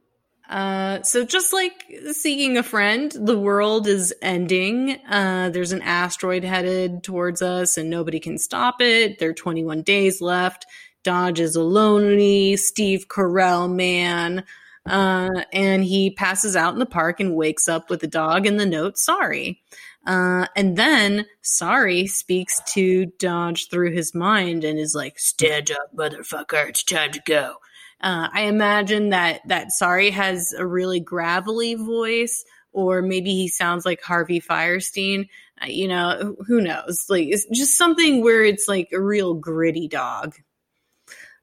Uh, 0.50 1.04
so 1.04 1.24
just 1.24 1.54
like 1.54 1.86
seeking 2.12 2.58
a 2.58 2.64
friend, 2.64 3.12
the 3.12 3.38
world 3.38 3.88
is 3.88 4.14
ending. 4.22 4.98
Uh, 5.08 5.50
there's 5.50 5.72
an 5.72 5.84
asteroid 5.84 6.44
headed 6.44 7.04
towards 7.04 7.42
us 7.44 7.78
and 7.78 7.90
nobody 7.90 8.20
can 8.20 8.38
stop 8.38 8.82
it. 8.82 9.20
There 9.20 9.30
are 9.30 9.34
21 9.34 9.84
days 9.84 10.22
left. 10.22 10.66
Dodge 11.04 11.40
is 11.40 11.56
a 11.56 11.62
lonely 11.62 12.58
Steve 12.58 13.08
Carell 13.08 13.72
man. 13.72 14.44
Uh, 14.86 15.44
and 15.54 15.84
he 15.84 16.10
passes 16.10 16.56
out 16.56 16.74
in 16.74 16.80
the 16.80 16.86
park 16.86 17.20
and 17.20 17.36
wakes 17.36 17.68
up 17.68 17.92
with 17.92 18.02
a 18.02 18.08
dog 18.08 18.48
and 18.48 18.60
the 18.60 18.66
note, 18.66 18.98
sorry. 18.98 19.62
Uh, 20.08 20.48
and 20.56 20.76
then 20.78 21.26
Sorry 21.42 22.08
speaks 22.08 22.62
to 22.74 23.08
Dodge 23.20 23.70
through 23.70 23.92
his 23.92 24.16
mind 24.16 24.64
and 24.64 24.80
is 24.80 24.96
like, 24.96 25.20
stand 25.20 25.72
up, 25.72 25.96
motherfucker. 25.96 26.70
It's 26.70 26.84
time 26.84 27.12
to 27.12 27.22
go. 27.26 27.56
Uh, 28.02 28.30
I 28.32 28.44
imagine 28.44 29.10
that 29.10 29.42
that 29.48 29.72
Sorry 29.72 30.10
has 30.12 30.54
a 30.54 30.66
really 30.66 31.00
gravelly 31.00 31.76
voice, 31.76 32.46
or 32.72 33.02
maybe 33.02 33.32
he 33.32 33.48
sounds 33.48 33.86
like 33.86 34.02
Harvey 34.02 34.40
Fierstein. 34.40 35.28
Uh, 35.62 35.66
you 35.68 35.88
know, 35.88 36.36
who- 36.48 36.62
knows? 36.62 37.06
Like 37.10 37.28
it's 37.28 37.46
just 37.48 37.78
something 37.78 38.24
where 38.24 38.44
it's 38.44 38.68
like 38.68 38.90
a 38.94 39.02
real 39.02 39.34
gritty 39.34 39.88
dog. 39.88 40.36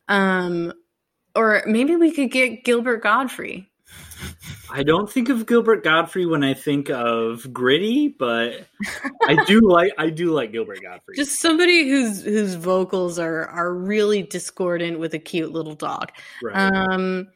Um, 0.09 0.73
or 1.35 1.63
maybe 1.67 1.97
we 1.97 2.13
could 2.13 2.31
get 2.31 2.65
Gilbert 2.65 3.03
Gottfried. 3.03 3.67
I 4.71 4.83
don't 4.83 5.11
think 5.11 5.29
of 5.29 5.47
Gilbert 5.47 5.85
Gottfried 5.85 6.29
when 6.29 6.45
I 6.45 6.55
think 6.55 6.91
of 6.91 7.53
gritty, 7.53 8.09
but 8.09 8.67
I 9.27 9.45
do 9.47 9.61
like 9.65 9.93
I 9.99 10.11
do 10.11 10.33
like 10.33 10.53
Gilbert 10.53 10.83
Gottfried. 10.83 11.17
Just 11.17 11.41
somebody 11.41 11.89
whose 11.89 12.23
whose 12.23 12.55
vocals 12.55 13.19
are 13.19 13.47
are 13.47 13.73
really 13.73 14.23
discordant 14.23 14.99
with 14.99 15.15
a 15.15 15.19
cute 15.19 15.53
little 15.53 15.75
dog. 15.75 16.13
right. 16.43 16.73
Um, 16.73 17.29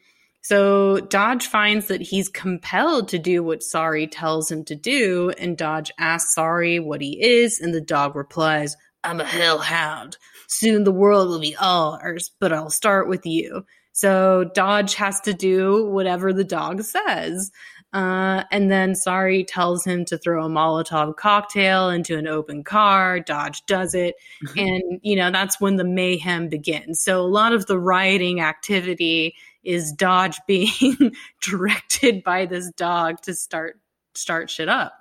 so 0.43 1.01
Dodge 1.01 1.47
finds 1.47 1.89
that 1.89 2.01
he's 2.01 2.29
compelled 2.29 3.09
to 3.09 3.19
do 3.19 3.43
what 3.43 3.63
Sorry 3.63 4.07
tells 4.07 4.51
him 4.51 4.65
to 4.65 4.75
do, 4.75 5.31
and 5.39 5.57
Dodge 5.57 5.93
asks 5.99 6.35
Sorry 6.35 6.81
what 6.81 7.01
he 7.01 7.23
is, 7.23 7.61
and 7.61 7.75
the 7.75 7.81
dog 7.81 8.17
replies, 8.17 8.77
I'm 9.05 9.21
a 9.21 9.25
hellhound. 9.25 10.17
Soon 10.49 10.85
the 10.85 10.93
world 10.93 11.29
will 11.29 11.41
be 11.41 11.57
ours, 11.61 12.31
but 12.41 12.53
I'll 12.53 12.71
start 12.71 13.09
with 13.09 13.25
you. 13.25 13.65
So 13.93 14.51
Dodge 14.55 14.95
has 14.95 15.21
to 15.23 15.35
do 15.35 15.87
whatever 15.87 16.33
the 16.33 16.45
dog 16.45 16.83
says. 16.83 17.51
Uh, 17.93 18.45
and 18.53 18.71
then 18.71 18.95
Sorry 18.95 19.43
tells 19.43 19.85
him 19.85 20.05
to 20.07 20.19
throw 20.19 20.47
a 20.47 20.49
Molotov 20.49 21.17
cocktail 21.17 21.91
into 21.91 22.17
an 22.17 22.29
open 22.29 22.63
car. 22.63 23.19
Dodge 23.19 23.67
does 23.67 23.95
it. 23.95 24.15
and, 24.57 25.01
you 25.03 25.17
know, 25.17 25.31
that's 25.31 25.61
when 25.61 25.77
the 25.77 25.85
mayhem 25.85 26.49
begins. 26.49 27.03
So 27.03 27.21
a 27.21 27.27
lot 27.27 27.53
of 27.53 27.67
the 27.67 27.79
rioting 27.79 28.41
activity 28.41 29.35
is 29.65 29.93
Dodge 29.93 30.39
being 30.47 31.15
directed 31.43 32.23
by 32.23 32.47
this 32.47 32.71
dog 32.73 33.21
to 33.23 33.35
start 33.35 33.79
start 34.15 34.51
shit 34.51 34.69
up. 34.69 34.93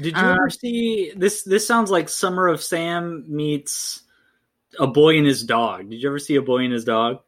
Did 0.00 0.16
you 0.16 0.22
uh, 0.22 0.34
ever 0.34 0.50
see 0.50 1.12
this? 1.14 1.42
This 1.42 1.66
sounds 1.66 1.90
like 1.90 2.08
Summer 2.08 2.48
of 2.48 2.62
Sam 2.62 3.24
meets 3.28 4.02
a 4.78 4.86
boy 4.86 5.16
and 5.16 5.26
his 5.26 5.42
dog. 5.44 5.90
Did 5.90 6.02
you 6.02 6.08
ever 6.08 6.18
see 6.18 6.36
a 6.36 6.42
boy 6.42 6.58
and 6.64 6.72
his 6.72 6.84
dog? 6.84 7.20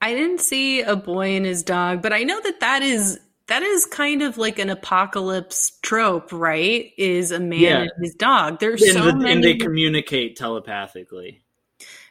I 0.00 0.14
didn't 0.14 0.40
see 0.40 0.82
a 0.82 0.96
boy 0.96 1.36
and 1.36 1.46
his 1.46 1.62
dog, 1.62 2.02
but 2.02 2.12
I 2.12 2.22
know 2.24 2.40
that 2.40 2.60
that 2.60 2.82
is 2.82 3.18
that 3.46 3.62
is 3.62 3.84
kind 3.86 4.22
of 4.22 4.38
like 4.38 4.58
an 4.58 4.70
apocalypse 4.70 5.78
trope, 5.82 6.32
right? 6.32 6.92
Is 6.96 7.30
a 7.30 7.38
man 7.40 7.60
Yeah. 7.60 7.80
and 7.82 7.90
his 8.00 8.14
dog. 8.14 8.58
There's 8.60 8.82
And, 8.82 8.92
so 8.92 9.04
the- 9.06 9.16
many 9.16 9.32
and 9.32 9.44
they 9.44 9.54
communicate 9.56 10.36
telepathically. 10.36 11.42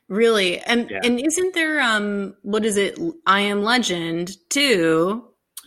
really, 0.10 0.60
and 0.60 0.90
Yeah. 0.90 1.00
and 1.04 1.20
isn't 1.20 1.54
there 1.54 1.82
um 1.82 2.36
what 2.42 2.66
is 2.66 2.78
it? 2.78 3.00
I 3.26 3.42
Am 3.42 3.64
Legend 3.64 4.38
too, 4.50 5.24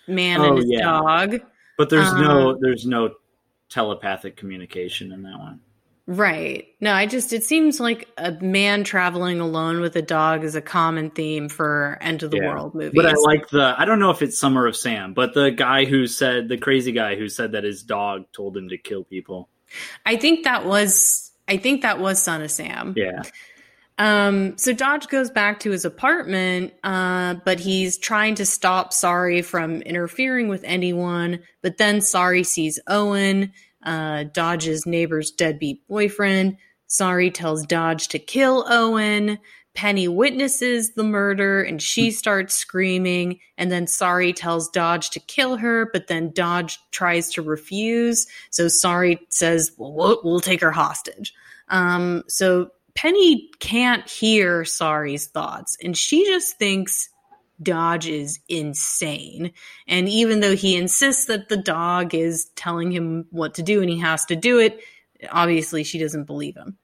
man 0.06 0.40
Oh, 0.40 0.48
and 0.50 0.58
his 0.58 0.66
yeah. 0.68 0.82
dog. 0.82 1.40
But 1.78 1.90
there's 1.90 2.08
Uh, 2.08 2.20
no 2.20 2.58
there's 2.60 2.86
no 2.86 3.14
telepathic 3.68 4.36
communication 4.36 5.10
in 5.12 5.22
that 5.22 5.38
one. 5.38 5.60
Right. 6.08 6.66
No, 6.80 6.92
I 6.92 7.06
just 7.06 7.32
it 7.32 7.42
seems 7.42 7.80
like 7.80 8.08
a 8.16 8.30
man 8.30 8.84
traveling 8.84 9.40
alone 9.40 9.80
with 9.80 9.96
a 9.96 10.02
dog 10.02 10.44
is 10.44 10.54
a 10.54 10.60
common 10.60 11.10
theme 11.10 11.48
for 11.48 11.98
end 12.00 12.22
of 12.22 12.30
the 12.30 12.36
Yeah. 12.36 12.48
world 12.52 12.76
movies. 12.76 12.92
But 12.94 13.06
I 13.06 13.14
like 13.14 13.48
the 13.48 13.74
I 13.76 13.84
don't 13.84 13.98
know 13.98 14.10
if 14.10 14.22
it's 14.22 14.38
Summer 14.38 14.66
of 14.68 14.76
Sam, 14.76 15.14
but 15.14 15.34
the 15.34 15.50
guy 15.50 15.84
who 15.84 16.06
said 16.06 16.48
the 16.48 16.58
crazy 16.58 16.92
guy 16.92 17.16
who 17.16 17.28
said 17.28 17.52
that 17.52 17.64
his 17.64 17.82
dog 17.82 18.26
told 18.32 18.56
him 18.56 18.68
to 18.68 18.78
kill 18.78 19.02
people. 19.02 19.48
I 20.04 20.16
think 20.16 20.44
that 20.44 20.64
was 20.64 21.32
I 21.48 21.56
think 21.56 21.82
that 21.82 21.98
was 21.98 22.22
Son 22.22 22.40
of 22.40 22.52
Sam. 22.52 22.94
Yeah. 22.96 23.22
Um, 23.98 24.58
so 24.58 24.72
Dodge 24.74 25.08
goes 25.08 25.30
back 25.30 25.60
to 25.60 25.70
his 25.70 25.86
apartment, 25.86 26.74
uh, 26.84 27.36
but 27.46 27.58
he's 27.58 27.96
trying 27.96 28.34
to 28.34 28.44
stop 28.44 28.92
Sorry 28.92 29.40
from 29.42 29.80
interfering 29.82 30.48
with 30.48 30.62
anyone. 30.64 31.40
But 31.62 31.78
then 31.78 32.00
Sorry 32.02 32.44
sees 32.44 32.78
Owen, 32.86 33.52
uh, 33.86 34.24
Dodge's 34.24 34.84
neighbor's 34.84 35.30
deadbeat 35.30 35.86
boyfriend. 35.88 36.58
Sorry 36.88 37.30
tells 37.30 37.64
Dodge 37.64 38.08
to 38.08 38.18
kill 38.18 38.66
Owen. 38.68 39.38
Penny 39.74 40.08
witnesses 40.08 40.94
the 40.94 41.04
murder 41.04 41.62
and 41.62 41.80
she 41.80 42.10
starts 42.10 42.54
screaming. 42.54 43.40
And 43.56 43.70
then 43.70 43.86
Sorry 43.86 44.32
tells 44.32 44.68
Dodge 44.68 45.10
to 45.10 45.20
kill 45.20 45.56
her, 45.56 45.88
but 45.92 46.06
then 46.06 46.32
Dodge 46.32 46.78
tries 46.90 47.30
to 47.32 47.42
refuse. 47.42 48.26
So 48.50 48.68
Sorry 48.68 49.18
says, 49.30 49.72
well, 49.78 49.92
we'll, 49.92 50.20
we'll 50.24 50.40
take 50.40 50.60
her 50.60 50.72
hostage. 50.72 51.32
Um, 51.68 52.22
so 52.28 52.70
Penny 52.96 53.50
can't 53.60 54.08
hear 54.08 54.64
Sorry's 54.64 55.26
thoughts, 55.26 55.76
and 55.82 55.96
she 55.96 56.24
just 56.24 56.58
thinks 56.58 57.10
Dodge 57.62 58.06
is 58.06 58.40
insane. 58.48 59.52
And 59.86 60.08
even 60.08 60.40
though 60.40 60.56
he 60.56 60.76
insists 60.76 61.26
that 61.26 61.48
the 61.48 61.56
dog 61.56 62.14
is 62.14 62.46
telling 62.56 62.92
him 62.92 63.26
what 63.30 63.54
to 63.54 63.62
do 63.62 63.80
and 63.80 63.90
he 63.90 63.98
has 64.00 64.24
to 64.26 64.36
do 64.36 64.58
it, 64.58 64.80
obviously 65.30 65.84
she 65.84 65.98
doesn't 65.98 66.24
believe 66.24 66.56
him. 66.56 66.76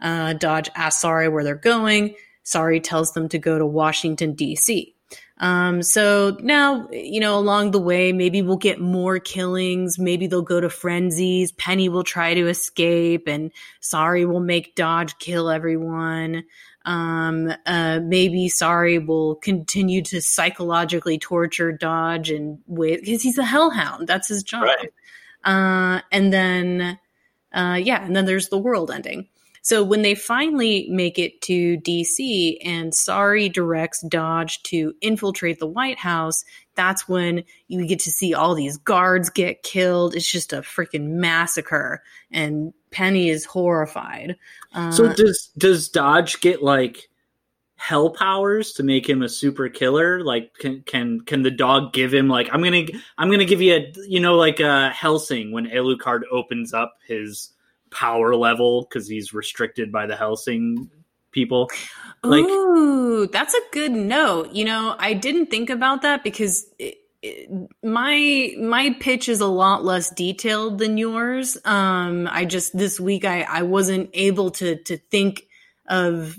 Uh, 0.00 0.34
Dodge 0.34 0.68
asks 0.74 1.00
Sorry 1.00 1.28
where 1.28 1.44
they're 1.44 1.54
going. 1.54 2.14
Sorry 2.42 2.80
tells 2.80 3.12
them 3.12 3.28
to 3.30 3.38
go 3.38 3.58
to 3.58 3.66
Washington, 3.66 4.34
D.C. 4.34 4.94
Um, 5.38 5.82
so 5.82 6.36
now, 6.40 6.88
you 6.90 7.20
know, 7.20 7.38
along 7.38 7.72
the 7.72 7.80
way, 7.80 8.12
maybe 8.12 8.40
we'll 8.40 8.56
get 8.56 8.80
more 8.80 9.18
killings. 9.18 9.98
Maybe 9.98 10.26
they'll 10.26 10.42
go 10.42 10.60
to 10.60 10.70
Friendsy's. 10.70 11.52
Penny 11.52 11.88
will 11.88 12.04
try 12.04 12.34
to 12.34 12.48
escape, 12.48 13.28
and 13.28 13.52
Sorry 13.80 14.24
will 14.24 14.40
make 14.40 14.74
Dodge 14.74 15.18
kill 15.18 15.50
everyone. 15.50 16.44
Um, 16.86 17.52
uh, 17.66 17.98
maybe 18.00 18.48
Sorry 18.48 18.98
will 18.98 19.34
continue 19.34 20.02
to 20.02 20.22
psychologically 20.22 21.18
torture 21.18 21.72
Dodge 21.72 22.30
and 22.30 22.60
with 22.66 23.00
because 23.00 23.22
he's 23.22 23.38
a 23.38 23.44
hellhound. 23.44 24.06
That's 24.06 24.28
his 24.28 24.44
job. 24.44 24.62
Right. 24.62 24.92
Uh, 25.44 26.00
and 26.12 26.32
then, 26.32 26.98
uh, 27.52 27.78
yeah, 27.82 28.04
and 28.04 28.14
then 28.14 28.24
there's 28.24 28.48
the 28.48 28.58
world 28.58 28.90
ending. 28.90 29.28
So 29.62 29.82
when 29.82 30.02
they 30.02 30.14
finally 30.14 30.86
make 30.90 31.18
it 31.18 31.40
to 31.42 31.76
DC 31.78 32.58
and 32.64 32.94
Sorry 32.94 33.48
directs 33.48 34.00
Dodge 34.02 34.62
to 34.64 34.94
infiltrate 35.00 35.58
the 35.58 35.66
White 35.66 35.98
House, 35.98 36.44
that's 36.76 37.08
when 37.08 37.42
you 37.66 37.84
get 37.84 37.98
to 38.00 38.12
see 38.12 38.32
all 38.32 38.54
these 38.54 38.76
guards 38.76 39.28
get 39.28 39.64
killed. 39.64 40.14
It's 40.14 40.30
just 40.30 40.52
a 40.52 40.58
freaking 40.60 41.14
massacre, 41.14 42.04
and 42.30 42.72
Penny 42.96 43.28
is 43.28 43.44
horrified. 43.44 44.36
Uh, 44.72 44.90
So 44.90 45.12
does 45.12 45.50
does 45.58 45.90
Dodge 45.90 46.40
get 46.40 46.62
like 46.62 47.10
hell 47.74 48.08
powers 48.08 48.72
to 48.72 48.82
make 48.82 49.06
him 49.06 49.20
a 49.20 49.28
super 49.28 49.68
killer? 49.68 50.24
Like 50.24 50.54
can 50.54 50.80
can 50.86 51.20
can 51.20 51.42
the 51.42 51.50
dog 51.50 51.92
give 51.92 52.14
him 52.14 52.26
like 52.26 52.48
I'm 52.54 52.62
gonna 52.62 52.86
I'm 53.18 53.30
gonna 53.30 53.44
give 53.44 53.60
you 53.60 53.74
a 53.74 53.92
you 54.08 54.18
know 54.18 54.34
like 54.36 54.60
a 54.60 54.90
Hellsing 54.98 55.52
when 55.52 55.66
Alucard 55.66 56.22
opens 56.32 56.72
up 56.72 56.94
his 57.06 57.50
power 57.90 58.34
level 58.34 58.86
because 58.88 59.06
he's 59.06 59.34
restricted 59.34 59.92
by 59.92 60.06
the 60.06 60.16
Hellsing 60.16 60.88
people. 61.32 61.68
Like 62.22 62.44
Ooh, 62.44 63.26
that's 63.26 63.52
a 63.52 63.60
good 63.72 63.92
note. 63.92 64.52
You 64.52 64.64
know, 64.64 64.96
I 64.98 65.12
didn't 65.12 65.50
think 65.50 65.68
about 65.68 66.00
that 66.00 66.24
because 66.24 66.64
it, 66.78 66.84
it, 66.84 66.98
my 67.82 68.54
my 68.58 68.96
pitch 69.00 69.28
is 69.28 69.40
a 69.40 69.46
lot 69.46 69.84
less 69.84 70.10
detailed 70.10 70.78
than 70.78 70.98
yours. 70.98 71.56
Um, 71.64 72.28
I 72.30 72.44
just 72.44 72.76
this 72.76 72.98
week 73.00 73.24
I 73.24 73.42
I 73.42 73.62
wasn't 73.62 74.10
able 74.12 74.50
to 74.52 74.76
to 74.84 74.96
think 74.96 75.46
of 75.88 76.36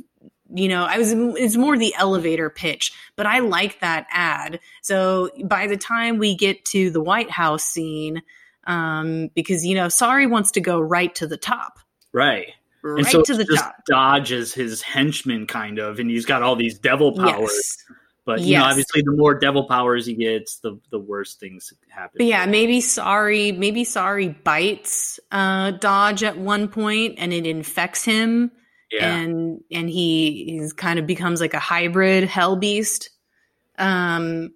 you 0.54 0.68
know 0.68 0.86
I 0.86 0.98
was 0.98 1.12
it's 1.14 1.56
more 1.56 1.78
the 1.78 1.94
elevator 1.96 2.50
pitch, 2.50 2.94
but 3.16 3.26
I 3.26 3.40
like 3.40 3.80
that 3.82 4.08
ad. 4.12 4.60
So 4.82 5.30
by 5.44 5.68
the 5.68 5.78
time 5.78 6.18
we 6.18 6.36
get 6.36 6.66
to 6.66 6.90
the 6.90 7.02
White 7.02 7.32
House 7.32 7.64
scene, 7.64 8.22
um, 8.68 9.30
because 9.34 9.66
you 9.66 9.76
know, 9.76 9.90
sorry 9.90 10.28
wants 10.28 10.52
to 10.52 10.62
go 10.62 10.80
right 10.80 11.14
to 11.16 11.26
the 11.26 11.38
top, 11.38 11.80
right. 12.14 12.48
right 12.84 13.00
and 13.00 13.08
so 13.08 13.22
to 13.24 13.34
the 13.34 13.46
just 13.46 13.64
top. 13.64 13.76
Dodge 13.88 14.32
is 14.32 14.54
his 14.54 14.82
henchman 14.82 15.48
kind 15.48 15.80
of, 15.80 16.00
and 16.00 16.10
he's 16.10 16.26
got 16.26 16.44
all 16.44 16.56
these 16.56 16.78
devil 16.78 17.14
powers. 17.14 17.50
Yes. 17.50 17.78
But 18.28 18.42
you 18.42 18.58
know, 18.58 18.66
obviously, 18.66 19.04
the 19.04 19.14
more 19.14 19.40
devil 19.40 19.64
powers 19.70 20.06
he 20.06 20.14
gets, 20.14 20.60
the 20.60 20.78
the 20.92 21.00
worse 21.00 21.36
things 21.36 21.72
happen. 21.88 22.18
But 22.18 22.26
yeah, 22.26 22.46
maybe 22.46 22.82
sorry, 22.82 23.54
maybe 23.54 23.86
sorry 23.86 24.28
bites 24.28 25.18
uh 25.32 25.72
Dodge 25.72 26.24
at 26.24 26.38
one 26.38 26.68
point 26.68 27.16
and 27.20 27.32
it 27.32 27.48
infects 27.48 28.04
him 28.04 28.52
yeah, 28.92 29.16
and 29.16 29.62
and 29.72 29.90
he 29.90 30.44
he's 30.60 30.74
kind 30.74 31.00
of 31.00 31.08
becomes 31.08 31.40
like 31.40 31.54
a 31.54 31.60
hybrid 31.60 32.26
hell 32.26 32.58
beast. 32.58 33.12
Um 33.78 34.52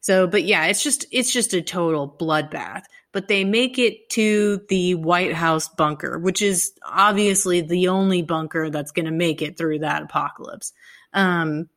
so 0.00 0.26
but 0.26 0.44
yeah, 0.44 0.64
it's 0.66 0.82
just 0.82 1.04
it's 1.12 1.30
just 1.30 1.52
a 1.52 1.60
total 1.60 2.16
bloodbath. 2.18 2.84
But 3.12 3.28
they 3.28 3.44
make 3.44 3.78
it 3.78 4.08
to 4.10 4.62
the 4.70 4.94
White 4.94 5.34
House 5.34 5.68
bunker, 5.68 6.18
which 6.18 6.40
is 6.40 6.72
obviously 6.86 7.60
the 7.60 7.88
only 7.88 8.22
bunker 8.22 8.70
that's 8.70 8.92
going 8.92 9.06
to 9.06 9.10
make 9.10 9.42
it 9.42 9.58
through 9.58 9.80
that 9.80 10.04
apocalypse. 10.04 10.72
Um 11.12 11.68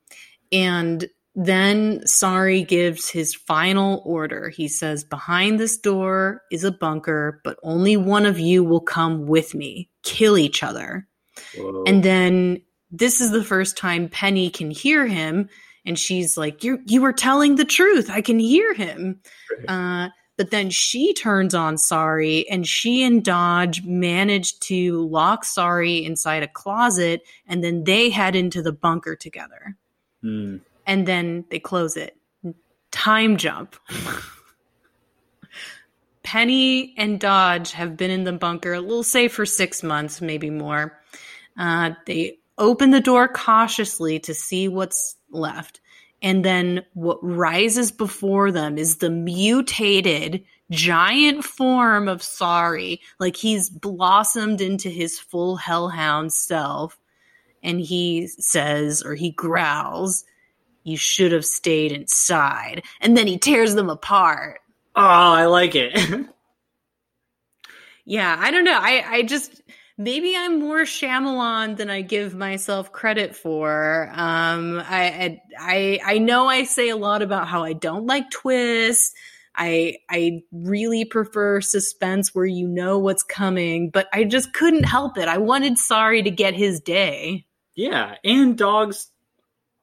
and 0.54 1.06
then 1.36 2.06
Sorry 2.06 2.64
gives 2.64 3.10
his 3.10 3.34
final 3.34 4.02
order. 4.06 4.50
He 4.50 4.68
says, 4.68 5.04
Behind 5.04 5.60
this 5.60 5.78
door 5.78 6.42
is 6.52 6.64
a 6.64 6.72
bunker, 6.72 7.42
but 7.44 7.58
only 7.64 7.98
one 7.98 8.26
of 8.26 8.40
you 8.40 8.64
will 8.64 8.82
come 8.82 9.26
with 9.26 9.56
me. 9.56 9.90
Kill 10.04 10.38
each 10.38 10.62
other. 10.62 11.08
Whoa. 11.58 11.84
And 11.88 12.04
then 12.04 12.62
this 12.92 13.20
is 13.20 13.32
the 13.32 13.44
first 13.44 13.78
time 13.78 14.10
Penny 14.10 14.50
can 14.50 14.70
hear 14.70 15.08
him. 15.08 15.50
And 15.86 15.98
she's 15.98 16.38
like, 16.38 16.64
You 16.64 16.80
you 16.86 17.02
were 17.02 17.14
telling 17.14 17.56
the 17.56 17.66
truth. 17.66 18.10
I 18.10 18.22
can 18.22 18.40
hear 18.40 18.74
him. 18.74 19.20
Uh, 19.68 20.10
but 20.38 20.50
then 20.52 20.70
she 20.70 21.14
turns 21.14 21.54
on 21.54 21.78
Sorry 21.78 22.48
and 22.50 22.68
she 22.68 23.04
and 23.04 23.24
Dodge 23.24 23.84
manage 23.84 24.60
to 24.62 25.08
lock 25.08 25.46
Sorry 25.46 26.04
inside 26.04 26.44
a 26.44 26.48
closet 26.48 27.22
and 27.48 27.64
then 27.64 27.84
they 27.84 28.10
head 28.10 28.36
into 28.36 28.62
the 28.62 28.72
bunker 28.72 29.16
together 29.16 29.78
Hmm. 30.24 30.58
And 30.86 31.08
then 31.08 31.46
they 31.50 31.60
close 31.60 31.98
it. 31.98 32.18
Time 32.92 33.38
jump. 33.38 33.76
Penny 36.24 36.94
and 36.98 37.20
Dodge 37.20 37.74
have 37.74 37.98
been 37.98 38.12
in 38.12 38.24
the 38.24 38.34
bunker, 38.34 38.82
we'll 38.82 39.04
say 39.04 39.28
for 39.28 39.46
six 39.46 39.84
months, 39.84 40.22
maybe 40.22 40.50
more. 40.50 41.00
Uh, 41.58 41.92
they 42.06 42.40
open 42.58 42.92
the 42.92 43.02
door 43.02 43.28
cautiously 43.28 44.20
to 44.20 44.34
see 44.34 44.68
what's 44.68 45.16
left. 45.32 45.82
And 46.22 46.44
then 46.46 46.86
what 46.94 47.20
rises 47.22 47.92
before 47.92 48.52
them 48.52 48.78
is 48.78 48.98
the 48.98 49.10
mutated 49.10 50.46
giant 50.72 51.44
form 51.44 52.08
of 52.08 52.24
Sorry. 52.24 53.02
Like 53.20 53.36
he's 53.36 53.70
blossomed 53.70 54.62
into 54.62 54.90
his 54.90 55.20
full 55.20 55.58
hellhound 55.58 56.32
self. 56.32 56.98
And 57.62 57.82
he 57.82 58.28
says, 58.28 59.04
or 59.04 59.16
he 59.16 59.32
growls, 59.32 60.24
you 60.84 60.98
should 60.98 61.32
have 61.32 61.46
stayed 61.46 61.92
inside. 61.92 62.84
And 63.02 63.16
then 63.18 63.28
he 63.28 63.38
tears 63.38 63.76
them 63.76 63.90
apart. 63.90 64.62
Oh, 64.96 65.02
I 65.02 65.46
like 65.46 65.76
it. 65.76 65.94
Yeah, 68.06 68.36
I 68.40 68.52
don't 68.52 68.66
know. 68.66 68.78
I, 68.80 69.04
I 69.08 69.22
just 69.24 69.62
maybe 69.98 70.36
I'm 70.36 70.60
more 70.60 70.82
Shyamalan 70.82 71.78
than 71.78 71.90
I 71.90 72.02
give 72.02 72.36
myself 72.36 72.92
credit 72.92 73.36
for. 73.36 74.10
Um, 74.14 74.82
I, 74.86 75.40
I 75.58 76.00
I 76.04 76.18
know 76.18 76.48
I 76.48 76.64
say 76.66 76.90
a 76.90 76.98
lot 76.98 77.22
about 77.22 77.48
how 77.48 77.64
I 77.64 77.74
don't 77.74 78.06
like 78.06 78.30
twists. 78.30 79.14
I 79.56 79.98
I 80.10 80.42
really 80.52 81.06
prefer 81.06 81.62
suspense 81.62 82.34
where 82.36 82.46
you 82.46 82.68
know 82.68 83.00
what's 83.00 83.24
coming, 83.24 83.90
but 83.90 84.08
I 84.12 84.26
just 84.26 84.54
couldn't 84.54 84.84
help 84.84 85.18
it. 85.18 85.28
I 85.28 85.38
wanted 85.38 85.78
Sorry 85.78 86.24
to 86.24 86.32
get 86.32 86.56
his 86.56 86.82
day. 86.82 87.46
yeah, 87.76 88.16
and 88.24 88.58
dogs 88.58 89.08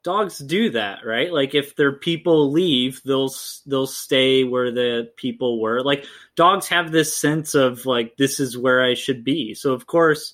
dogs 0.03 0.39
do 0.39 0.69
that, 0.71 1.05
right? 1.05 1.31
Like 1.31 1.53
if 1.53 1.75
their 1.75 1.93
people 1.93 2.51
leave, 2.51 3.01
they'll 3.03 3.33
they'll 3.65 3.87
stay 3.87 4.43
where 4.43 4.71
the 4.71 5.11
people 5.15 5.61
were. 5.61 5.81
Like 5.83 6.05
dogs 6.35 6.67
have 6.69 6.91
this 6.91 7.15
sense 7.15 7.55
of 7.55 7.85
like 7.85 8.17
this 8.17 8.39
is 8.39 8.57
where 8.57 8.83
I 8.83 8.93
should 8.93 9.23
be. 9.23 9.53
So 9.53 9.73
of 9.73 9.87
course, 9.87 10.33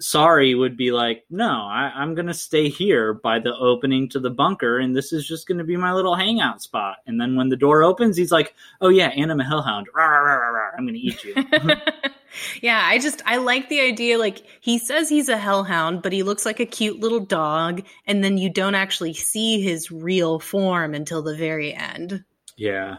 sorry 0.00 0.54
would 0.54 0.76
be 0.76 0.92
like, 0.92 1.24
no, 1.30 1.50
I, 1.50 1.92
I'm 1.94 2.14
gonna 2.14 2.34
stay 2.34 2.68
here 2.68 3.14
by 3.14 3.38
the 3.38 3.54
opening 3.54 4.08
to 4.10 4.20
the 4.20 4.30
bunker, 4.30 4.78
and 4.78 4.96
this 4.96 5.12
is 5.12 5.26
just 5.26 5.46
gonna 5.46 5.64
be 5.64 5.76
my 5.76 5.92
little 5.92 6.14
hangout 6.14 6.62
spot. 6.62 6.98
And 7.06 7.20
then 7.20 7.36
when 7.36 7.48
the 7.48 7.56
door 7.56 7.82
opens, 7.82 8.16
he's 8.16 8.32
like, 8.32 8.54
oh 8.80 8.88
yeah, 8.88 9.08
and 9.08 9.30
I'm 9.30 9.40
a 9.40 9.44
hellhound. 9.44 9.88
Rawr, 9.94 10.24
rawr, 10.24 10.52
rawr. 10.52 10.70
I'm 10.78 10.86
gonna 10.86 10.98
eat 10.98 11.22
you. 11.24 11.34
yeah, 12.62 12.80
I 12.84 12.98
just 12.98 13.22
I 13.26 13.36
like 13.38 13.68
the 13.68 13.80
idea 13.80 14.18
like 14.18 14.42
he 14.60 14.78
says 14.78 15.08
he's 15.08 15.28
a 15.28 15.36
hellhound, 15.36 16.02
but 16.02 16.12
he 16.12 16.22
looks 16.22 16.46
like 16.46 16.60
a 16.60 16.66
cute 16.66 17.00
little 17.00 17.20
dog 17.20 17.82
and 18.06 18.22
then 18.22 18.38
you 18.38 18.50
don't 18.50 18.74
actually 18.74 19.14
see 19.14 19.60
his 19.62 19.90
real 19.90 20.38
form 20.40 20.94
until 20.94 21.22
the 21.22 21.36
very 21.36 21.74
end. 21.74 22.24
yeah, 22.56 22.98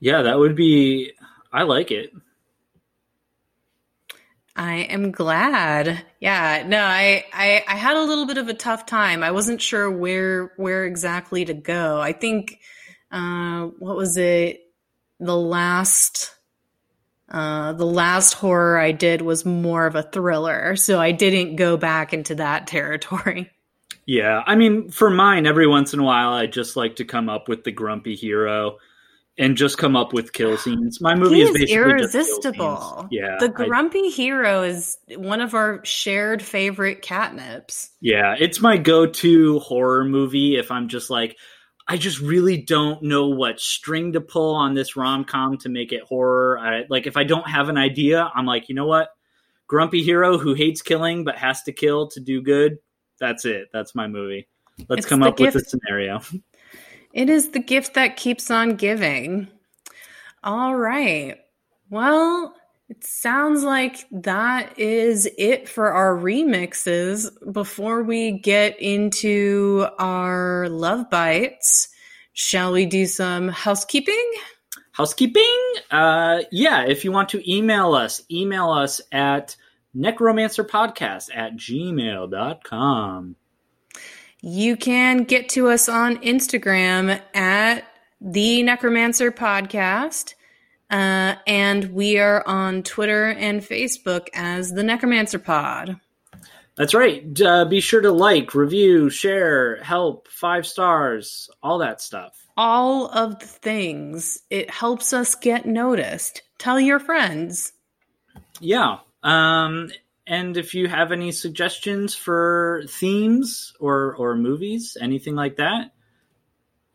yeah, 0.00 0.22
that 0.22 0.38
would 0.38 0.56
be. 0.56 1.12
I 1.52 1.62
like 1.62 1.90
it. 1.90 2.10
I 4.56 4.74
am 4.90 5.10
glad. 5.10 6.04
Yeah, 6.20 6.64
no, 6.66 6.80
I, 6.80 7.24
I 7.32 7.64
I 7.66 7.76
had 7.76 7.96
a 7.96 8.02
little 8.04 8.26
bit 8.26 8.38
of 8.38 8.48
a 8.48 8.54
tough 8.54 8.86
time. 8.86 9.22
I 9.22 9.32
wasn't 9.32 9.60
sure 9.60 9.90
where 9.90 10.52
where 10.56 10.84
exactly 10.84 11.44
to 11.44 11.54
go. 11.54 12.00
I 12.00 12.12
think 12.12 12.60
uh 13.10 13.66
what 13.78 13.96
was 13.96 14.16
it? 14.16 14.60
The 15.20 15.36
last 15.36 16.33
uh 17.30 17.72
the 17.72 17.86
last 17.86 18.34
horror 18.34 18.78
I 18.78 18.92
did 18.92 19.22
was 19.22 19.44
more 19.44 19.86
of 19.86 19.94
a 19.96 20.02
thriller, 20.02 20.76
so 20.76 21.00
I 21.00 21.12
didn't 21.12 21.56
go 21.56 21.76
back 21.76 22.12
into 22.12 22.34
that 22.36 22.66
territory. 22.68 23.50
Yeah, 24.06 24.42
I 24.46 24.54
mean, 24.54 24.90
for 24.90 25.08
mine, 25.08 25.46
every 25.46 25.66
once 25.66 25.94
in 25.94 26.00
a 26.00 26.04
while, 26.04 26.32
I 26.34 26.46
just 26.46 26.76
like 26.76 26.96
to 26.96 27.04
come 27.06 27.30
up 27.30 27.48
with 27.48 27.64
the 27.64 27.72
grumpy 27.72 28.14
hero 28.14 28.76
and 29.38 29.56
just 29.56 29.78
come 29.78 29.96
up 29.96 30.12
with 30.12 30.34
kill 30.34 30.58
scenes. 30.58 31.00
My 31.00 31.14
movie 31.14 31.40
is 31.40 31.48
is 31.48 31.54
basically 31.54 31.74
irresistible. 31.74 33.08
Yeah, 33.10 33.36
the 33.40 33.46
I- 33.46 33.48
grumpy 33.66 34.10
hero 34.10 34.62
is 34.62 34.98
one 35.16 35.40
of 35.40 35.54
our 35.54 35.82
shared 35.84 36.42
favorite 36.42 37.00
catnips. 37.02 37.88
yeah, 38.00 38.34
it's 38.38 38.60
my 38.60 38.76
go-to 38.76 39.58
horror 39.60 40.04
movie. 40.04 40.56
If 40.56 40.70
I'm 40.70 40.88
just 40.88 41.08
like, 41.08 41.36
I 41.86 41.96
just 41.98 42.20
really 42.20 42.56
don't 42.62 43.02
know 43.02 43.28
what 43.28 43.60
string 43.60 44.12
to 44.14 44.20
pull 44.20 44.54
on 44.54 44.74
this 44.74 44.96
rom 44.96 45.24
com 45.24 45.58
to 45.58 45.68
make 45.68 45.92
it 45.92 46.02
horror. 46.02 46.58
I 46.58 46.84
like 46.88 47.06
if 47.06 47.16
I 47.16 47.24
don't 47.24 47.48
have 47.48 47.68
an 47.68 47.76
idea, 47.76 48.30
I'm 48.34 48.46
like, 48.46 48.68
you 48.68 48.74
know 48.74 48.86
what, 48.86 49.10
grumpy 49.66 50.02
hero 50.02 50.38
who 50.38 50.54
hates 50.54 50.82
killing 50.82 51.24
but 51.24 51.36
has 51.36 51.62
to 51.64 51.72
kill 51.72 52.08
to 52.08 52.20
do 52.20 52.42
good. 52.42 52.78
That's 53.20 53.44
it. 53.44 53.68
That's 53.72 53.94
my 53.94 54.06
movie. 54.06 54.48
Let's 54.88 55.00
It's 55.00 55.08
come 55.08 55.22
up 55.22 55.38
with 55.38 55.54
a 55.54 55.60
scenario. 55.60 56.20
It 57.12 57.30
is 57.30 57.50
the 57.50 57.60
gift 57.60 57.94
that 57.94 58.16
keeps 58.16 58.50
on 58.50 58.76
giving. 58.76 59.48
All 60.42 60.74
right. 60.74 61.38
Well, 61.90 62.54
it 62.88 63.02
sounds 63.02 63.64
like 63.64 64.06
that 64.10 64.78
is 64.78 65.28
it 65.38 65.68
for 65.68 65.92
our 65.92 66.16
remixes. 66.16 67.30
Before 67.52 68.02
we 68.02 68.32
get 68.32 68.80
into 68.80 69.86
our 69.98 70.68
love 70.68 71.08
bites, 71.10 71.88
shall 72.34 72.72
we 72.72 72.84
do 72.84 73.06
some 73.06 73.48
housekeeping? 73.48 74.32
Housekeeping? 74.92 75.72
Uh, 75.90 76.42
yeah, 76.52 76.84
if 76.84 77.04
you 77.04 77.10
want 77.10 77.30
to 77.30 77.50
email 77.50 77.94
us, 77.94 78.22
email 78.30 78.70
us 78.70 79.00
at 79.10 79.56
necromancerpodcast 79.96 81.30
at 81.34 81.56
gmail.com. 81.56 83.36
You 84.42 84.76
can 84.76 85.24
get 85.24 85.48
to 85.50 85.68
us 85.68 85.88
on 85.88 86.18
Instagram 86.18 87.18
at 87.34 87.84
the 88.20 88.62
Necromancer 88.62 89.32
Podcast. 89.32 90.34
Uh, 90.90 91.36
and 91.46 91.92
we 91.92 92.18
are 92.18 92.46
on 92.46 92.82
Twitter 92.82 93.30
and 93.30 93.62
Facebook 93.62 94.28
as 94.34 94.70
the 94.70 94.82
Necromancer 94.82 95.38
Pod. 95.38 95.98
That's 96.76 96.94
right. 96.94 97.40
Uh, 97.40 97.64
be 97.64 97.80
sure 97.80 98.00
to 98.00 98.10
like, 98.10 98.54
review, 98.54 99.08
share, 99.08 99.82
help, 99.82 100.28
five 100.28 100.66
stars, 100.66 101.48
all 101.62 101.78
that 101.78 102.00
stuff. 102.00 102.46
All 102.56 103.08
of 103.08 103.38
the 103.38 103.46
things. 103.46 104.42
It 104.50 104.70
helps 104.70 105.12
us 105.12 105.34
get 105.34 105.66
noticed. 105.66 106.42
Tell 106.58 106.80
your 106.80 106.98
friends. 106.98 107.72
Yeah. 108.60 108.98
Um, 109.22 109.90
and 110.26 110.56
if 110.56 110.74
you 110.74 110.88
have 110.88 111.12
any 111.12 111.32
suggestions 111.32 112.14
for 112.14 112.84
themes 112.88 113.72
or 113.78 114.14
or 114.16 114.36
movies, 114.36 114.96
anything 115.00 115.34
like 115.34 115.56
that, 115.56 115.93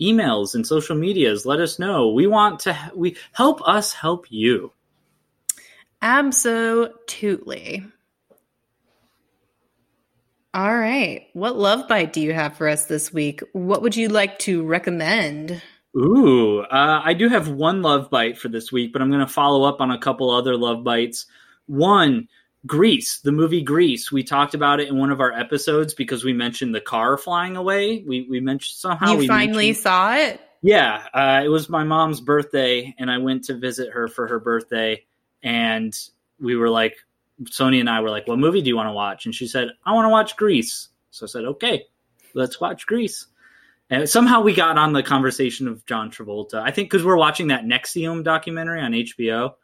emails 0.02 0.56
and 0.56 0.66
social 0.66 0.96
medias, 0.96 1.46
let 1.46 1.60
us 1.60 1.80
know. 1.80 2.10
We 2.10 2.28
want 2.28 2.62
to 2.62 2.92
we 2.96 3.18
help 3.34 3.62
us 3.68 3.94
help 3.94 4.26
you. 4.30 4.72
Absolutely. 6.02 7.86
All 10.54 10.76
right. 10.76 11.28
What 11.34 11.58
love 11.58 11.88
bite 11.88 12.14
do 12.14 12.22
you 12.22 12.34
have 12.34 12.58
for 12.58 12.68
us 12.68 12.86
this 12.86 13.14
week? 13.14 13.42
What 13.54 13.82
would 13.82 13.96
you 13.96 14.10
like 14.10 14.40
to 14.40 14.64
recommend? 14.64 15.62
Ooh, 15.96 16.62
uh, 16.62 17.02
I 17.04 17.14
do 17.14 17.30
have 17.30 17.50
one 17.50 17.82
love 17.82 18.10
bite 18.10 18.38
for 18.38 18.48
this 18.48 18.72
week, 18.72 18.94
but 18.94 19.02
I'm 19.02 19.10
going 19.10 19.26
to 19.26 19.32
follow 19.32 19.64
up 19.64 19.82
on 19.82 19.92
a 19.92 20.00
couple 20.00 20.32
other 20.32 20.56
love 20.56 20.84
bites. 20.84 21.26
One, 21.66 22.28
Grease, 22.66 23.20
the 23.20 23.32
movie 23.32 23.62
Grease, 23.62 24.12
We 24.12 24.24
talked 24.24 24.54
about 24.54 24.80
it 24.80 24.90
in 24.90 24.98
one 24.98 25.12
of 25.12 25.22
our 25.22 25.32
episodes 25.32 25.94
because 25.94 26.24
we 26.24 26.34
mentioned 26.34 26.76
the 26.76 26.82
car 26.82 27.18
flying 27.18 27.56
away. 27.56 28.04
We 28.06 28.28
we 28.30 28.40
mentioned 28.42 28.76
somehow 28.76 29.14
you 29.14 29.18
we 29.20 29.28
finally 29.28 29.68
mentioned- 29.68 29.84
saw 29.84 30.14
it? 30.16 30.42
Yeah, 30.62 31.08
uh, 31.14 31.42
it 31.46 31.48
was 31.48 31.70
my 31.70 31.86
mom's 31.86 32.20
birthday, 32.20 32.94
and 33.00 33.10
I 33.10 33.20
went 33.20 33.46
to 33.46 33.54
visit 33.54 33.94
her 33.94 34.10
for 34.10 34.28
her 34.28 34.40
birthday, 34.42 35.06
and 35.42 35.98
we 36.38 36.58
were 36.58 36.70
like, 36.70 36.98
Sony 37.46 37.80
and 37.80 37.90
I 37.90 38.02
were 38.02 38.10
like, 38.10 38.28
"What 38.28 38.40
movie 38.40 38.62
do 38.62 38.68
you 38.68 38.76
want 38.76 38.90
to 38.90 38.94
watch?" 38.94 39.26
And 39.26 39.34
she 39.34 39.48
said, 39.48 39.70
"I 39.86 39.94
want 39.94 40.06
to 40.06 40.10
watch 40.10 40.36
Grease." 40.36 40.90
So 41.12 41.26
I 41.26 41.28
said, 41.28 41.46
"Okay, 41.46 41.86
let's 42.34 42.60
watch 42.60 42.86
Grease." 42.86 43.28
And 43.90 44.08
somehow 44.10 44.42
we 44.42 44.54
got 44.54 44.78
on 44.78 44.92
the 44.92 45.02
conversation 45.02 45.70
of 45.70 45.86
John 45.86 46.12
Travolta. 46.12 46.62
I 46.62 46.72
think 46.72 46.92
because 46.92 47.06
we're 47.06 47.16
watching 47.16 47.48
that 47.48 47.64
NXIVM 47.64 48.24
documentary 48.26 48.82
on 48.82 48.92
HBO. 48.94 49.56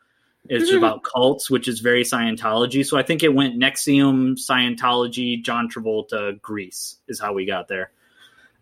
It's 0.50 0.72
Mhm. 0.72 0.78
about 0.78 1.04
cults, 1.04 1.50
which 1.50 1.68
is 1.68 1.80
very 1.80 2.04
Scientology. 2.04 2.86
So 2.86 2.98
I 2.98 3.04
think 3.04 3.24
it 3.24 3.34
went 3.34 3.56
NXIVM, 3.60 4.36
Scientology, 4.38 5.44
John 5.44 5.70
Travolta, 5.70 6.40
Grease 6.42 6.98
is 7.08 7.20
how 7.20 7.34
we 7.34 7.46
got 7.46 7.68
there. 7.68 7.92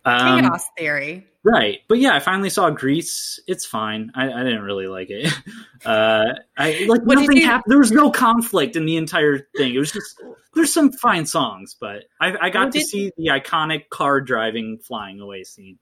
Um, 0.06 0.42
Chaos 0.42 0.66
theory. 0.78 1.28
Right, 1.46 1.80
but 1.90 1.98
yeah, 2.00 2.16
I 2.16 2.20
finally 2.20 2.50
saw 2.50 2.70
Grease. 2.70 3.40
It's 3.48 3.66
fine. 3.66 4.12
I, 4.16 4.32
I 4.32 4.44
didn't 4.44 4.62
really 4.64 4.88
like 4.88 5.10
it. 5.10 5.32
Uh, 5.86 6.36
I 6.58 6.86
like 6.88 7.02
What 7.02 7.18
nothing 7.18 7.36
you- 7.36 7.46
happened. 7.46 7.70
There 7.70 7.78
was 7.78 7.92
no 7.92 8.10
conflict 8.10 8.78
in 8.78 8.86
the 8.86 8.96
entire 8.96 9.50
thing. 9.58 9.76
It 9.76 9.80
was 9.80 9.92
just 9.92 10.16
there's 10.54 10.72
some 10.72 10.94
fine 10.94 11.26
songs, 11.26 11.76
but 11.78 12.06
I, 12.22 12.38
I 12.40 12.50
got 12.52 12.68
What 12.68 12.72
to 12.74 12.80
did- 12.80 12.88
see 12.88 13.12
the 13.18 13.28
iconic 13.34 13.90
car 13.90 14.22
driving, 14.22 14.78
flying 14.78 15.20
away 15.20 15.44
scene. 15.44 15.80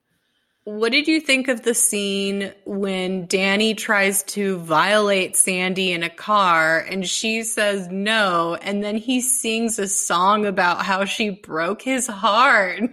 What 0.63 0.91
did 0.91 1.07
you 1.07 1.19
think 1.19 1.47
of 1.47 1.63
the 1.63 1.73
scene 1.73 2.53
when 2.65 3.25
Danny 3.25 3.73
tries 3.73 4.21
to 4.23 4.59
violate 4.59 5.35
Sandy 5.35 5.91
in 5.91 6.03
a 6.03 6.09
car 6.09 6.79
and 6.79 7.07
she 7.07 7.41
says 7.41 7.87
no, 7.87 8.55
and 8.61 8.83
then 8.83 8.95
he 8.95 9.21
sings 9.21 9.79
a 9.79 9.87
song 9.87 10.45
about 10.45 10.85
how 10.85 11.03
she 11.05 11.31
broke 11.31 11.81
his 11.81 12.05
heart? 12.05 12.83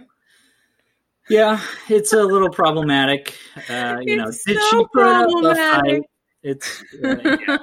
Yeah, 1.29 1.61
it's 1.89 2.11
a 2.11 2.23
little 2.23 2.49
problematic. 2.49 3.35
Uh, 3.69 3.97
you 4.01 4.17
know, 4.17 4.29
It's 4.29 4.43
did 4.45 4.57
so 4.57 4.69
she 4.69 4.85
put 4.91 5.05
up 5.05 5.29
a 5.29 5.55
fight? 5.55 6.01
It's 6.41 6.83
uh, 7.03 7.37
yeah. 7.47 7.57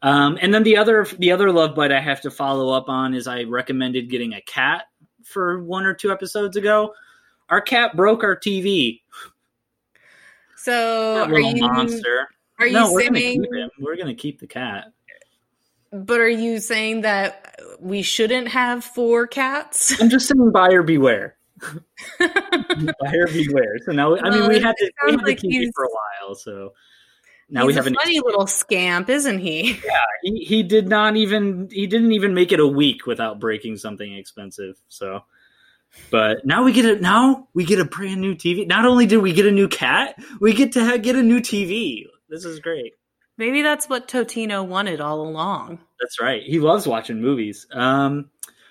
Um, 0.00 0.38
and 0.40 0.52
then 0.52 0.62
the 0.62 0.76
other 0.78 1.06
the 1.18 1.30
other 1.30 1.52
love 1.52 1.76
bite 1.76 1.92
I 1.92 2.00
have 2.00 2.22
to 2.22 2.30
follow 2.30 2.70
up 2.70 2.88
on 2.88 3.14
is 3.14 3.26
I 3.26 3.44
recommended 3.44 4.10
getting 4.10 4.32
a 4.32 4.40
cat 4.42 4.86
for 5.22 5.62
one 5.62 5.84
or 5.84 5.94
two 5.94 6.10
episodes 6.10 6.56
ago. 6.56 6.94
Our 7.50 7.60
cat 7.60 7.94
broke 7.94 8.24
our 8.24 8.34
TV. 8.34 9.02
So 10.62 11.14
That 11.14 11.28
are 11.30 11.32
little 11.32 11.54
you 11.56 11.62
monster. 11.62 12.28
are 12.60 12.66
you 12.66 12.72
no, 12.72 12.92
we're 12.92 13.04
gonna 13.06 13.20
keep 13.20 13.52
him. 13.52 13.70
We're 13.80 13.96
gonna 13.96 14.14
keep 14.14 14.38
the 14.40 14.46
cat. 14.46 14.92
but 15.92 16.20
are 16.20 16.28
you 16.28 16.60
saying 16.60 17.00
that 17.02 17.60
we 17.80 18.02
shouldn't 18.02 18.48
have 18.48 18.84
four 18.84 19.26
cats? 19.26 20.00
I'm 20.00 20.08
just 20.08 20.28
saying, 20.28 20.52
buyer 20.52 20.82
beware. 20.82 21.36
buyer 22.18 23.26
beware. 23.32 23.78
So 23.84 23.92
now, 23.92 24.16
I 24.16 24.30
mean, 24.30 24.42
we 24.42 24.48
Well, 24.48 24.60
had 24.62 24.76
to, 24.78 24.84
it 24.84 24.94
we 25.04 25.10
sounds 25.12 25.20
had 25.22 25.26
like 25.28 25.40
the 25.40 25.48
TV 25.48 25.52
he's- 25.52 25.70
for 25.74 25.84
a 25.84 25.88
while, 25.88 26.34
so 26.34 26.72
now 27.50 27.62
He's 27.62 27.68
we 27.68 27.74
have 27.74 27.86
a 27.86 27.90
an 27.90 27.96
funny 28.02 28.20
little 28.20 28.46
scamp, 28.46 29.10
isn't 29.10 29.38
he? 29.40 29.78
he, 30.22 30.44
he 30.44 30.62
did 30.62 30.88
not 30.88 31.16
even 31.16 31.68
he 31.70 31.86
didn't 31.86 32.12
even 32.12 32.34
make 32.34 32.52
it 32.52 32.60
a 32.60 32.66
week 32.66 33.06
without 33.06 33.40
breaking 33.40 33.76
something 33.76 34.14
expensive 34.16 34.76
so 34.88 35.22
but 36.10 36.44
now 36.44 36.64
we 36.64 36.72
get 36.72 36.84
a 36.84 37.00
now 37.00 37.48
we 37.54 37.64
get 37.64 37.78
a 37.78 37.84
brand 37.84 38.20
new 38.20 38.34
tv 38.34 38.66
not 38.66 38.84
only 38.86 39.06
did 39.06 39.18
we 39.18 39.32
get 39.32 39.46
a 39.46 39.50
new 39.50 39.68
cat 39.68 40.14
we 40.40 40.52
get 40.52 40.72
to 40.72 40.84
ha- 40.84 40.96
get 40.96 41.16
a 41.16 41.22
new 41.22 41.40
tv 41.40 42.04
this 42.28 42.46
is 42.46 42.60
great. 42.60 42.94
Maybe 43.36 43.60
that's 43.60 43.88
what 43.90 44.08
Totino 44.08 44.66
wanted 44.66 45.00
all 45.02 45.20
along. 45.20 45.80
that's 46.00 46.18
right. 46.20 46.42
He 46.42 46.60
loves 46.60 46.86
watching 46.86 47.20
movies. 47.20 47.66
Um 47.72 48.30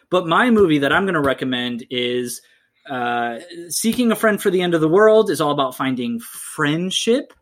but 0.10 0.28
my 0.28 0.50
movie 0.52 0.80
that 0.80 0.92
i'm 0.94 1.06
going 1.06 1.16
to 1.16 1.22
recommend 1.22 1.86
is 1.90 2.42
uh 2.90 3.40
seeking 3.70 4.12
a 4.12 4.16
friend 4.16 4.42
for 4.42 4.50
the 4.52 4.62
end 4.62 4.74
of 4.74 4.82
the 4.82 4.88
world 4.88 5.30
is 5.30 5.42
all 5.42 5.52
about 5.52 5.76
finding 5.76 6.20
friendship 6.20 7.34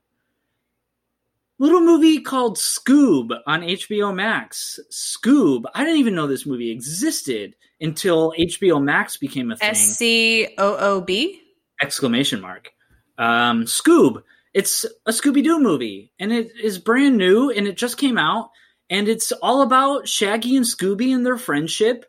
little 1.60 1.82
movie 1.82 2.22
called 2.22 2.58
Scoob 2.58 3.38
on 3.46 3.62
HBO 3.62 4.16
Max. 4.16 4.80
Scoob. 4.92 5.66
I 5.76 5.84
didn't 5.84 6.00
even 6.00 6.16
know 6.16 6.28
this 6.28 6.46
movie 6.46 6.72
existed 6.72 7.56
until 7.80 8.34
HBO 8.38 8.82
Max 8.84 9.18
became 9.18 9.52
a 9.52 9.58
thing. 9.58 9.70
S 9.70 9.98
C 9.98 10.48
O 10.58 10.78
O 10.78 11.02
B? 11.02 11.42
Exclamation 11.82 12.42
mark. 12.42 12.72
Um, 13.18 13.66
Scoob. 13.66 14.24
It's 14.54 14.86
a 15.06 15.12
Scooby 15.12 15.44
Doo 15.44 15.60
movie, 15.60 16.12
and 16.20 16.32
it 16.32 16.52
is 16.62 16.80
brand 16.80 17.18
new, 17.18 17.52
and 17.52 17.68
it 17.68 17.78
just 17.78 17.98
came 17.98 18.18
out, 18.18 18.50
and 18.90 19.08
it's 19.08 19.32
all 19.32 19.62
about 19.62 20.08
Shaggy 20.08 20.56
and 20.56 20.66
Scooby 20.66 21.14
and 21.14 21.24
their 21.24 21.38
friendship, 21.38 22.06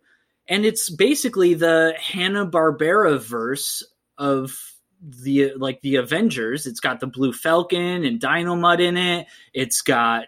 and 0.48 0.64
it's 0.64 0.88
basically 0.88 1.52
the 1.52 1.94
Hanna 1.98 2.46
Barbera 2.46 3.20
verse 3.20 3.82
of 4.16 4.58
the 5.00 5.54
like 5.56 5.80
the 5.80 5.96
Avengers. 5.96 6.66
It's 6.66 6.80
got 6.80 7.00
the 7.00 7.06
Blue 7.06 7.32
Falcon 7.32 8.04
and 8.04 8.20
Dynamite 8.20 8.80
in 8.80 8.96
it. 8.96 9.26
It's 9.52 9.82
got 9.82 10.26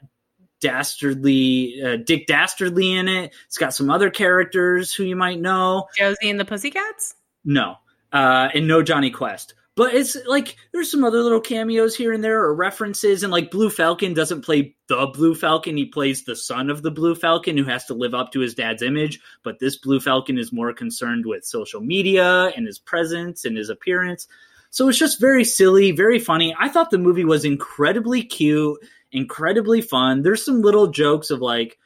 Dastardly 0.61 1.83
uh, 1.85 1.97
Dick 1.97 2.27
Dastardly 2.27 2.93
in 2.93 3.09
it. 3.09 3.35
It's 3.47 3.59
got 3.59 3.75
some 3.75 3.91
other 3.91 4.11
characters 4.11 4.95
who 4.95 5.05
you 5.05 5.17
might 5.17 5.41
know. 5.41 5.89
Josie 5.97 6.31
and 6.31 6.41
the 6.41 6.45
Pussycats? 6.45 7.15
No, 7.45 7.77
uh, 8.13 8.49
and 8.55 8.67
no 8.67 8.83
Jonny 8.83 9.11
Quest. 9.11 9.55
But 9.75 9.95
it's 9.95 10.17
like 10.27 10.57
there's 10.73 10.91
some 10.91 11.03
other 11.03 11.23
little 11.23 11.41
cameos 11.41 11.97
here 11.97 12.13
and 12.13 12.23
there 12.23 12.43
or 12.43 12.55
references, 12.55 13.23
and 13.23 13.33
like 13.33 13.51
Blue 13.51 13.71
Falcon 13.71 14.13
doesn't 14.13 14.43
play 14.43 14.77
the 14.89 15.07
Blue 15.07 15.35
Falcon; 15.35 15.79
he 15.79 15.87
plays 15.87 16.25
the 16.25 16.37
son 16.37 16.69
of 16.69 16.83
the 16.83 16.91
Blue 16.91 17.15
Falcon 17.15 17.57
who 17.57 17.65
has 17.65 17.87
to 17.87 17.95
live 17.95 18.13
up 18.13 18.33
to 18.33 18.41
his 18.41 18.55
dad's 18.55 18.83
image. 18.83 19.19
But 19.43 19.61
this 19.61 19.79
Blue 19.79 19.99
Falcon 19.99 20.37
is 20.37 20.53
more 20.53 20.75
concerned 20.75 21.25
with 21.25 21.45
social 21.45 21.81
media 21.81 22.53
and 22.55 22.67
his 22.67 22.79
presence 22.79 23.47
and 23.47 23.57
his 23.57 23.71
appearance. 23.71 24.29
So 24.73 24.89
it's 24.89 24.99
just 24.99 25.21
very 25.21 25.45
silly, 25.45 25.91
very 25.91 26.19
funny. 26.19 26.57
I 26.59 26.71
thought 26.71 26.91
the 26.91 26.97
movie 26.97 27.27
was 27.27 27.45
incredibly 27.45 28.23
cute, 28.23 28.81
incredibly 29.13 29.83
fun. 29.83 30.23
There's 30.23 30.43
some 30.43 30.63
little 30.63 30.87
jokes 30.87 31.31
of 31.31 31.43
like, 31.43 31.79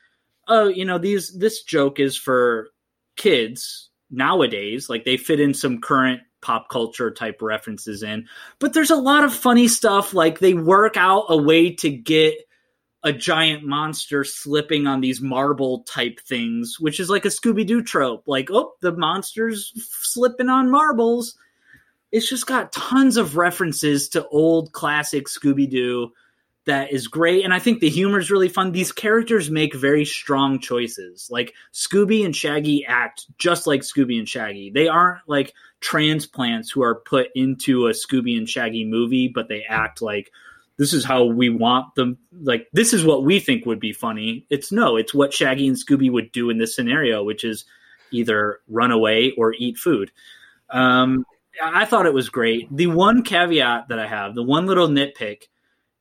oh, 0.46 0.68
you 0.68 0.84
know, 0.84 0.96
these 0.96 1.36
this 1.36 1.64
joke 1.64 1.98
is 1.98 2.16
for 2.16 2.68
kids 3.16 3.90
nowadays. 4.08 4.88
Like 4.88 5.04
they 5.04 5.16
fit 5.16 5.40
in 5.40 5.52
some 5.52 5.80
current 5.80 6.20
pop 6.42 6.68
culture 6.68 7.10
type 7.10 7.42
references 7.42 8.04
in. 8.04 8.28
But 8.60 8.72
there's 8.72 8.92
a 8.92 8.96
lot 8.96 9.24
of 9.24 9.34
funny 9.34 9.66
stuff. 9.66 10.14
Like 10.14 10.38
they 10.38 10.54
work 10.54 10.96
out 10.96 11.24
a 11.28 11.36
way 11.36 11.74
to 11.74 11.90
get 11.90 12.36
a 13.02 13.12
giant 13.12 13.64
monster 13.64 14.22
slipping 14.22 14.86
on 14.86 15.00
these 15.00 15.20
marble 15.20 15.82
type 15.88 16.20
things, 16.20 16.76
which 16.78 17.00
is 17.00 17.10
like 17.10 17.24
a 17.24 17.30
Scooby 17.30 17.66
Doo 17.66 17.82
trope. 17.82 18.22
Like, 18.28 18.48
oh, 18.52 18.74
the 18.80 18.92
monster's 18.92 19.72
slipping 19.76 20.48
on 20.48 20.70
marbles. 20.70 21.36
It's 22.16 22.30
just 22.30 22.46
got 22.46 22.72
tons 22.72 23.18
of 23.18 23.36
references 23.36 24.08
to 24.08 24.26
old 24.28 24.72
classic 24.72 25.26
Scooby 25.26 25.68
Doo 25.68 26.12
that 26.64 26.90
is 26.90 27.08
great. 27.08 27.44
And 27.44 27.52
I 27.52 27.58
think 27.58 27.80
the 27.80 27.90
humor 27.90 28.18
is 28.18 28.30
really 28.30 28.48
fun. 28.48 28.72
These 28.72 28.90
characters 28.90 29.50
make 29.50 29.74
very 29.74 30.06
strong 30.06 30.58
choices. 30.58 31.28
Like 31.30 31.52
Scooby 31.74 32.24
and 32.24 32.34
Shaggy 32.34 32.86
act 32.86 33.26
just 33.36 33.66
like 33.66 33.82
Scooby 33.82 34.18
and 34.18 34.26
Shaggy. 34.26 34.70
They 34.70 34.88
aren't 34.88 35.28
like 35.28 35.52
transplants 35.80 36.70
who 36.70 36.82
are 36.82 36.94
put 36.94 37.28
into 37.34 37.86
a 37.86 37.90
Scooby 37.90 38.38
and 38.38 38.48
Shaggy 38.48 38.86
movie, 38.86 39.28
but 39.28 39.48
they 39.48 39.64
act 39.68 40.00
like 40.00 40.32
this 40.78 40.94
is 40.94 41.04
how 41.04 41.24
we 41.24 41.50
want 41.50 41.94
them. 41.96 42.16
Like 42.32 42.66
this 42.72 42.94
is 42.94 43.04
what 43.04 43.24
we 43.24 43.40
think 43.40 43.66
would 43.66 43.78
be 43.78 43.92
funny. 43.92 44.46
It's 44.48 44.72
no, 44.72 44.96
it's 44.96 45.12
what 45.12 45.34
Shaggy 45.34 45.68
and 45.68 45.76
Scooby 45.76 46.10
would 46.10 46.32
do 46.32 46.48
in 46.48 46.56
this 46.56 46.74
scenario, 46.74 47.22
which 47.22 47.44
is 47.44 47.66
either 48.10 48.60
run 48.68 48.90
away 48.90 49.34
or 49.36 49.52
eat 49.52 49.76
food. 49.76 50.10
Um, 50.70 51.26
I 51.62 51.84
thought 51.84 52.06
it 52.06 52.14
was 52.14 52.28
great. 52.28 52.74
The 52.74 52.86
one 52.88 53.22
caveat 53.22 53.88
that 53.88 53.98
I 53.98 54.06
have, 54.06 54.34
the 54.34 54.42
one 54.42 54.66
little 54.66 54.88
nitpick 54.88 55.44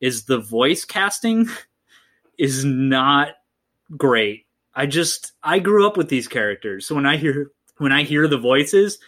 is 0.01 0.25
the 0.25 0.39
voice 0.39 0.85
casting 0.85 1.47
is 2.37 2.65
not 2.65 3.29
great. 3.97 4.45
I 4.73 4.85
just 4.85 5.33
I 5.41 5.59
grew 5.59 5.87
up 5.87 5.97
with 5.97 6.09
these 6.09 6.27
characters. 6.27 6.85
So 6.85 6.95
when 6.95 7.05
I 7.05 7.17
hear 7.17 7.51
when 7.77 7.91
I 7.91 8.03
hear 8.03 8.27
the 8.27 8.37
voices, 8.37 8.99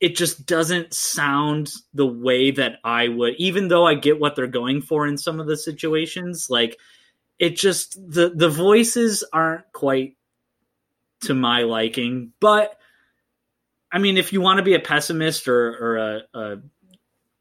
it 0.00 0.16
just 0.16 0.46
doesn't 0.46 0.94
sound 0.94 1.70
the 1.94 2.06
way 2.06 2.50
that 2.50 2.78
I 2.84 3.08
would 3.08 3.34
even 3.38 3.68
though 3.68 3.86
I 3.86 3.94
get 3.94 4.20
what 4.20 4.36
they're 4.36 4.46
going 4.46 4.82
for 4.82 5.06
in 5.06 5.16
some 5.16 5.40
of 5.40 5.46
the 5.46 5.56
situations, 5.56 6.48
like 6.50 6.78
it 7.38 7.56
just 7.56 7.98
the 8.10 8.30
the 8.34 8.48
voices 8.50 9.24
aren't 9.32 9.70
quite 9.72 10.16
to 11.22 11.34
my 11.34 11.62
liking, 11.62 12.32
but 12.40 12.79
I 13.92 13.98
mean, 13.98 14.16
if 14.16 14.32
you 14.32 14.40
want 14.40 14.58
to 14.58 14.62
be 14.62 14.74
a 14.74 14.80
pessimist 14.80 15.48
or, 15.48 15.76
or 15.76 15.96
a, 15.96 16.22
a 16.34 16.56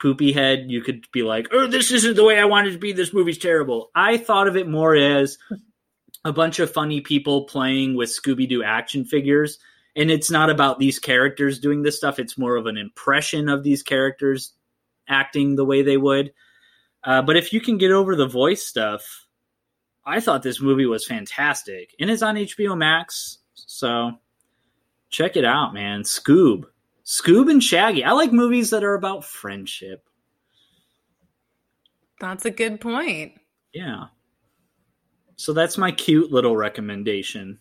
poopy 0.01 0.31
head, 0.31 0.65
you 0.69 0.81
could 0.81 1.05
be 1.11 1.23
like, 1.23 1.47
"Oh, 1.51 1.67
this 1.67 1.91
isn't 1.91 2.15
the 2.15 2.23
way 2.23 2.39
I 2.39 2.45
wanted 2.45 2.73
to 2.73 2.79
be. 2.79 2.91
This 2.91 3.13
movie's 3.13 3.37
terrible." 3.37 3.91
I 3.93 4.17
thought 4.17 4.47
of 4.47 4.57
it 4.57 4.67
more 4.67 4.95
as 4.95 5.37
a 6.25 6.33
bunch 6.33 6.59
of 6.59 6.71
funny 6.71 7.01
people 7.01 7.45
playing 7.45 7.95
with 7.95 8.09
Scooby 8.09 8.47
Doo 8.47 8.63
action 8.63 9.05
figures, 9.05 9.59
and 9.95 10.09
it's 10.09 10.31
not 10.31 10.49
about 10.49 10.79
these 10.79 10.99
characters 10.99 11.59
doing 11.59 11.83
this 11.83 11.97
stuff. 11.97 12.19
It's 12.19 12.37
more 12.37 12.55
of 12.55 12.65
an 12.65 12.77
impression 12.77 13.49
of 13.49 13.63
these 13.63 13.83
characters 13.83 14.53
acting 15.07 15.55
the 15.55 15.65
way 15.65 15.81
they 15.81 15.97
would. 15.97 16.33
Uh, 17.03 17.21
but 17.21 17.37
if 17.37 17.53
you 17.53 17.61
can 17.61 17.77
get 17.77 17.91
over 17.91 18.15
the 18.15 18.27
voice 18.27 18.65
stuff, 18.65 19.25
I 20.05 20.19
thought 20.19 20.43
this 20.43 20.59
movie 20.59 20.85
was 20.85 21.05
fantastic, 21.05 21.95
and 21.99 22.09
it's 22.09 22.23
on 22.23 22.35
HBO 22.35 22.77
Max, 22.77 23.37
so 23.53 24.13
check 25.09 25.35
it 25.35 25.45
out, 25.45 25.73
man. 25.73 26.03
Scoob. 26.03 26.65
Scoob 27.05 27.49
and 27.49 27.63
Shaggy. 27.63 28.03
I 28.03 28.11
like 28.11 28.31
movies 28.31 28.69
that 28.69 28.83
are 28.83 28.93
about 28.93 29.25
friendship. 29.25 30.07
That's 32.19 32.45
a 32.45 32.51
good 32.51 32.79
point. 32.81 33.33
Yeah. 33.73 34.05
So 35.35 35.53
that's 35.53 35.77
my 35.77 35.91
cute 35.91 36.31
little 36.31 36.55
recommendation. 36.57 37.59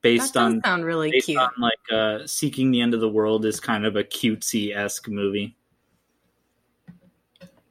Based 0.00 0.34
that 0.34 0.40
on 0.40 0.60
sound 0.64 0.84
really 0.84 1.10
based 1.10 1.26
cute. 1.26 1.38
on 1.40 1.50
like 1.58 1.92
uh 1.92 2.26
Seeking 2.26 2.70
the 2.70 2.80
End 2.80 2.94
of 2.94 3.00
the 3.00 3.08
World 3.08 3.44
is 3.44 3.58
kind 3.58 3.84
of 3.84 3.96
a 3.96 4.04
cutesy 4.04 4.74
esque 4.74 5.08
movie. 5.08 5.56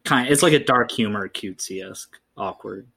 Kind 0.03 0.27
of, 0.27 0.33
it's 0.33 0.43
like 0.43 0.53
a 0.53 0.63
dark 0.63 0.91
humor 0.91 1.29
cutesy 1.29 1.89
esque, 1.89 2.19
awkward, 2.35 2.87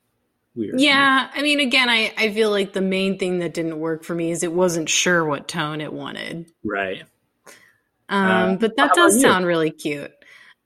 weird. 0.59 0.81
Yeah, 0.81 1.31
I 1.33 1.43
mean, 1.43 1.61
again, 1.61 1.89
I, 1.89 2.13
I 2.19 2.33
feel 2.35 2.51
like 2.51 2.73
the 2.75 2.81
main 2.83 3.19
thing 3.19 3.39
that 3.39 3.55
didn't 3.55 3.79
work 3.79 4.05
for 4.05 4.15
me 4.15 4.31
is 4.31 4.43
it 4.43 4.53
wasn't 4.53 4.89
sure 4.91 5.25
what 5.25 5.49
tone 5.49 5.81
it 5.81 5.93
wanted. 5.93 6.51
Right. 6.65 7.03
Um, 8.11 8.27
Uh, 8.27 8.57
but 8.57 8.77
that 8.77 8.95
does 8.95 9.21
sound 9.21 9.47
really 9.47 9.71
cute. 9.71 10.11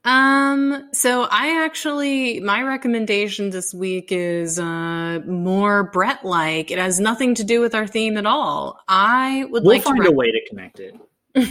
Um, 0.05 0.89
so 0.91 1.23
I 1.23 1.63
actually, 1.63 2.41
my 2.41 2.61
recommendation 2.63 3.51
this 3.51 3.73
week 3.73 4.11
is 4.11 4.59
uh, 4.59 5.19
more 5.25 5.83
Brett 5.91 6.25
like. 6.25 6.71
It 6.71 6.77
has 6.77 6.99
nothing 6.99 7.35
to 7.35 7.43
do 7.45 7.61
with 7.61 7.73
our 7.73 7.87
theme 7.87 8.17
at 8.17 8.25
all. 8.25 8.79
I 8.87 9.45
would 9.49 9.63
We'll 9.63 9.73
like 9.75 9.83
to. 9.83 9.89
find 9.89 10.05
a 10.05 10.11
way 10.11 10.31
to 10.31 10.39
connect 10.49 10.81
it. 10.81 10.95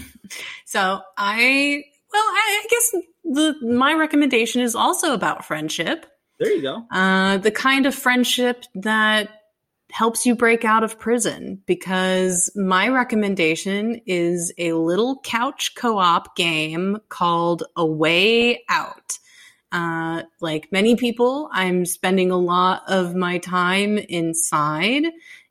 so 0.66 1.00
I, 1.16 1.84
well, 2.12 2.22
I, 2.22 2.62
I 2.62 2.66
guess 2.68 2.94
the 3.24 3.54
my 3.74 3.94
recommendation 3.94 4.60
is 4.60 4.74
also 4.74 5.14
about 5.14 5.46
friendship. 5.46 6.04
There 6.42 6.52
you 6.52 6.62
go. 6.62 6.84
Uh, 6.90 7.38
the 7.38 7.52
kind 7.52 7.86
of 7.86 7.94
friendship 7.94 8.64
that 8.74 9.28
helps 9.92 10.26
you 10.26 10.34
break 10.34 10.64
out 10.64 10.82
of 10.82 10.98
prison 10.98 11.62
because 11.66 12.50
my 12.56 12.88
recommendation 12.88 14.00
is 14.06 14.52
a 14.58 14.72
little 14.72 15.20
couch 15.20 15.76
co-op 15.76 16.34
game 16.34 16.98
called 17.08 17.62
A 17.76 17.86
Way 17.86 18.64
Out. 18.68 19.20
Uh, 19.70 20.24
like 20.40 20.72
many 20.72 20.96
people, 20.96 21.48
I'm 21.52 21.86
spending 21.86 22.32
a 22.32 22.36
lot 22.36 22.82
of 22.88 23.14
my 23.14 23.38
time 23.38 23.96
inside 23.96 25.04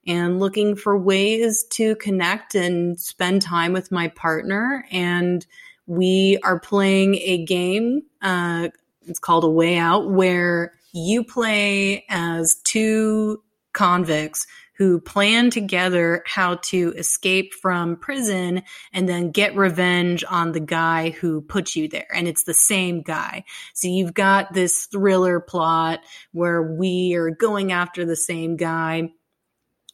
and 0.06 0.42
looking 0.42 0.76
for 0.76 0.98
ways 0.98 1.64
to 1.72 1.96
connect 1.96 2.54
and 2.54 3.00
spend 3.00 3.44
time 3.44 3.72
with 3.72 3.94
my 3.94 4.10
partner. 4.10 4.86
And 4.92 5.46
we 5.88 6.38
are 6.44 6.60
playing 6.60 7.16
a 7.16 7.46
game. 7.46 8.02
Uh, 8.22 8.70
it's 9.08 9.20
called 9.20 9.46
A 9.46 9.50
Way 9.50 9.78
Out, 9.78 10.10
where 10.10 10.74
you 10.94 11.24
play 11.24 12.06
as 12.10 12.56
two 12.64 13.44
convicts 13.74 14.46
who 14.82 15.00
plan 15.00 15.52
together 15.52 16.24
how 16.26 16.56
to 16.56 16.92
escape 16.98 17.54
from 17.54 17.96
prison 17.96 18.64
and 18.92 19.08
then 19.08 19.30
get 19.30 19.56
revenge 19.56 20.24
on 20.28 20.54
the 20.54 20.60
guy 20.60 21.12
who 21.12 21.39
put 21.42 21.76
you 21.76 21.88
there. 21.88 22.08
And 22.12 22.28
it's 22.28 22.46
the 22.46 22.54
same 22.56 23.04
guy. 23.04 23.44
So 23.76 23.88
you've 23.88 24.16
got 24.16 24.54
this 24.54 24.88
thriller 24.88 25.39
plot 25.39 26.00
where 26.32 26.64
we 26.64 27.14
are 27.14 27.30
going 27.30 27.72
after 27.72 28.06
the 28.06 28.16
same 28.16 28.56
guy. 28.56 29.12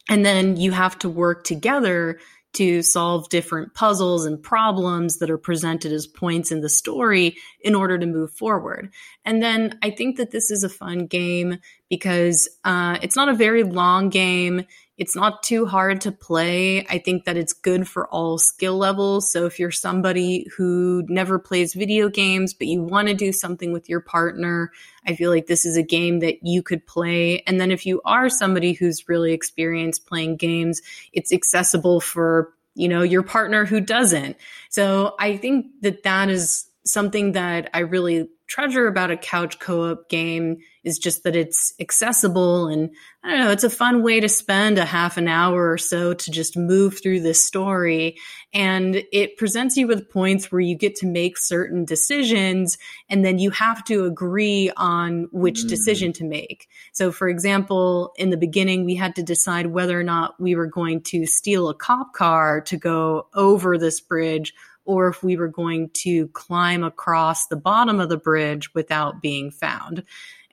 And 0.10 0.26
then 0.26 0.56
you 0.56 0.72
have 0.72 0.98
to 1.00 1.10
work 1.10 1.44
together 1.44 2.20
to 2.54 2.82
solve 2.82 3.30
different 3.30 3.74
puzzles 3.74 4.26
and 4.26 4.42
problems 4.42 5.18
that 5.18 5.30
are 5.30 5.38
presented 5.38 5.92
as 5.92 6.08
points 6.08 6.52
in 6.52 6.62
the 6.62 6.70
story 6.70 7.38
in 7.62 7.76
order 7.76 7.98
to 7.98 8.06
move 8.06 8.32
forward. 8.32 8.92
And 9.26 9.44
then 9.44 9.78
I 9.84 9.92
think 9.92 10.18
that 10.18 10.32
this 10.32 10.50
is 10.50 10.64
a 10.64 10.70
fun 10.70 11.06
game 11.06 11.60
because 11.90 12.50
uh, 12.64 12.98
it's 13.02 13.16
not 13.16 13.30
a 13.30 13.34
very 13.34 13.64
long 13.64 14.10
game. 14.10 14.66
It's 14.98 15.16
not 15.16 15.44
too 15.44 15.68
hard 15.68 16.02
to 16.02 16.12
play. 16.12 16.86
I 16.88 16.98
think 16.98 17.26
that 17.26 17.38
it's 17.38 17.54
good 17.54 17.88
for 17.88 18.08
all 18.08 18.40
skill 18.40 18.78
levels. 18.78 19.32
So 19.32 19.46
if 19.46 19.60
you're 19.60 19.70
somebody 19.70 20.48
who 20.58 21.06
never 21.08 21.38
plays 21.38 21.76
video 21.76 22.10
games, 22.10 22.54
but 22.54 22.68
you 22.68 22.82
want 22.82 23.08
to 23.08 23.14
do 23.14 23.32
something 23.32 23.72
with 23.72 23.88
your 23.88 24.02
partner, 24.02 24.72
I 25.06 25.16
feel 25.16 25.30
like 25.30 25.46
this 25.46 25.66
is 25.66 25.78
a 25.78 25.84
game 25.84 26.20
that 26.20 26.40
you 26.42 26.64
could 26.64 26.86
play. 26.88 27.44
And 27.46 27.62
then 27.62 27.70
if 27.70 27.86
you 27.86 28.02
are 28.06 28.28
somebody 28.28 28.74
who's 28.74 29.08
really 29.08 29.34
experienced 29.34 30.08
playing 30.08 30.38
games, 30.38 30.82
it's 31.14 31.32
accessible 31.32 32.02
for, 32.02 32.54
you 32.74 32.88
know, 32.88 33.04
your 33.04 33.24
partner 33.24 33.66
who 33.66 33.80
doesn't. 33.80 34.36
So 34.70 35.16
I 35.20 35.38
think 35.38 35.68
that 35.82 36.04
that 36.04 36.30
is 36.30 36.66
something 36.86 37.34
that 37.34 37.70
I 37.74 37.80
really 37.80 38.30
treasure 38.48 38.88
about 38.88 39.12
a 39.12 39.18
couch 39.18 39.60
co-op 39.60 40.10
game 40.10 40.58
is 40.84 40.98
just 40.98 41.24
that 41.24 41.36
it's 41.36 41.74
accessible 41.82 42.68
and 42.68 42.90
I 43.24 43.32
don't 43.32 43.40
know, 43.40 43.52
it's 43.52 43.66
a 43.66 43.70
fun 43.70 44.04
way 44.04 44.22
to 44.22 44.30
spend 44.30 44.78
a 44.78 44.86
half 44.86 45.18
an 45.18 45.28
hour 45.28 45.70
or 45.70 45.78
so 45.78 46.14
to 46.14 46.32
just 46.32 46.56
move 46.56 47.02
through 47.04 47.20
this 47.20 47.44
story. 47.44 48.16
And 48.54 49.04
it 49.12 49.36
presents 49.36 49.76
you 49.76 49.86
with 49.86 50.10
points 50.10 50.50
where 50.50 50.62
you 50.62 50.78
get 50.78 50.96
to 50.98 51.06
make 51.08 51.38
certain 51.38 51.84
decisions 51.84 52.78
and 53.10 53.26
then 53.26 53.38
you 53.38 53.52
have 53.52 53.84
to 53.86 54.06
agree 54.06 54.72
on 54.78 55.28
which 55.34 55.66
Mm. 55.66 55.70
decision 55.70 56.14
to 56.14 56.24
make. 56.24 56.68
So 56.94 57.12
for 57.12 57.28
example, 57.28 58.14
in 58.18 58.30
the 58.30 58.38
beginning, 58.38 58.86
we 58.86 58.96
had 58.96 59.16
to 59.16 59.24
decide 59.24 59.68
whether 59.68 60.00
or 60.00 60.04
not 60.04 60.40
we 60.40 60.56
were 60.56 60.68
going 60.68 61.02
to 61.02 61.26
steal 61.26 61.68
a 61.68 61.76
cop 61.76 62.14
car 62.14 62.62
to 62.62 62.78
go 62.78 63.28
over 63.34 63.78
this 63.78 64.00
bridge 64.00 64.54
or 64.88 65.10
if 65.10 65.22
we 65.22 65.38
were 65.38 65.50
going 65.50 65.90
to 65.90 66.28
climb 66.30 66.84
across 66.84 67.48
the 67.48 67.56
bottom 67.56 68.00
of 68.00 68.10
the 68.10 68.18
bridge 68.18 68.74
without 68.74 69.22
being 69.22 69.52
found. 69.52 70.04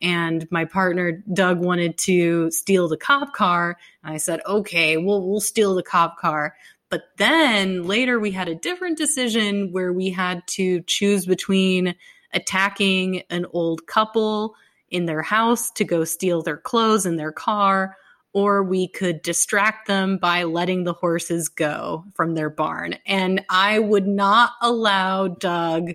And 0.03 0.47
my 0.51 0.67
partner 0.67 1.23
Doug 1.33 1.61
wanted 1.61 1.97
to 1.99 2.51
steal 2.51 2.89
the 2.89 2.99
cop 2.99 3.33
car. 3.33 3.79
And 4.03 4.13
I 4.13 4.19
said, 4.19 4.41
okay, 4.47 4.99
we'll 4.99 5.27
we'll 5.27 5.41
steal 5.41 5.75
the 5.75 5.83
cop 5.83 6.19
car. 6.19 6.57
But 6.91 7.05
then 7.17 7.85
later 7.85 8.21
we 8.21 8.33
had 8.33 8.49
a 8.49 8.55
different 8.55 8.99
decision 8.99 9.73
where 9.73 9.93
we 9.93 10.11
had 10.11 10.47
to 10.49 10.83
choose 10.83 11.25
between 11.25 11.95
attacking 12.33 13.23
an 13.31 13.47
old 13.53 13.87
couple 13.87 14.55
in 14.91 15.07
their 15.07 15.23
house 15.23 15.71
to 15.73 15.85
go 15.85 16.05
steal 16.05 16.43
their 16.43 16.57
clothes 16.57 17.07
and 17.07 17.19
their 17.19 17.33
car, 17.33 17.97
or 18.35 18.63
we 18.63 18.89
could 18.89 19.23
distract 19.23 19.87
them 19.87 20.19
by 20.19 20.43
letting 20.43 20.85
the 20.85 20.93
horses 20.93 21.49
go 21.49 22.05
from 22.15 22.35
their 22.35 22.51
barn. 22.51 22.97
And 23.07 23.45
I 23.49 23.79
would 23.79 24.07
not 24.07 24.51
allow 24.61 25.29
Doug 25.29 25.93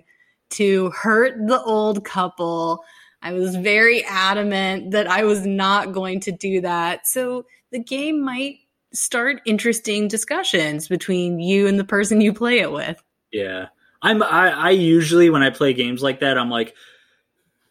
to 0.50 0.90
hurt 0.90 1.34
the 1.46 1.62
old 1.62 2.04
couple. 2.04 2.82
I 3.22 3.34
was 3.34 3.54
very 3.54 4.02
adamant 4.04 4.92
that 4.92 5.06
I 5.06 5.24
was 5.24 5.46
not 5.46 5.92
going 5.92 6.20
to 6.20 6.32
do 6.32 6.62
that. 6.62 7.06
So 7.06 7.44
the 7.70 7.78
game 7.78 8.24
might 8.24 8.56
start 8.92 9.42
interesting 9.44 10.08
discussions 10.08 10.88
between 10.88 11.38
you 11.38 11.66
and 11.66 11.78
the 11.78 11.84
person 11.84 12.20
you 12.20 12.32
play 12.32 12.58
it 12.58 12.72
with. 12.72 13.00
Yeah. 13.30 13.66
I'm 14.02 14.22
I, 14.22 14.48
I 14.50 14.70
usually 14.70 15.28
when 15.28 15.42
I 15.42 15.50
play 15.50 15.74
games 15.74 16.02
like 16.02 16.20
that, 16.20 16.38
I'm 16.38 16.50
like, 16.50 16.74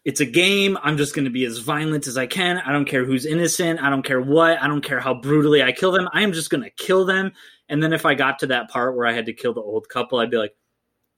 it's 0.04 0.20
a 0.20 0.26
game. 0.26 0.78
I'm 0.82 0.96
just 0.96 1.14
going 1.14 1.26
to 1.26 1.30
be 1.30 1.44
as 1.44 1.58
violent 1.58 2.06
as 2.06 2.16
I 2.16 2.26
can. 2.26 2.58
I 2.58 2.72
don't 2.72 2.86
care 2.86 3.04
who's 3.04 3.26
innocent. 3.26 3.80
I 3.82 3.90
don't 3.90 4.02
care 4.02 4.20
what. 4.20 4.60
I 4.60 4.66
don't 4.66 4.82
care 4.82 5.00
how 5.00 5.14
brutally 5.14 5.62
I 5.62 5.72
kill 5.72 5.92
them. 5.92 6.08
I 6.12 6.22
am 6.22 6.32
just 6.32 6.50
going 6.50 6.62
to 6.62 6.70
kill 6.70 7.04
them. 7.04 7.32
And 7.68 7.82
then 7.82 7.92
if 7.92 8.06
I 8.06 8.14
got 8.14 8.38
to 8.40 8.46
that 8.48 8.70
part 8.70 8.96
where 8.96 9.06
I 9.06 9.12
had 9.12 9.26
to 9.26 9.32
kill 9.32 9.52
the 9.52 9.60
old 9.60 9.88
couple, 9.88 10.18
I'd 10.18 10.30
be 10.30 10.38
like, 10.38 10.54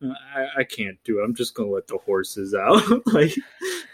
mm, 0.03 0.13
I, 0.35 0.61
I 0.61 0.65
can't 0.65 0.99
do 1.05 1.21
it. 1.21 1.25
I'm 1.25 1.35
just 1.35 1.55
going 1.55 1.69
to 1.69 1.75
let 1.75 1.87
the 1.87 1.99
horses 1.99 2.55
out. 2.55 2.83
like, 3.13 3.35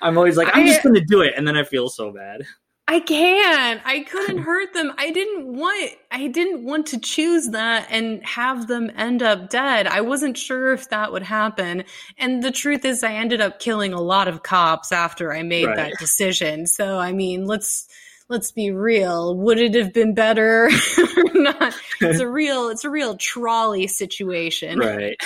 I'm 0.01 0.17
always 0.17 0.37
like, 0.37 0.49
I'm 0.53 0.67
just 0.67 0.83
going 0.83 0.95
to 0.95 1.05
do 1.05 1.21
it. 1.21 1.35
And 1.37 1.47
then 1.47 1.57
I 1.57 1.65
feel 1.65 1.89
so 1.89 2.11
bad. 2.11 2.43
I 2.91 3.01
can't. 3.01 3.83
I 3.85 4.01
couldn't 4.01 4.39
hurt 4.39 4.73
them. 4.73 4.95
I 4.97 5.11
didn't 5.11 5.47
want 5.47 5.93
I 6.11 6.29
didn't 6.29 6.65
want 6.65 6.87
to 6.87 6.99
choose 6.99 7.49
that 7.49 7.87
and 7.91 8.25
have 8.25 8.67
them 8.67 8.91
end 8.97 9.23
up 9.23 9.51
dead. 9.51 9.87
I 9.87 10.01
wasn't 10.01 10.39
sure 10.39 10.73
if 10.73 10.89
that 10.89 11.13
would 11.13 11.23
happen. 11.23 11.85
And 12.17 12.43
the 12.43 12.51
truth 12.51 12.87
is 12.87 13.05
I 13.05 13.13
ended 13.13 13.43
up 13.43 13.61
killing 13.61 13.93
a 13.93 14.01
lot 14.01 14.27
of 14.27 14.43
cops 14.43 14.91
after 14.91 15.35
I 15.35 15.43
made 15.43 15.67
right. 15.67 15.77
that 15.77 15.99
decision. 15.99 16.67
So 16.67 16.99
I 16.99 17.13
mean, 17.13 17.45
let's 17.45 17.89
let's 18.31 18.53
be 18.53 18.71
real. 18.71 19.37
Would 19.37 19.59
it 19.59 19.75
have 19.75 19.93
been 19.93 20.15
better 20.15 20.71
or 20.99 21.35
not? 21.35 21.75
It's 22.01 22.21
a 22.21 22.29
real 22.31 22.71
it's 22.71 22.85
a 22.85 22.91
real 22.91 23.19
trolley 23.19 23.87
situation. 23.87 24.79
Right. 24.79 25.21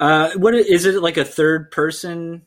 Uh 0.00 0.30
what 0.36 0.54
is 0.54 0.86
it 0.86 1.02
like 1.02 1.18
a 1.18 1.24
third 1.26 1.70
person 1.70 2.46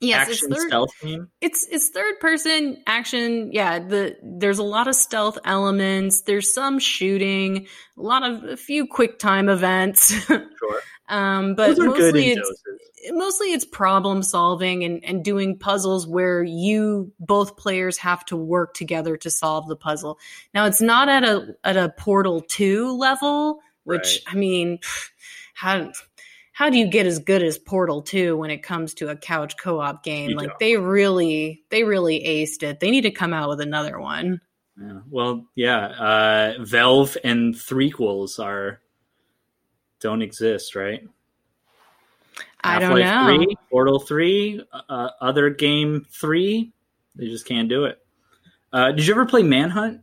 Yes, 0.00 0.28
action 0.28 0.52
it's 0.52 0.60
third, 0.60 0.68
stealth 0.68 1.00
game. 1.02 1.28
It's 1.40 1.66
it's 1.68 1.88
third 1.88 2.20
person 2.20 2.82
action. 2.86 3.50
Yeah, 3.52 3.80
the 3.80 4.16
there's 4.22 4.58
a 4.58 4.64
lot 4.64 4.86
of 4.86 4.94
stealth 4.94 5.38
elements. 5.44 6.22
There's 6.22 6.52
some 6.52 6.78
shooting, 6.78 7.66
a 7.96 8.02
lot 8.02 8.22
of 8.22 8.44
a 8.44 8.56
few 8.56 8.86
quick 8.86 9.18
time 9.18 9.48
events. 9.48 10.14
Sure. 10.58 10.80
um, 11.08 11.54
but 11.54 11.78
mostly 11.78 12.30
it's 12.32 12.62
mostly 13.12 13.52
it's 13.52 13.64
problem 13.64 14.22
solving 14.22 14.82
and 14.82 15.04
and 15.04 15.24
doing 15.24 15.56
puzzles 15.56 16.06
where 16.06 16.42
you 16.42 17.12
both 17.20 17.56
players 17.56 17.96
have 17.98 18.24
to 18.26 18.36
work 18.36 18.74
together 18.74 19.16
to 19.18 19.30
solve 19.30 19.68
the 19.68 19.76
puzzle. 19.76 20.18
Now 20.52 20.66
it's 20.66 20.80
not 20.80 21.08
at 21.08 21.24
a 21.24 21.56
at 21.62 21.76
a 21.76 21.90
Portal 21.90 22.40
Two 22.40 22.96
level, 22.96 23.60
which 23.84 24.22
right. 24.26 24.34
I 24.34 24.36
mean, 24.36 24.80
how 25.54 25.92
how 26.58 26.70
do 26.70 26.76
you 26.76 26.88
get 26.88 27.06
as 27.06 27.20
good 27.20 27.40
as 27.40 27.56
Portal 27.56 28.02
2 28.02 28.36
when 28.36 28.50
it 28.50 28.64
comes 28.64 28.92
to 28.94 29.10
a 29.10 29.16
couch 29.16 29.56
co-op 29.56 30.02
game? 30.02 30.30
You 30.30 30.36
like 30.36 30.48
don't. 30.48 30.58
they 30.58 30.76
really 30.76 31.62
they 31.68 31.84
really 31.84 32.20
aced 32.26 32.64
it. 32.64 32.80
They 32.80 32.90
need 32.90 33.02
to 33.02 33.12
come 33.12 33.32
out 33.32 33.48
with 33.48 33.60
another 33.60 34.00
one. 34.00 34.40
Yeah. 34.76 34.98
Well, 35.08 35.46
yeah, 35.54 35.86
uh, 35.86 36.54
Valve 36.64 37.16
and 37.22 37.54
threequels 37.54 38.40
are 38.40 38.80
don't 40.00 40.20
exist, 40.20 40.74
right? 40.74 41.06
I 42.64 42.80
don't 42.80 42.98
know. 42.98 43.36
3, 43.36 43.56
Portal 43.70 44.00
3, 44.00 44.64
uh, 44.72 45.10
other 45.20 45.50
game 45.50 46.06
3, 46.10 46.72
they 47.14 47.26
just 47.28 47.46
can't 47.46 47.68
do 47.68 47.84
it. 47.84 48.00
Uh, 48.72 48.90
did 48.90 49.06
you 49.06 49.14
ever 49.14 49.26
play 49.26 49.44
Manhunt? 49.44 50.00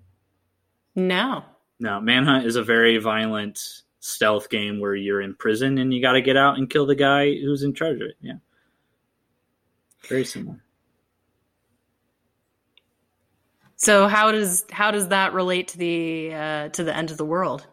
No. 0.95 1.43
No, 1.82 1.99
Manhunt 1.99 2.45
is 2.45 2.56
a 2.56 2.64
very 2.64 2.97
violent 2.97 3.82
stealth 4.06 4.49
game 4.51 4.80
where 4.80 4.95
you're 4.95 5.22
in 5.22 5.34
prison 5.34 5.80
and 5.80 5.91
you 5.91 5.99
got 5.99 6.14
to 6.14 6.22
get 6.22 6.38
out 6.38 6.58
and 6.58 6.70
kill 6.70 6.86
the 6.86 6.95
guy 6.95 7.34
who's 7.34 7.64
in 7.64 7.74
charge 7.74 7.95
of 7.95 8.03
it. 8.03 8.16
Yeah. 8.22 8.36
Very 10.08 10.24
similar. 10.24 10.64
So 13.78 14.08
how 14.08 14.32
does 14.32 14.64
how 14.72 14.91
does 14.91 15.10
that 15.10 15.34
relate 15.34 15.70
to 15.70 15.78
the 15.78 16.34
uh, 16.34 16.70
to 16.70 16.84
the 16.84 16.95
end 16.95 17.10
of 17.10 17.18
the 17.18 17.26
world? 17.26 17.68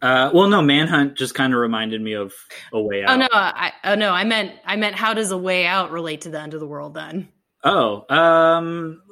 Uh, 0.00 0.30
well, 0.32 0.46
no, 0.46 0.62
Manhunt 0.62 1.16
just 1.16 1.34
kind 1.34 1.52
of 1.52 1.58
reminded 1.58 2.00
me 2.00 2.12
of 2.12 2.32
a 2.72 2.80
way 2.80 3.02
out. 3.02 3.10
Oh 3.10 3.16
no, 3.16 3.28
I 3.32 3.72
oh 3.84 3.94
no, 3.96 4.12
I 4.12 4.22
meant 4.22 4.52
I 4.64 4.76
meant 4.76 4.94
how 4.94 5.12
does 5.12 5.32
a 5.32 5.38
way 5.38 5.66
out 5.66 5.90
relate 5.90 6.20
to 6.22 6.30
the 6.30 6.40
end 6.40 6.54
of 6.54 6.60
the 6.60 6.66
world 6.68 6.94
then? 6.94 7.28
Oh, 7.64 8.06
um, 8.08 9.02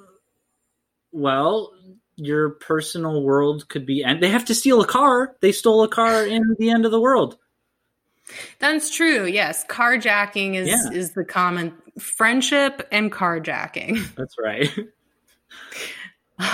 well, 1.11 1.73
your 2.17 2.51
personal 2.51 3.23
world 3.23 3.69
could 3.69 3.87
be 3.87 4.03
and 4.03 4.23
they 4.23 4.29
have 4.29 4.47
to 4.47 4.55
steal 4.55 4.81
a 4.81 4.87
car. 4.87 5.37
They 5.41 5.53
stole 5.53 5.83
a 5.83 5.89
car 5.89 6.27
in 6.27 6.57
the 6.59 6.71
end 6.71 6.85
of 6.85 6.91
the 6.91 7.01
world. 7.01 7.37
That's 8.59 8.95
true 8.95 9.27
yes. 9.27 9.65
Carjacking 9.67 10.55
is 10.55 10.69
yeah. 10.69 10.91
is 10.99 11.13
the 11.13 11.25
common 11.25 11.75
friendship 11.99 12.87
and 12.91 13.13
carjacking. 13.13 14.15
That's 14.17 14.37
right. 14.39 14.71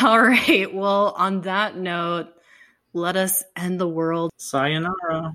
All 0.02 0.20
right 0.20 0.72
well 0.72 1.14
on 1.16 1.42
that 1.42 1.76
note 1.76 2.28
let 2.94 3.16
us 3.16 3.42
end 3.56 3.80
the 3.80 3.88
world. 3.88 4.30
Sayonara 4.36 5.34